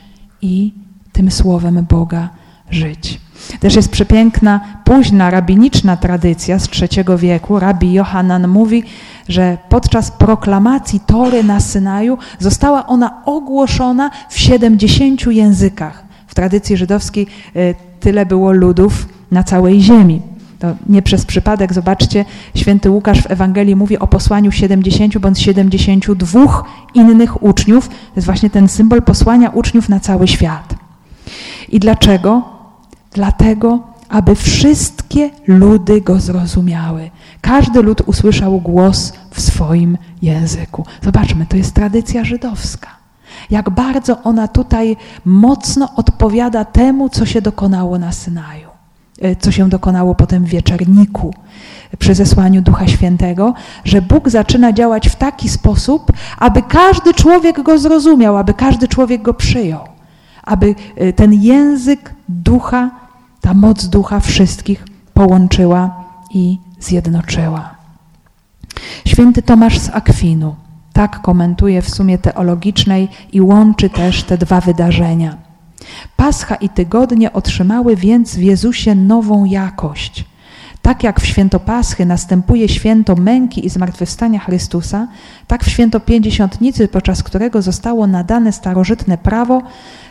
i 0.43 0.73
tym 1.13 1.31
słowem 1.31 1.87
Boga 1.89 2.29
żyć. 2.71 3.21
Też 3.61 3.77
jest 3.77 3.91
przepiękna, 3.91 4.61
późna 4.85 5.31
rabiniczna 5.31 5.97
tradycja 5.97 6.59
z 6.59 6.69
III 6.83 7.19
wieku. 7.19 7.59
Rabbi 7.59 7.93
Johanan 7.93 8.49
mówi, 8.49 8.83
że 9.29 9.59
podczas 9.69 10.11
proklamacji 10.11 11.01
Tory 11.01 11.45
na 11.45 11.61
Synaju 11.61 12.19
została 12.39 12.87
ona 12.87 13.25
ogłoszona 13.25 14.11
w 14.31 14.39
70 14.39 15.27
językach. 15.27 16.05
W 16.27 16.35
tradycji 16.35 16.77
żydowskiej 16.77 17.27
e, 17.57 17.75
tyle 18.01 18.27
było 18.27 18.53
ludów 18.53 19.09
na 19.31 19.45
całej 19.45 19.81
ziemi. 19.81 20.23
To 20.59 20.75
nie 20.89 21.03
przez 21.03 21.25
przypadek, 21.25 21.73
zobaczcie, 21.73 22.25
święty 22.55 22.91
Łukasz 22.91 23.23
w 23.23 23.31
Ewangelii 23.31 23.77
mówi 23.77 23.99
o 23.99 24.07
posłaniu 24.07 24.53
70 24.53 25.19
bądź 25.19 25.43
72 25.43 26.65
innych 26.95 27.43
uczniów. 27.43 27.89
To 27.89 27.95
jest 28.17 28.27
właśnie 28.27 28.51
ten 28.51 28.69
symbol 28.69 29.03
posłania 29.03 29.51
uczniów 29.51 29.89
na 29.89 30.01
cały 30.01 30.29
świat. 30.29 30.75
I 31.69 31.81
dlaczego? 31.81 32.58
Dlatego, 33.19 33.81
aby 34.09 34.35
wszystkie 34.35 35.31
ludy 35.47 36.01
go 36.01 36.21
zrozumiały. 36.21 37.11
Każdy 37.41 37.83
lud 37.83 38.03
usłyszał 38.07 38.61
głos 38.61 39.13
w 39.31 39.41
swoim 39.41 39.99
języku. 40.23 40.85
Zobaczmy, 41.03 41.47
to 41.47 41.57
jest 41.57 41.75
tradycja 41.75 42.25
żydowska. 42.25 42.89
Jak 43.51 43.71
bardzo 43.71 44.23
ona 44.23 44.49
tutaj 44.49 44.97
mocno 45.25 45.89
odpowiada 45.97 46.65
temu, 46.65 47.09
co 47.09 47.27
się 47.27 47.43
dokonało 47.43 47.99
na 47.99 48.13
Synaju, 48.13 48.69
e, 49.21 49.37
co 49.37 49.53
się 49.53 49.69
dokonało 49.69 50.15
potem 50.15 50.45
w 50.45 50.49
wieczerniku 50.49 51.35
przy 51.99 52.15
zesłaniu 52.15 52.63
Ducha 52.63 52.87
Świętego, 52.87 53.55
że 53.85 54.03
Bóg 54.03 54.29
zaczyna 54.29 54.73
działać 54.73 55.09
w 55.09 55.17
taki 55.17 55.49
sposób, 55.49 56.13
aby 56.39 56.63
każdy 56.63 57.15
człowiek 57.15 57.63
go 57.63 57.79
zrozumiał, 57.79 58.37
aby 58.37 58.55
każdy 58.55 58.89
człowiek 58.89 59.23
go 59.23 59.35
przyjął, 59.35 59.85
aby 60.45 60.75
e, 60.97 61.13
ten 61.13 61.35
język 61.35 62.15
Ducha 62.29 63.08
ta 63.49 63.55
moc 63.55 63.87
ducha 63.87 64.21
wszystkich 64.21 64.85
połączyła 65.15 66.05
i 66.35 66.59
zjednoczyła. 66.81 67.75
Święty 69.07 69.43
Tomasz 69.43 69.79
z 69.79 69.89
Akwinu 69.89 70.55
tak 70.93 71.21
komentuje 71.23 71.83
w 71.83 71.91
sumie 71.91 72.19
teologicznej 72.19 73.09
i 73.33 73.41
łączy 73.41 73.91
też 73.91 74.23
te 74.23 74.39
dwa 74.39 74.61
wydarzenia. 74.61 75.37
Pascha 76.17 76.55
i 76.55 76.69
tygodnie 76.69 77.33
otrzymały 77.33 77.97
więc 77.97 78.37
w 78.37 78.43
Jezusie 78.43 78.95
nową 78.95 79.45
jakość. 79.45 80.25
Tak 80.83 81.03
jak 81.03 81.21
w 81.21 81.27
święto 81.27 81.61
Paschy 81.61 82.07
następuje 82.07 82.69
święto 82.69 83.17
męki 83.17 83.67
i 83.67 83.69
zmartwychwstania 83.69 84.39
Chrystusa, 84.41 85.09
tak 85.47 85.65
w 85.65 85.71
święto 85.71 86.01
Pięćdziesiątnicy, 86.01 86.89
podczas 86.89 87.23
którego 87.23 87.63
zostało 87.63 88.07
nadane 88.07 88.53
starożytne 88.53 89.19
prawo, 89.19 89.63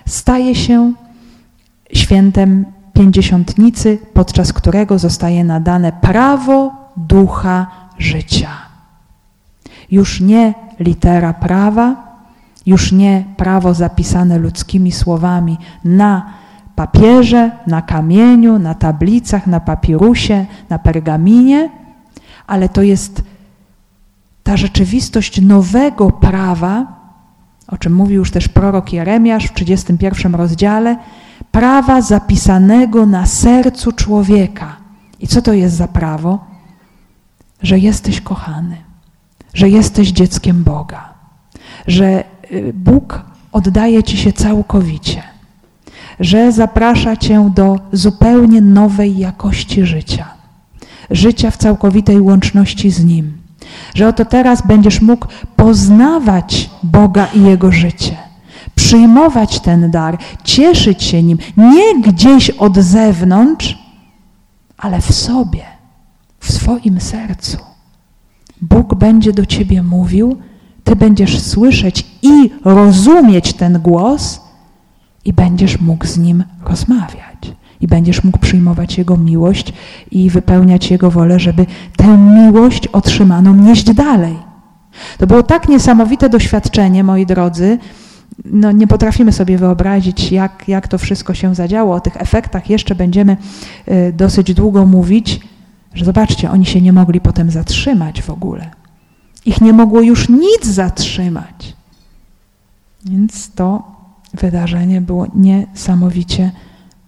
staje 0.05 0.55
się 0.55 0.93
świętem 1.93 2.76
Pięćdziesiątnicy, 2.97 3.97
podczas 4.13 4.53
którego 4.53 4.99
zostaje 4.99 5.43
nadane 5.43 5.91
prawo 5.91 6.71
ducha 6.97 7.67
życia. 7.97 8.49
Już 9.91 10.21
nie 10.21 10.53
litera 10.79 11.33
prawa, 11.33 11.95
już 12.65 12.91
nie 12.91 13.23
prawo 13.37 13.73
zapisane 13.73 14.37
ludzkimi 14.37 14.91
słowami 14.91 15.57
na 15.83 16.33
papierze, 16.75 17.51
na 17.67 17.81
kamieniu, 17.81 18.59
na 18.59 18.75
tablicach, 18.75 19.47
na 19.47 19.59
papirusie, 19.59 20.45
na 20.69 20.79
pergaminie, 20.79 21.69
ale 22.47 22.69
to 22.69 22.81
jest 22.81 23.23
ta 24.43 24.57
rzeczywistość 24.57 25.41
nowego 25.41 26.11
prawa, 26.11 26.85
o 27.67 27.77
czym 27.77 27.93
mówił 27.93 28.15
już 28.15 28.31
też 28.31 28.47
prorok 28.47 28.93
Jeremiasz 28.93 29.45
w 29.45 29.53
31 29.53 30.35
rozdziale, 30.35 30.97
prawa 31.57 32.01
zapisanego 32.01 33.05
na 33.05 33.25
sercu 33.25 33.91
człowieka. 33.91 34.77
I 35.19 35.27
co 35.27 35.41
to 35.41 35.53
jest 35.53 35.75
za 35.75 35.87
prawo? 35.87 36.45
Że 37.61 37.79
jesteś 37.79 38.21
kochany, 38.21 38.77
że 39.53 39.69
jesteś 39.69 40.11
dzieckiem 40.11 40.63
Boga, 40.63 41.13
że 41.87 42.23
y, 42.51 42.73
Bóg 42.73 43.21
oddaje 43.51 44.03
ci 44.03 44.17
się 44.17 44.33
całkowicie 44.33 45.23
że 46.19 46.51
zaprasza 46.51 47.17
Cię 47.17 47.51
do 47.55 47.79
zupełnie 47.91 48.61
nowej 48.61 49.17
jakości 49.17 49.85
życia, 49.85 50.25
życia 51.09 51.51
w 51.51 51.57
całkowitej 51.57 52.21
łączności 52.21 52.91
z 52.91 53.05
Nim, 53.05 53.37
że 53.95 54.07
oto 54.07 54.25
teraz 54.25 54.67
będziesz 54.67 55.01
mógł 55.01 55.27
poznawać 55.55 56.69
Boga 56.83 57.27
i 57.33 57.43
Jego 57.43 57.71
życie, 57.71 58.26
przyjmować 58.77 59.59
ten 59.59 59.91
dar, 59.91 60.17
cieszyć 60.43 61.03
się 61.03 61.23
nim, 61.23 61.37
nie 61.57 62.01
gdzieś 62.01 62.49
od 62.49 62.77
zewnątrz, 62.77 63.77
ale 64.77 65.01
w 65.01 65.13
sobie, 65.13 65.63
w 66.39 66.51
swoim 66.51 67.01
sercu. 67.01 67.57
Bóg 68.61 68.95
będzie 68.95 69.33
do 69.33 69.45
Ciebie 69.45 69.83
mówił, 69.83 70.37
Ty 70.83 70.95
będziesz 70.95 71.39
słyszeć 71.39 72.05
i 72.21 72.49
rozumieć 72.65 73.53
ten 73.53 73.79
głos, 73.79 74.41
i 75.25 75.33
będziesz 75.33 75.81
mógł 75.81 76.07
z 76.07 76.17
Nim 76.17 76.43
rozmawiać. 76.63 77.53
I 77.81 77.87
będziesz 77.87 78.23
mógł 78.23 78.37
przyjmować 78.37 78.97
Jego 78.97 79.17
miłość 79.17 79.73
i 80.11 80.29
wypełniać 80.29 80.91
Jego 80.91 81.11
wolę, 81.11 81.39
żeby 81.39 81.65
tę 81.97 82.17
miłość 82.17 82.87
otrzymaną 82.87 83.55
nieść 83.55 83.93
dalej. 83.93 84.35
To 85.17 85.27
było 85.27 85.43
tak 85.43 85.69
niesamowite 85.69 86.29
doświadczenie, 86.29 87.03
moi 87.03 87.25
drodzy. 87.25 87.79
No, 88.45 88.71
nie 88.71 88.87
potrafimy 88.87 89.31
sobie 89.31 89.57
wyobrazić, 89.57 90.31
jak, 90.31 90.67
jak 90.67 90.87
to 90.87 90.97
wszystko 90.97 91.33
się 91.33 91.55
zadziało. 91.55 91.95
O 91.95 92.01
tych 92.01 92.21
efektach 92.21 92.69
jeszcze 92.69 92.95
będziemy 92.95 93.37
y, 93.87 94.13
dosyć 94.13 94.53
długo 94.53 94.85
mówić, 94.85 95.39
że 95.93 96.05
zobaczcie, 96.05 96.51
oni 96.51 96.65
się 96.65 96.81
nie 96.81 96.93
mogli 96.93 97.21
potem 97.21 97.51
zatrzymać 97.51 98.21
w 98.21 98.29
ogóle. 98.29 98.71
Ich 99.45 99.61
nie 99.61 99.73
mogło 99.73 100.01
już 100.01 100.29
nic 100.29 100.65
zatrzymać. 100.65 101.75
Więc 103.05 103.51
to 103.51 103.83
wydarzenie 104.33 105.01
było 105.01 105.27
niesamowicie 105.35 106.51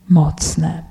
mocne. 0.09 0.83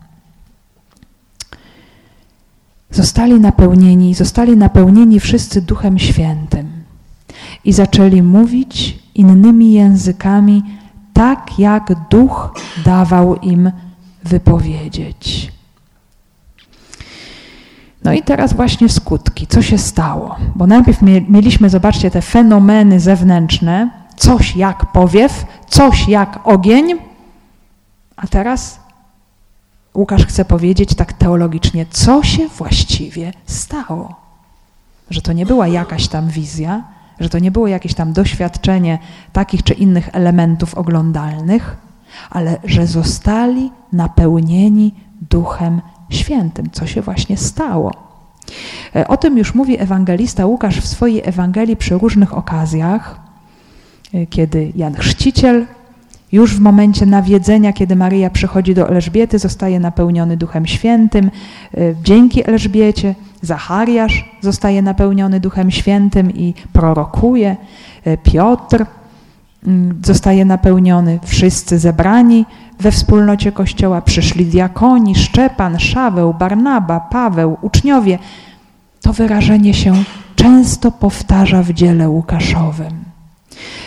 Zostali 2.91 3.41
napełnieni, 3.41 4.14
zostali 4.14 4.57
napełnieni 4.57 5.20
wszyscy 5.20 5.62
Duchem 5.62 5.99
Świętym 5.99 6.78
i 7.69 7.73
zaczęli 7.73 8.23
mówić 8.23 8.99
innymi 9.14 9.73
językami, 9.73 10.62
tak 11.12 11.59
jak 11.59 12.09
Duch 12.11 12.55
dawał 12.85 13.37
im 13.37 13.73
wypowiedzieć. 14.25 15.53
No 18.05 18.12
i 18.12 18.23
teraz 18.23 18.53
właśnie 18.53 18.89
skutki. 18.89 19.47
Co 19.47 19.62
się 19.62 19.79
stało? 19.79 20.37
Bo 20.55 20.66
najpierw 20.66 21.03
mieliśmy, 21.29 21.71
zobaczcie, 21.71 22.11
te 22.11 22.23
fenomeny 22.23 23.01
zewnętrzne, 23.01 23.91
coś 24.16 24.57
jak 24.57 24.93
powiew, 24.93 25.47
coś 25.69 26.09
jak 26.09 26.41
ogień, 26.45 26.95
a 28.16 28.27
teraz 28.27 28.81
Łukasz 29.95 30.27
chce 30.27 30.45
powiedzieć 30.45 30.95
tak 30.95 31.12
teologicznie, 31.12 31.87
co 31.91 32.23
się 32.23 32.49
właściwie 32.49 33.33
stało. 33.47 34.16
Że 35.11 35.23
to 35.23 35.33
nie 35.33 35.47
była 35.47 35.69
jakaś 35.69 36.09
tam 36.09 36.29
wizja, 36.29 36.97
że 37.21 37.29
to 37.29 37.39
nie 37.39 37.51
było 37.51 37.69
jakieś 37.69 37.95
tam 37.95 38.12
doświadczenie 38.12 38.99
takich 39.33 39.62
czy 39.62 39.75
innych 39.75 40.09
elementów 40.12 40.75
oglądalnych, 40.75 41.77
ale 42.31 42.57
że 42.64 42.87
zostali 42.87 43.71
napełnieni 43.93 44.95
Duchem 45.31 45.81
Świętym, 46.11 46.71
co 46.73 46.87
się 46.87 47.03
właśnie 47.03 47.37
stało. 47.37 47.93
E, 48.97 49.09
o 49.09 49.16
tym 49.16 49.39
już 49.39 49.55
mówi 49.55 49.81
ewangelista 49.81 50.47
Łukasz 50.47 50.81
w 50.81 50.87
swojej 50.87 51.23
Ewangelii 51.25 51.77
przy 51.77 51.99
różnych 51.99 52.35
okazjach. 52.35 53.21
Y, 54.14 54.27
kiedy 54.31 54.73
Jan 54.77 54.95
Chrzciciel 54.95 55.66
już 56.33 56.55
w 56.55 56.61
momencie 56.61 57.07
nawiedzenia, 57.07 57.73
kiedy 57.73 57.97
Maryja 57.97 58.31
przychodzi 58.31 58.75
do 58.75 58.89
Elżbiety, 58.89 59.39
zostaje 59.39 59.81
napełniony 59.81 60.37
Duchem 60.37 60.66
Świętym. 60.66 61.31
Y, 61.79 61.97
dzięki 62.05 62.49
Elżbiecie 62.49 63.14
Zachariasz 63.43 64.24
zostaje 64.41 64.82
napełniony 64.82 65.41
Duchem 65.41 65.70
Świętym 65.70 66.30
i 66.30 66.55
prorokuje. 66.72 67.57
Y, 68.07 68.18
Piotr 68.22 68.86
mm, 69.66 70.01
zostaje 70.05 70.45
napełniony. 70.45 71.18
Wszyscy 71.24 71.78
zebrani 71.78 72.47
we 72.80 72.91
wspólnocie 72.91 73.53
Kościoła 73.53 74.01
przyszli 74.01 74.47
diakoni, 74.47 75.14
Szczepan, 75.14 75.78
Szaweł, 75.78 76.34
Barnaba, 76.34 77.01
Paweł, 77.01 77.57
uczniowie. 77.62 78.18
To 79.01 79.12
wyrażenie 79.12 79.74
się 79.74 79.95
często 80.36 80.93
powtarza 80.93 81.62
w 81.62 81.72
dziele 81.72 82.09
Łukaszowym. 82.09 83.05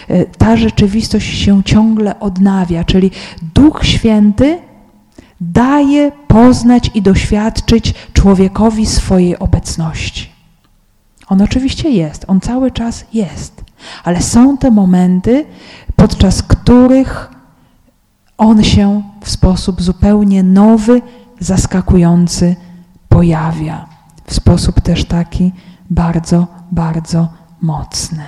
E, 0.07 0.25
ta 0.25 0.57
rzeczywistość 0.57 1.37
się 1.37 1.63
ciągle 1.63 2.19
odnawia, 2.19 2.83
czyli 2.83 3.11
Duch 3.55 3.85
Święty 3.85 4.59
daje 5.41 6.11
poznać 6.27 6.91
i 6.93 7.01
doświadczyć 7.01 7.93
człowiekowi 8.13 8.85
swojej 8.85 9.39
obecności. 9.39 10.29
On 11.27 11.41
oczywiście 11.41 11.89
jest, 11.89 12.25
on 12.27 12.41
cały 12.41 12.71
czas 12.71 13.05
jest, 13.13 13.63
ale 14.03 14.21
są 14.21 14.57
te 14.57 14.71
momenty, 14.71 15.45
podczas 15.95 16.43
których 16.43 17.31
on 18.37 18.63
się 18.63 19.03
w 19.21 19.29
sposób 19.29 19.81
zupełnie 19.81 20.43
nowy, 20.43 21.01
zaskakujący 21.39 22.55
pojawia. 23.09 23.85
W 24.25 24.33
sposób 24.33 24.81
też 24.81 25.05
taki 25.05 25.51
bardzo, 25.89 26.47
bardzo 26.71 27.29
mocny. 27.61 28.23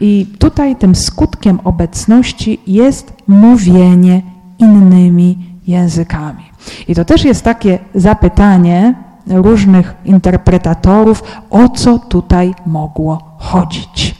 I 0.00 0.26
tutaj 0.38 0.76
tym 0.76 0.94
skutkiem 0.94 1.60
obecności 1.64 2.60
jest 2.66 3.12
mówienie 3.28 4.22
innymi 4.58 5.49
językami. 5.70 6.44
I 6.88 6.94
to 6.94 7.04
też 7.04 7.24
jest 7.24 7.44
takie 7.44 7.78
zapytanie 7.94 8.94
różnych 9.26 9.94
interpretatorów, 10.04 11.22
o 11.50 11.68
co 11.68 11.98
tutaj 11.98 12.54
mogło 12.66 13.36
chodzić. 13.38 14.14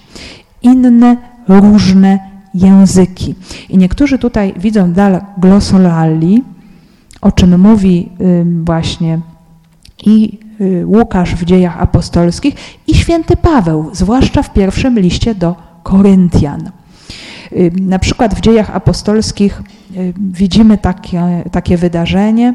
Inne, 0.63 1.17
różne 1.49 2.19
języki. 2.55 3.35
I 3.69 3.79
niektórzy 3.79 4.19
tutaj 4.19 4.55
widzą 4.57 4.93
dal 4.93 5.21
glossolalia, 5.39 6.39
o 7.21 7.33
czym 7.33 7.61
mówi 7.61 8.11
właśnie 8.65 9.21
i 10.07 10.39
y, 10.61 10.87
Łukasz 10.87 11.35
w 11.35 11.45
dziejach 11.45 11.83
apostolskich 11.83 12.55
i 12.87 12.95
święty 12.95 13.37
Paweł, 13.37 13.91
zwłaszcza 13.93 14.43
w 14.43 14.53
pierwszym 14.53 14.99
liście 14.99 15.35
do 15.35 15.57
Koryntian. 15.83 16.71
Na 17.81 17.99
przykład 17.99 18.35
w 18.35 18.41
dziejach 18.41 18.77
apostolskich 18.77 19.63
widzimy 20.17 20.79
takie, 20.79 21.45
takie 21.53 21.77
wydarzenie 21.77 22.55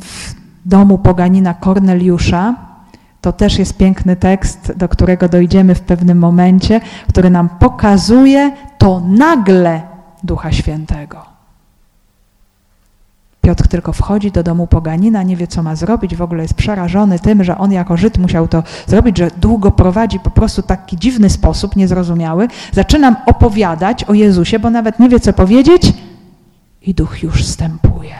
w 0.00 0.34
domu 0.64 0.98
poganina 0.98 1.54
Korneliusza. 1.54 2.54
To 3.20 3.32
też 3.32 3.58
jest 3.58 3.76
piękny 3.76 4.16
tekst, 4.16 4.72
do 4.76 4.88
którego 4.88 5.28
dojdziemy 5.28 5.74
w 5.74 5.80
pewnym 5.80 6.18
momencie, 6.18 6.80
który 7.08 7.30
nam 7.30 7.48
pokazuje 7.48 8.52
to 8.78 9.00
nagle 9.00 9.82
Ducha 10.24 10.52
Świętego. 10.52 11.33
Piotr 13.44 13.68
tylko 13.68 13.92
wchodzi 13.92 14.32
do 14.32 14.42
domu 14.42 14.66
poganina, 14.66 15.22
nie 15.22 15.36
wie 15.36 15.46
co 15.46 15.62
ma 15.62 15.76
zrobić, 15.76 16.16
w 16.16 16.22
ogóle 16.22 16.42
jest 16.42 16.54
przerażony 16.54 17.18
tym, 17.18 17.44
że 17.44 17.58
on 17.58 17.72
jako 17.72 17.96
Żyd 17.96 18.18
musiał 18.18 18.48
to 18.48 18.62
zrobić, 18.86 19.18
że 19.18 19.30
długo 19.36 19.70
prowadzi 19.70 20.20
po 20.20 20.30
prostu 20.30 20.62
taki 20.62 20.96
dziwny 20.96 21.30
sposób, 21.30 21.76
niezrozumiały. 21.76 22.48
Zaczynam 22.72 23.16
opowiadać 23.26 24.04
o 24.04 24.14
Jezusie, 24.14 24.58
bo 24.58 24.70
nawet 24.70 24.98
nie 24.98 25.08
wie 25.08 25.20
co 25.20 25.32
powiedzieć 25.32 25.92
i 26.82 26.94
duch 26.94 27.22
już 27.22 27.42
wstępuje. 27.42 28.14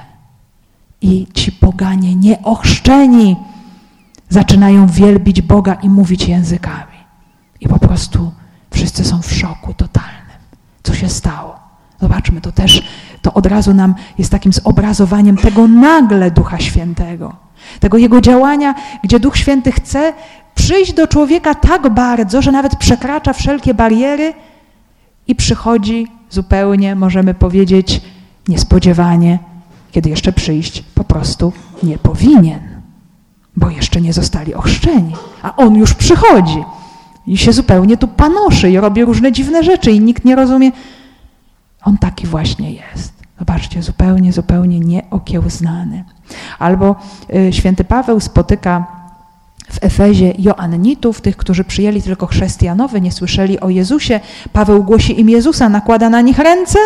I 1.00 1.26
ci 1.34 1.52
poganie 1.52 2.14
nieochrzczeni 2.14 3.36
zaczynają 4.28 4.86
wielbić 4.86 5.42
Boga 5.42 5.74
i 5.74 5.88
mówić 5.88 6.28
językami. 6.28 6.98
I 7.60 7.68
po 7.68 7.78
prostu 7.78 8.32
wszyscy 8.70 9.04
są 9.04 9.22
w 9.22 9.32
szoku 9.32 9.74
totalnym. 9.74 10.38
Co 10.82 10.94
się 10.94 11.08
stało? 11.08 11.56
Zobaczmy, 12.00 12.40
to 12.40 12.52
też, 12.52 12.82
to 13.24 13.34
od 13.34 13.46
razu 13.46 13.74
nam 13.74 13.94
jest 14.18 14.30
takim 14.30 14.52
zobrazowaniem 14.52 15.36
tego 15.36 15.68
nagle 15.68 16.30
Ducha 16.30 16.58
Świętego, 16.58 17.36
tego 17.80 17.98
Jego 17.98 18.20
działania, 18.20 18.74
gdzie 19.04 19.20
Duch 19.20 19.36
Święty 19.36 19.72
chce 19.72 20.12
przyjść 20.54 20.92
do 20.92 21.06
człowieka 21.06 21.54
tak 21.54 21.88
bardzo, 21.88 22.42
że 22.42 22.52
nawet 22.52 22.76
przekracza 22.76 23.32
wszelkie 23.32 23.74
bariery 23.74 24.32
i 25.28 25.34
przychodzi 25.34 26.06
zupełnie, 26.30 26.94
możemy 26.94 27.34
powiedzieć, 27.34 28.00
niespodziewanie, 28.48 29.38
kiedy 29.90 30.10
jeszcze 30.10 30.32
przyjść 30.32 30.82
po 30.94 31.04
prostu 31.04 31.52
nie 31.82 31.98
powinien, 31.98 32.60
bo 33.56 33.70
jeszcze 33.70 34.00
nie 34.00 34.12
zostali 34.12 34.54
ochrzczeni, 34.54 35.12
a 35.42 35.56
on 35.56 35.76
już 35.76 35.94
przychodzi 35.94 36.64
i 37.26 37.38
się 37.38 37.52
zupełnie 37.52 37.96
tu 37.96 38.08
panoszy 38.08 38.70
i 38.70 38.80
robi 38.80 39.04
różne 39.04 39.32
dziwne 39.32 39.62
rzeczy 39.62 39.90
i 39.90 40.00
nikt 40.00 40.24
nie 40.24 40.36
rozumie. 40.36 40.72
On 41.84 41.98
taki 41.98 42.26
właśnie 42.26 42.72
jest. 42.72 43.14
Zobaczcie, 43.38 43.82
zupełnie, 43.82 44.32
zupełnie 44.32 44.80
nieokiełznany. 44.80 46.04
Albo 46.58 46.96
y, 47.34 47.52
święty 47.52 47.84
Paweł 47.84 48.20
spotyka 48.20 48.86
w 49.70 49.84
Efezie 49.84 50.34
Joannitów, 50.38 51.20
tych, 51.20 51.36
którzy 51.36 51.64
przyjęli 51.64 52.02
tylko 52.02 52.26
chrześcijanowy, 52.26 53.00
nie 53.00 53.12
słyszeli 53.12 53.60
o 53.60 53.68
Jezusie. 53.68 54.20
Paweł 54.52 54.84
głosi 54.84 55.20
im 55.20 55.28
Jezusa, 55.28 55.68
nakłada 55.68 56.10
na 56.10 56.20
nich 56.20 56.38
ręce 56.38 56.78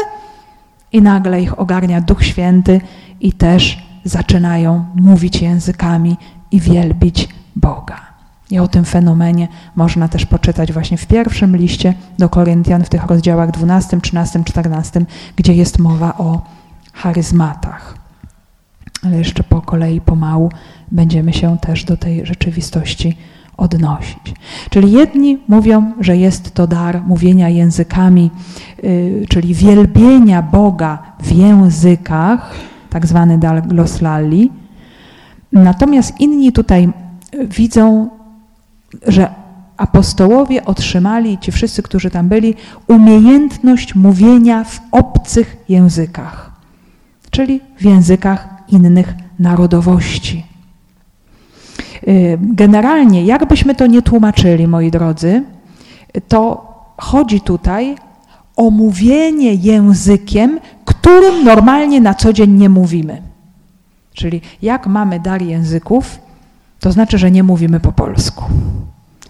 i 0.92 1.02
nagle 1.02 1.42
ich 1.42 1.58
ogarnia 1.58 2.00
Duch 2.00 2.24
Święty 2.24 2.80
i 3.20 3.32
też 3.32 3.82
zaczynają 4.04 4.84
mówić 4.94 5.42
językami 5.42 6.16
i 6.50 6.60
wielbić 6.60 7.28
Boga. 7.56 8.07
I 8.50 8.58
o 8.58 8.68
tym 8.68 8.84
fenomenie 8.84 9.48
można 9.76 10.08
też 10.08 10.26
poczytać 10.26 10.72
właśnie 10.72 10.98
w 10.98 11.06
pierwszym 11.06 11.56
liście 11.56 11.94
do 12.18 12.28
Koryntian, 12.28 12.84
w 12.84 12.88
tych 12.88 13.04
rozdziałach 13.04 13.50
12, 13.50 14.00
13, 14.00 14.44
14, 14.44 15.04
gdzie 15.36 15.54
jest 15.54 15.78
mowa 15.78 16.18
o 16.18 16.42
charyzmatach. 16.92 17.94
Ale 19.04 19.18
jeszcze 19.18 19.42
po 19.42 19.62
kolei, 19.62 20.00
pomału 20.00 20.50
będziemy 20.92 21.32
się 21.32 21.58
też 21.58 21.84
do 21.84 21.96
tej 21.96 22.26
rzeczywistości 22.26 23.16
odnosić. 23.56 24.34
Czyli 24.70 24.92
jedni 24.92 25.38
mówią, 25.48 25.92
że 26.00 26.16
jest 26.16 26.54
to 26.54 26.66
dar 26.66 27.02
mówienia 27.02 27.48
językami, 27.48 28.30
yy, 28.82 29.24
czyli 29.28 29.54
wielbienia 29.54 30.42
Boga 30.42 30.98
w 31.22 31.32
językach, 31.32 32.54
tak 32.90 33.06
zwany 33.06 33.38
dar 33.38 33.66
gloslalli. 33.66 34.52
Natomiast 35.52 36.20
inni 36.20 36.52
tutaj 36.52 36.88
widzą, 37.48 38.10
że 39.06 39.34
apostołowie 39.76 40.64
otrzymali, 40.64 41.38
ci 41.38 41.52
wszyscy, 41.52 41.82
którzy 41.82 42.10
tam 42.10 42.28
byli, 42.28 42.54
umiejętność 42.86 43.94
mówienia 43.94 44.64
w 44.64 44.80
obcych 44.90 45.56
językach, 45.68 46.50
czyli 47.30 47.60
w 47.78 47.84
językach 47.84 48.48
innych 48.68 49.14
narodowości. 49.38 50.46
Y, 52.08 52.38
generalnie, 52.40 53.24
jakbyśmy 53.24 53.74
to 53.74 53.86
nie 53.86 54.02
tłumaczyli, 54.02 54.68
moi 54.68 54.90
drodzy, 54.90 55.42
to 56.28 56.68
chodzi 56.96 57.40
tutaj 57.40 57.96
o 58.56 58.70
mówienie 58.70 59.54
językiem, 59.54 60.60
którym 60.84 61.44
normalnie 61.44 62.00
na 62.00 62.14
co 62.14 62.32
dzień 62.32 62.50
nie 62.50 62.68
mówimy. 62.68 63.22
Czyli 64.14 64.40
jak 64.62 64.86
mamy 64.86 65.20
dar 65.20 65.42
języków, 65.42 66.18
to 66.80 66.92
znaczy, 66.92 67.18
że 67.18 67.30
nie 67.30 67.42
mówimy 67.42 67.80
po 67.80 67.92
polsku. 67.92 68.44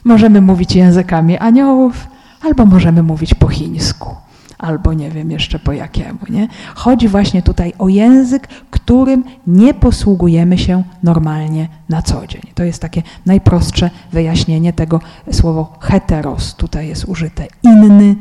Możemy 0.04 0.40
mówić 0.40 0.76
językami 0.76 1.38
aniołów, 1.38 2.06
albo 2.42 2.66
możemy 2.66 3.02
mówić 3.02 3.34
po 3.34 3.48
chińsku 3.48 4.16
albo 4.58 4.92
nie 4.92 5.10
wiem 5.10 5.30
jeszcze 5.30 5.58
po 5.58 5.72
jakiemu. 5.72 6.18
Nie? 6.30 6.48
Chodzi 6.74 7.08
właśnie 7.08 7.42
tutaj 7.42 7.72
o 7.78 7.88
język, 7.88 8.48
którym 8.70 9.24
nie 9.46 9.74
posługujemy 9.74 10.58
się 10.58 10.82
normalnie 11.02 11.68
na 11.88 12.02
co 12.02 12.26
dzień. 12.26 12.42
To 12.54 12.64
jest 12.64 12.82
takie 12.82 13.02
najprostsze 13.26 13.90
wyjaśnienie 14.12 14.72
tego 14.72 15.00
słowo 15.32 15.76
heteros. 15.80 16.54
Tutaj 16.54 16.88
jest 16.88 17.04
użyte 17.04 17.46
inny 17.62 18.16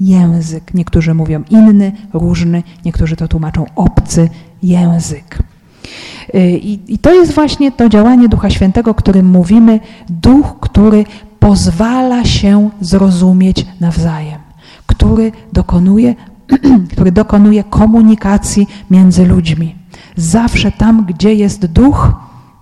język. 0.00 0.74
Niektórzy 0.74 1.14
mówią 1.14 1.42
inny, 1.50 1.92
różny, 2.12 2.62
niektórzy 2.84 3.16
to 3.16 3.28
tłumaczą 3.28 3.66
obcy 3.76 4.28
język. 4.62 5.38
Y, 6.34 6.38
I, 6.62 6.94
I, 6.94 6.98
to 6.98 7.14
jest 7.14 7.32
właśnie 7.32 7.72
to 7.72 7.88
działanie 7.88 8.28
Ducha 8.28 8.50
Świętego, 8.50 8.90
o 8.90 8.94
którym 8.94 9.26
mówimy, 9.26 9.80
duch, 10.08 10.56
który 10.60 11.04
pozwala 11.40 12.24
się 12.24 12.70
zrozumieć 12.80 13.66
nawzajem 13.80 14.48
który 14.88 15.32
dokonuje, 15.52 16.14
który 16.92 17.12
dokonuje 17.12 17.64
komunikacji 17.64 18.66
między 18.90 19.26
ludźmi. 19.26 19.74
Zawsze 20.16 20.72
tam, 20.72 21.04
gdzie 21.06 21.34
jest 21.34 21.66
duch, 21.66 22.12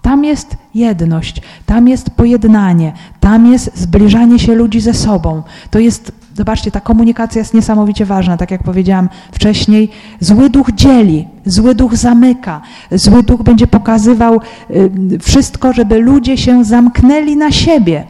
tam 0.03 0.25
jest 0.25 0.57
jedność, 0.75 1.43
tam 1.67 1.89
jest 1.89 2.11
pojednanie, 2.11 2.93
tam 3.21 3.47
jest 3.47 3.79
zbliżanie 3.79 4.39
się 4.39 4.55
ludzi 4.55 4.81
ze 4.81 4.95
sobą. 4.95 5.43
To 5.71 5.79
jest, 5.79 6.13
zobaczcie, 6.37 6.71
ta 6.71 6.81
komunikacja 6.81 7.39
jest 7.39 7.55
niesamowicie 7.55 8.05
ważna. 8.05 8.37
Tak 8.37 8.51
jak 8.51 8.63
powiedziałam 8.63 9.09
wcześniej, 9.33 9.89
zły 10.21 10.51
duch 10.51 10.71
dzieli, 10.73 11.29
zły 11.47 11.75
duch 11.75 11.97
zamyka, 11.97 12.61
zły 12.91 13.23
duch 13.23 13.43
będzie 13.43 13.67
pokazywał 13.67 14.41
y, 14.71 15.19
wszystko, 15.19 15.73
żeby 15.73 15.99
ludzie 15.99 16.37
się 16.37 16.65
zamknęli 16.65 17.37
na 17.37 17.53
siebie. 17.53 18.05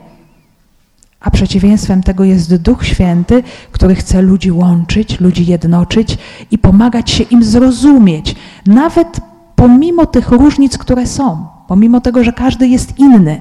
A 1.20 1.30
przeciwieństwem 1.30 2.02
tego 2.02 2.24
jest 2.24 2.56
Duch 2.56 2.86
Święty, 2.86 3.42
który 3.72 3.94
chce 3.94 4.22
ludzi 4.22 4.52
łączyć, 4.52 5.20
ludzi 5.20 5.46
jednoczyć 5.46 6.18
i 6.50 6.58
pomagać 6.58 7.10
się 7.10 7.24
im 7.24 7.44
zrozumieć, 7.44 8.34
nawet 8.66 9.20
pomimo 9.56 10.06
tych 10.06 10.28
różnic, 10.28 10.78
które 10.78 11.06
są, 11.06 11.46
pomimo 11.68 12.00
tego, 12.00 12.24
że 12.24 12.32
każdy 12.32 12.68
jest 12.68 12.98
inny. 12.98 13.40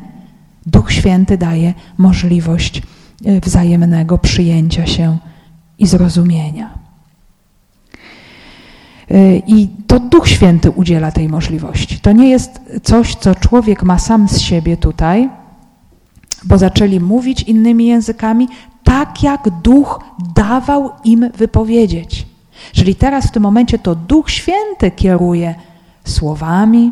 Duch 0.66 0.92
Święty 0.92 1.38
daje 1.38 1.74
możliwość 1.98 2.82
wzajemnego 3.44 4.18
przyjęcia 4.18 4.86
się 4.86 5.18
i 5.80 5.88
zrozumienia. 5.88 6.70
E, 9.12 9.38
I 9.38 9.68
to 9.88 10.00
Duch 10.00 10.28
Święty 10.28 10.72
udziela 10.72 11.12
tej 11.12 11.30
możliwości. 11.30 12.00
To 12.00 12.12
nie 12.12 12.30
jest 12.30 12.62
coś, 12.84 13.16
co 13.16 13.36
człowiek 13.36 13.84
ma 13.84 14.00
sam 14.00 14.28
z 14.28 14.40
siebie 14.40 14.78
tutaj, 14.78 15.30
bo 16.44 16.58
zaczęli 16.58 17.00
mówić 17.00 17.42
innymi 17.44 17.86
językami, 17.86 18.48
tak 18.84 19.24
jak 19.24 19.50
Duch 19.64 20.00
dawał 20.36 20.90
im 21.04 21.30
wypowiedzieć. 21.38 22.28
Czyli 22.72 22.96
teraz 22.96 23.26
w 23.26 23.32
tym 23.32 23.44
momencie 23.44 23.80
to 23.80 23.96
Duch 23.96 24.32
Święty 24.32 24.92
kieruje 24.92 25.56
słowami, 26.04 26.92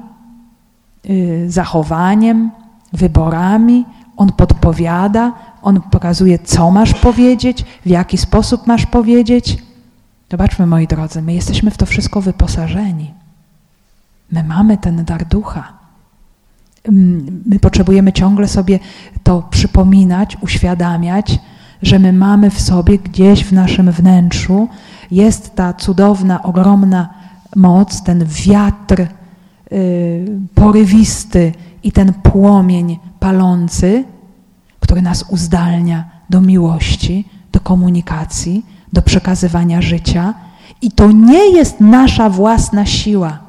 yy, 1.03 1.51
zachowaniem, 1.51 2.51
wyborami. 2.93 3.85
On 4.17 4.31
podpowiada, 4.31 5.31
on 5.63 5.81
pokazuje, 5.81 6.39
co 6.39 6.71
masz 6.71 6.93
powiedzieć, 6.93 7.65
w 7.85 7.89
jaki 7.89 8.17
sposób 8.17 8.67
masz 8.67 8.85
powiedzieć. 8.85 9.57
Zobaczmy, 10.31 10.65
moi 10.65 10.87
drodzy, 10.87 11.21
my 11.21 11.33
jesteśmy 11.33 11.71
w 11.71 11.77
to 11.77 11.85
wszystko 11.85 12.21
wyposażeni. 12.21 13.13
My 14.31 14.43
mamy 14.43 14.77
ten 14.77 15.05
dar 15.05 15.25
ducha. 15.25 15.73
My 17.45 17.59
potrzebujemy 17.61 18.13
ciągle 18.13 18.47
sobie 18.47 18.79
to 19.23 19.47
przypominać, 19.49 20.37
uświadamiać, 20.41 21.39
że 21.81 21.99
my 21.99 22.13
mamy 22.13 22.49
w 22.49 22.61
sobie 22.61 22.97
gdzieś 22.97 23.43
w 23.43 23.51
naszym 23.51 23.91
wnętrzu 23.91 24.67
jest 25.11 25.55
ta 25.55 25.73
cudowna, 25.73 26.43
ogromna 26.43 27.09
moc, 27.55 28.03
ten 28.03 28.25
wiatr 28.25 29.01
y, 29.71 30.27
porywisty 30.55 31.51
i 31.83 31.91
ten 31.91 32.13
płomień 32.13 32.99
palący, 33.19 34.03
który 34.93 35.01
nas 35.01 35.25
uzdalnia 35.29 36.03
do 36.29 36.41
miłości, 36.41 37.25
do 37.51 37.59
komunikacji, 37.59 38.65
do 38.93 39.01
przekazywania 39.01 39.81
życia. 39.81 40.33
I 40.81 40.91
to 40.91 41.11
nie 41.11 41.49
jest 41.49 41.79
nasza 41.79 42.29
własna 42.29 42.85
siła. 42.85 43.39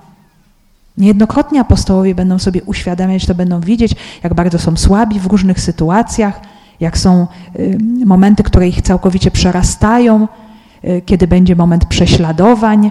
Niejednokrotnie 0.99 1.61
apostołowie 1.61 2.15
będą 2.15 2.39
sobie 2.39 2.63
uświadamiać, 2.63 3.27
to 3.27 3.35
będą 3.35 3.61
widzieć, 3.61 3.95
jak 4.23 4.35
bardzo 4.35 4.59
są 4.59 4.77
słabi 4.77 5.21
w 5.21 5.27
różnych 5.27 5.61
sytuacjach, 5.61 6.41
jak 6.81 6.99
są 6.99 7.27
y, 7.59 7.79
momenty, 8.07 8.43
które 8.43 8.69
ich 8.69 8.83
całkowicie 8.83 9.31
przerastają, 9.31 10.29
y, 10.85 11.03
kiedy 11.07 11.27
będzie 11.27 11.57
moment 11.57 11.85
prześladowań. 11.85 12.91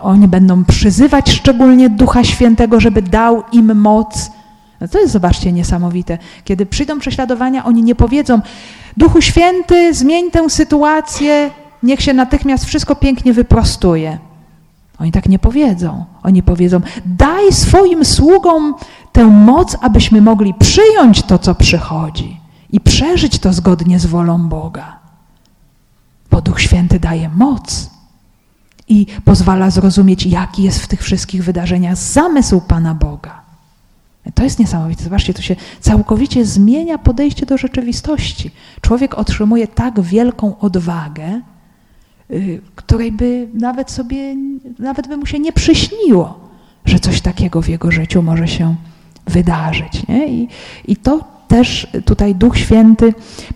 Oni 0.00 0.28
będą 0.28 0.64
przyzywać 0.64 1.30
szczególnie 1.30 1.90
Ducha 1.90 2.24
Świętego, 2.24 2.80
żeby 2.80 3.02
dał 3.02 3.42
im 3.52 3.80
moc. 3.80 4.37
No 4.80 4.88
to 4.88 4.98
jest, 4.98 5.12
zobaczcie, 5.12 5.52
niesamowite. 5.52 6.18
Kiedy 6.44 6.66
przyjdą 6.66 6.98
prześladowania, 6.98 7.64
oni 7.64 7.82
nie 7.82 7.94
powiedzą: 7.94 8.40
Duchu 8.96 9.20
Święty, 9.20 9.94
zmień 9.94 10.30
tę 10.30 10.50
sytuację, 10.50 11.50
niech 11.82 12.02
się 12.02 12.14
natychmiast 12.14 12.64
wszystko 12.64 12.96
pięknie 12.96 13.32
wyprostuje. 13.32 14.18
Oni 14.98 15.12
tak 15.12 15.28
nie 15.28 15.38
powiedzą. 15.38 16.04
Oni 16.22 16.42
powiedzą: 16.42 16.80
Daj 17.06 17.52
swoim 17.52 18.04
sługom 18.04 18.74
tę 19.12 19.26
moc, 19.26 19.76
abyśmy 19.80 20.20
mogli 20.20 20.54
przyjąć 20.54 21.22
to, 21.22 21.38
co 21.38 21.54
przychodzi 21.54 22.40
i 22.70 22.80
przeżyć 22.80 23.38
to 23.38 23.52
zgodnie 23.52 23.98
z 23.98 24.06
wolą 24.06 24.48
Boga. 24.48 24.98
Bo 26.30 26.40
Duch 26.40 26.60
Święty 26.60 27.00
daje 27.00 27.28
moc 27.28 27.90
i 28.88 29.06
pozwala 29.24 29.70
zrozumieć, 29.70 30.26
jaki 30.26 30.62
jest 30.62 30.82
w 30.82 30.86
tych 30.86 31.02
wszystkich 31.02 31.44
wydarzeniach 31.44 31.96
zamysł 31.96 32.60
Pana 32.60 32.94
Boga. 32.94 33.47
To 34.34 34.44
jest 34.44 34.58
niesamowite. 34.58 35.04
Zobaczcie, 35.04 35.34
tu 35.34 35.42
się 35.42 35.56
całkowicie 35.80 36.44
zmienia 36.44 36.98
podejście 36.98 37.46
do 37.46 37.56
rzeczywistości. 37.56 38.50
Człowiek 38.80 39.14
otrzymuje 39.14 39.68
tak 39.68 40.00
wielką 40.00 40.58
odwagę, 40.58 41.40
y, 42.30 42.60
której 42.74 43.12
by 43.12 43.48
nawet 43.54 43.90
sobie, 43.90 44.36
nawet 44.78 45.08
by 45.08 45.16
mu 45.16 45.26
się 45.26 45.38
nie 45.38 45.52
przyśniło, 45.52 46.40
że 46.84 46.98
coś 46.98 47.20
takiego 47.20 47.62
w 47.62 47.68
jego 47.68 47.90
życiu 47.90 48.22
może 48.22 48.48
się 48.48 48.74
wydarzyć. 49.26 50.06
Nie? 50.08 50.28
I, 50.28 50.48
I 50.84 50.96
to 50.96 51.24
też 51.48 51.86
tutaj 52.04 52.34
Duch 52.34 52.58
Święty 52.58 53.14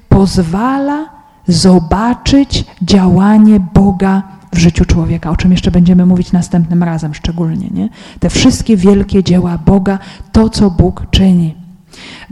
pozwala 0.08 1.08
zobaczyć 1.48 2.64
działanie 2.82 3.60
Boga 3.74 4.22
w 4.52 4.58
życiu 4.58 4.84
człowieka, 4.84 5.30
o 5.30 5.36
czym 5.36 5.50
jeszcze 5.50 5.70
będziemy 5.70 6.06
mówić 6.06 6.32
następnym 6.32 6.82
razem 6.82 7.14
szczególnie. 7.14 7.68
Nie? 7.70 7.88
Te 8.20 8.30
wszystkie 8.30 8.76
wielkie 8.76 9.24
dzieła 9.24 9.58
Boga, 9.66 9.98
to 10.32 10.48
co 10.48 10.70
Bóg 10.70 11.02
czyni. 11.10 11.54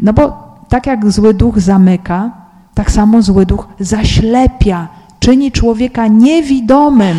No 0.02 0.12
bo 0.12 0.50
tak 0.68 0.86
jak 0.86 1.10
zły 1.10 1.34
duch 1.34 1.60
zamyka, 1.60 2.30
tak 2.74 2.90
samo 2.90 3.22
zły 3.22 3.46
duch 3.46 3.68
zaślepia, 3.80 4.88
czyni 5.20 5.52
człowieka 5.52 6.06
niewidomym, 6.06 7.16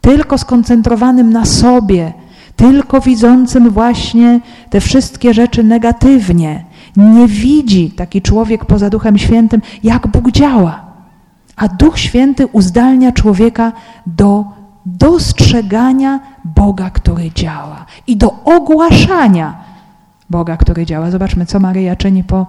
tylko 0.00 0.38
skoncentrowanym 0.38 1.32
na 1.32 1.44
sobie, 1.44 2.12
tylko 2.56 3.00
widzącym 3.00 3.70
właśnie 3.70 4.40
te 4.70 4.80
wszystkie 4.80 5.34
rzeczy 5.34 5.64
negatywnie. 5.64 6.64
Nie 6.96 7.26
widzi 7.26 7.90
taki 7.90 8.22
człowiek 8.22 8.64
poza 8.64 8.90
Duchem 8.90 9.18
Świętym, 9.18 9.62
jak 9.82 10.06
Bóg 10.06 10.30
działa. 10.30 10.87
A 11.58 11.68
Duch 11.68 11.98
Święty 11.98 12.46
uzdalnia 12.46 13.12
człowieka 13.12 13.72
do 14.06 14.44
dostrzegania 14.86 16.20
Boga, 16.44 16.90
który 16.90 17.30
działa 17.30 17.86
i 18.06 18.16
do 18.16 18.44
ogłaszania 18.44 19.54
Boga, 20.30 20.56
który 20.56 20.86
działa. 20.86 21.10
Zobaczmy, 21.10 21.46
co 21.46 21.60
Maryja 21.60 21.96
czyni 21.96 22.24
po, 22.24 22.46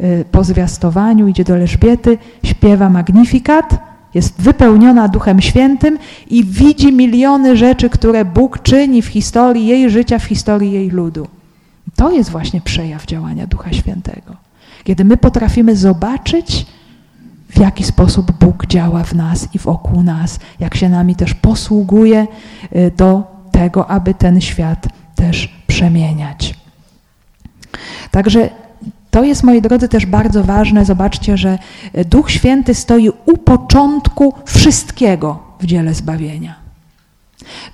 y, 0.00 0.24
po 0.32 0.44
zwiastowaniu. 0.44 1.28
Idzie 1.28 1.44
do 1.44 1.56
Elżbiety, 1.56 2.18
śpiewa 2.44 2.90
Magnifikat, 2.90 3.78
jest 4.14 4.40
wypełniona 4.40 5.08
Duchem 5.08 5.40
Świętym 5.40 5.98
i 6.30 6.44
widzi 6.44 6.92
miliony 6.92 7.56
rzeczy, 7.56 7.90
które 7.90 8.24
Bóg 8.24 8.62
czyni 8.62 9.02
w 9.02 9.06
historii 9.06 9.66
jej 9.66 9.90
życia, 9.90 10.18
w 10.18 10.24
historii 10.24 10.72
jej 10.72 10.90
ludu. 10.90 11.26
To 11.96 12.10
jest 12.10 12.30
właśnie 12.30 12.60
przejaw 12.60 13.06
działania 13.06 13.46
Ducha 13.46 13.72
Świętego. 13.72 14.36
Kiedy 14.84 15.04
my 15.04 15.16
potrafimy 15.16 15.76
zobaczyć, 15.76 16.66
w 17.50 17.58
jaki 17.58 17.84
sposób 17.84 18.32
Bóg 18.32 18.66
działa 18.66 19.04
w 19.04 19.14
nas 19.14 19.48
i 19.54 19.58
wokół 19.58 20.02
nas, 20.02 20.38
jak 20.60 20.76
się 20.76 20.88
nami 20.88 21.16
też 21.16 21.34
posługuje 21.34 22.26
y, 22.76 22.92
do 22.96 23.22
tego, 23.50 23.90
aby 23.90 24.14
ten 24.14 24.40
świat 24.40 24.88
też 25.14 25.48
przemieniać. 25.66 26.54
Także 28.10 28.50
to 29.10 29.24
jest, 29.24 29.42
moi 29.42 29.62
drodzy, 29.62 29.88
też 29.88 30.06
bardzo 30.06 30.44
ważne. 30.44 30.84
Zobaczcie, 30.84 31.36
że 31.36 31.58
Duch 32.06 32.30
Święty 32.30 32.74
stoi 32.74 33.10
u 33.26 33.38
początku 33.38 34.34
wszystkiego 34.44 35.38
w 35.60 35.66
dziele 35.66 35.94
zbawienia. 35.94 36.54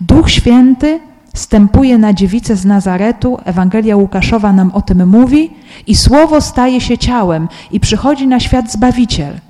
Duch 0.00 0.30
Święty 0.30 1.00
stępuje 1.34 1.98
na 1.98 2.12
dziewicę 2.12 2.56
z 2.56 2.64
Nazaretu, 2.64 3.38
Ewangelia 3.44 3.96
Łukaszowa 3.96 4.52
nam 4.52 4.70
o 4.70 4.82
tym 4.82 5.08
mówi, 5.08 5.50
i 5.86 5.96
słowo 5.96 6.40
staje 6.40 6.80
się 6.80 6.98
ciałem 6.98 7.48
i 7.72 7.80
przychodzi 7.80 8.26
na 8.26 8.40
świat 8.40 8.72
Zbawiciel. 8.72 9.40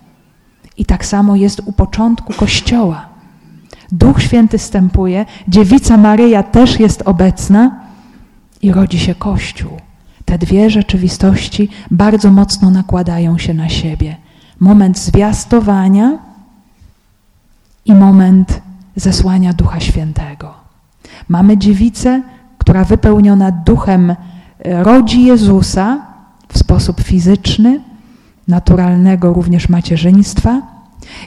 I 0.79 0.85
tak 0.85 1.07
samo 1.07 1.37
jest 1.37 1.63
u 1.65 1.73
początku 1.73 2.33
Kościoła. 2.33 3.07
Duch 3.93 4.23
Święty 4.23 4.59
stępuje, 4.59 5.27
dziewica 5.49 5.97
Maryja 5.97 6.43
też 6.43 6.81
jest 6.81 7.03
obecna 7.05 7.81
i 8.63 8.73
rodzi 8.73 8.99
się 8.99 9.15
Kościół. 9.15 9.71
Te 10.25 10.39
dwie 10.39 10.71
rzeczywistości 10.71 11.69
bardzo 11.91 12.31
mocno 12.31 12.71
nakładają 12.71 13.39
się 13.39 13.55
na 13.55 13.69
siebie. 13.69 14.17
Moment 14.61 14.99
zwiastowania 14.99 16.19
i 17.85 17.95
moment 17.95 18.63
zesłania 18.97 19.53
Ducha 19.53 19.81
Świętego. 19.81 20.55
Mamy 21.29 21.59
dziewicę, 21.59 22.23
która 22.59 22.85
wypełniona 22.85 23.51
duchem 23.51 24.11
e, 24.11 24.17
rodzi 24.85 25.23
Jezusa 25.23 26.07
w 26.49 26.59
sposób 26.59 27.01
fizyczny, 27.01 27.81
naturalnego 28.49 29.33
również 29.33 29.69
macierzyństwa 29.69 30.63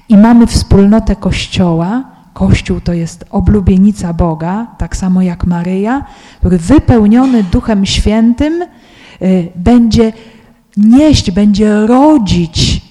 i 0.09 0.17
mamy 0.17 0.47
wspólnotę 0.47 1.15
Kościoła. 1.15 2.03
Kościół 2.33 2.81
to 2.81 2.93
jest 2.93 3.25
oblubienica 3.29 4.13
Boga, 4.13 4.67
tak 4.77 4.97
samo 4.97 5.21
jak 5.21 5.45
Maryja, 5.45 6.05
który 6.39 6.57
wypełniony 6.57 7.43
Duchem 7.43 7.85
Świętym 7.85 8.61
y, 9.21 9.51
będzie 9.55 10.13
nieść, 10.77 11.31
będzie 11.31 11.87
rodzić 11.87 12.81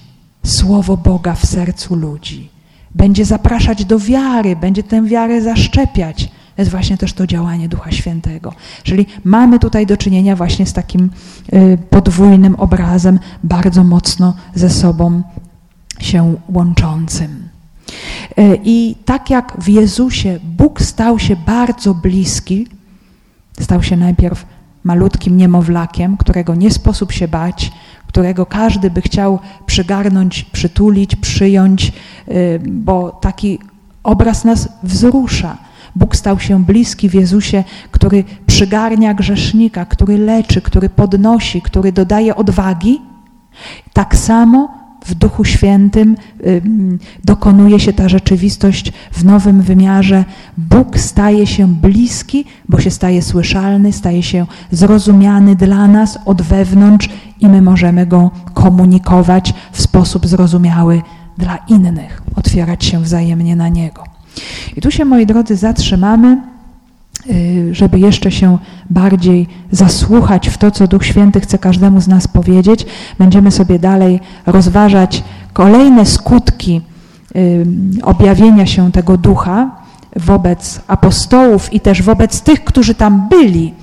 Słowo 0.43 0.97
Boga 0.97 1.35
w 1.35 1.45
sercu 1.45 1.95
ludzi. 1.95 2.49
Będzie 2.95 3.25
zapraszać 3.25 3.85
do 3.85 3.99
wiary, 3.99 4.55
będzie 4.55 4.83
tę 4.83 5.03
wiarę 5.03 5.41
zaszczepiać. 5.41 6.31
Jest 6.59 6.71
właśnie 6.71 6.97
też 6.97 7.13
to 7.13 7.27
działanie 7.27 7.69
Ducha 7.69 7.91
Świętego. 7.91 8.53
Czyli 8.83 9.05
mamy 9.23 9.59
tutaj 9.59 9.85
do 9.85 9.97
czynienia 9.97 10.35
właśnie 10.35 10.65
z 10.65 10.73
takim 10.73 11.09
y, 11.53 11.77
podwójnym 11.89 12.55
obrazem, 12.55 13.19
bardzo 13.43 13.83
mocno 13.83 14.33
ze 14.55 14.69
sobą 14.69 15.21
się 15.99 16.35
łączącym. 16.49 17.49
Y, 18.39 18.59
I 18.63 18.95
tak 19.05 19.29
jak 19.29 19.57
w 19.61 19.67
Jezusie 19.67 20.39
Bóg 20.43 20.81
stał 20.81 21.19
się 21.19 21.35
bardzo 21.35 21.93
bliski, 21.93 22.67
stał 23.59 23.83
się 23.83 23.97
najpierw 23.97 24.45
malutkim 24.83 25.37
niemowlakiem, 25.37 26.17
którego 26.17 26.55
nie 26.55 26.71
sposób 26.71 27.11
się 27.11 27.27
bać, 27.27 27.71
którego 28.07 28.45
każdy 28.45 28.91
by 28.91 29.01
chciał 29.01 29.39
przygarnąć, 29.65 30.43
przytulić, 30.43 31.15
przyjąć, 31.15 31.91
y, 32.27 32.61
bo 32.65 33.11
taki 33.11 33.59
obraz 34.03 34.45
nas 34.45 34.69
wzrusza. 34.83 35.68
Bóg 35.95 36.15
stał 36.15 36.39
się 36.39 36.63
bliski 36.63 37.09
w 37.09 37.13
Jezusie, 37.13 37.63
który 37.91 38.23
przygarnia 38.47 39.13
grzesznika, 39.13 39.85
który 39.85 40.17
leczy, 40.17 40.61
który 40.61 40.89
podnosi, 40.89 41.61
który 41.61 41.91
dodaje 41.91 42.35
odwagi. 42.35 43.01
Tak 43.93 44.15
samo 44.15 44.79
w 45.05 45.13
Duchu 45.13 45.45
Świętym 45.45 46.15
dokonuje 47.25 47.79
się 47.79 47.93
ta 47.93 48.09
rzeczywistość 48.09 48.93
w 49.11 49.25
nowym 49.25 49.61
wymiarze. 49.61 50.25
Bóg 50.57 50.99
staje 50.99 51.47
się 51.47 51.67
bliski, 51.67 52.45
bo 52.69 52.79
się 52.79 52.91
staje 52.91 53.21
słyszalny, 53.21 53.93
staje 53.93 54.23
się 54.23 54.45
zrozumiany 54.71 55.55
dla 55.55 55.87
nas 55.87 56.19
od 56.25 56.41
wewnątrz 56.41 57.09
i 57.39 57.47
my 57.47 57.61
możemy 57.61 58.05
go 58.05 58.31
komunikować 58.53 59.53
w 59.71 59.81
sposób 59.81 60.27
zrozumiały 60.27 61.01
dla 61.37 61.57
innych, 61.57 62.21
otwierać 62.35 62.85
się 62.85 63.01
wzajemnie 63.01 63.55
na 63.55 63.69
niego. 63.69 64.08
I 64.77 64.81
tu 64.81 64.91
się, 64.91 65.05
moi 65.05 65.25
drodzy, 65.25 65.55
zatrzymamy, 65.55 66.41
y, 67.29 67.69
żeby 67.75 67.99
jeszcze 67.99 68.31
się 68.31 68.57
bardziej 68.89 69.47
zasłuchać 69.71 70.49
w 70.49 70.57
to, 70.57 70.71
co 70.71 70.87
Duch 70.87 71.05
Święty 71.05 71.39
chce 71.39 71.57
każdemu 71.57 72.01
z 72.01 72.07
nas 72.07 72.27
powiedzieć. 72.27 72.85
Będziemy 73.19 73.51
sobie 73.51 73.79
dalej 73.79 74.19
rozważać 74.45 75.23
kolejne 75.53 76.05
skutki 76.05 76.81
y, 77.35 77.65
objawienia 78.03 78.65
się 78.65 78.91
tego 78.91 79.17
Ducha 79.17 79.71
wobec 80.15 80.81
apostołów 80.87 81.73
i 81.73 81.79
też 81.79 82.01
wobec 82.01 82.41
tych, 82.41 82.63
którzy 82.63 82.95
tam 82.95 83.29
byli, 83.29 83.73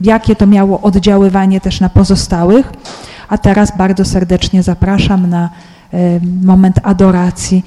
jakie 0.00 0.36
to 0.36 0.46
miało 0.46 0.80
oddziaływanie 0.80 1.60
też 1.60 1.80
na 1.80 1.88
pozostałych. 1.88 2.72
A 3.28 3.38
teraz 3.38 3.76
bardzo 3.76 4.04
serdecznie 4.04 4.62
zapraszam 4.62 5.30
na 5.30 5.50
y, 5.94 6.20
moment 6.44 6.76
adoracji 6.82 7.64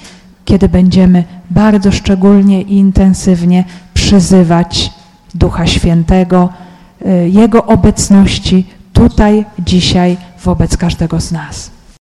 kiedy 0.49 0.69
będziemy 0.69 1.23
bardzo 1.49 1.91
szczególnie 1.91 2.61
i 2.61 2.77
intensywnie 2.77 3.63
przyzywać 3.93 4.91
Ducha 5.35 5.67
Świętego, 5.67 6.49
y, 7.05 7.29
Jego 7.29 7.65
obecności 7.65 8.65
tutaj, 8.93 9.45
dzisiaj 9.59 10.17
wobec 10.43 10.77
każdego 10.77 11.21
z 11.21 11.31
nas. 11.31 11.71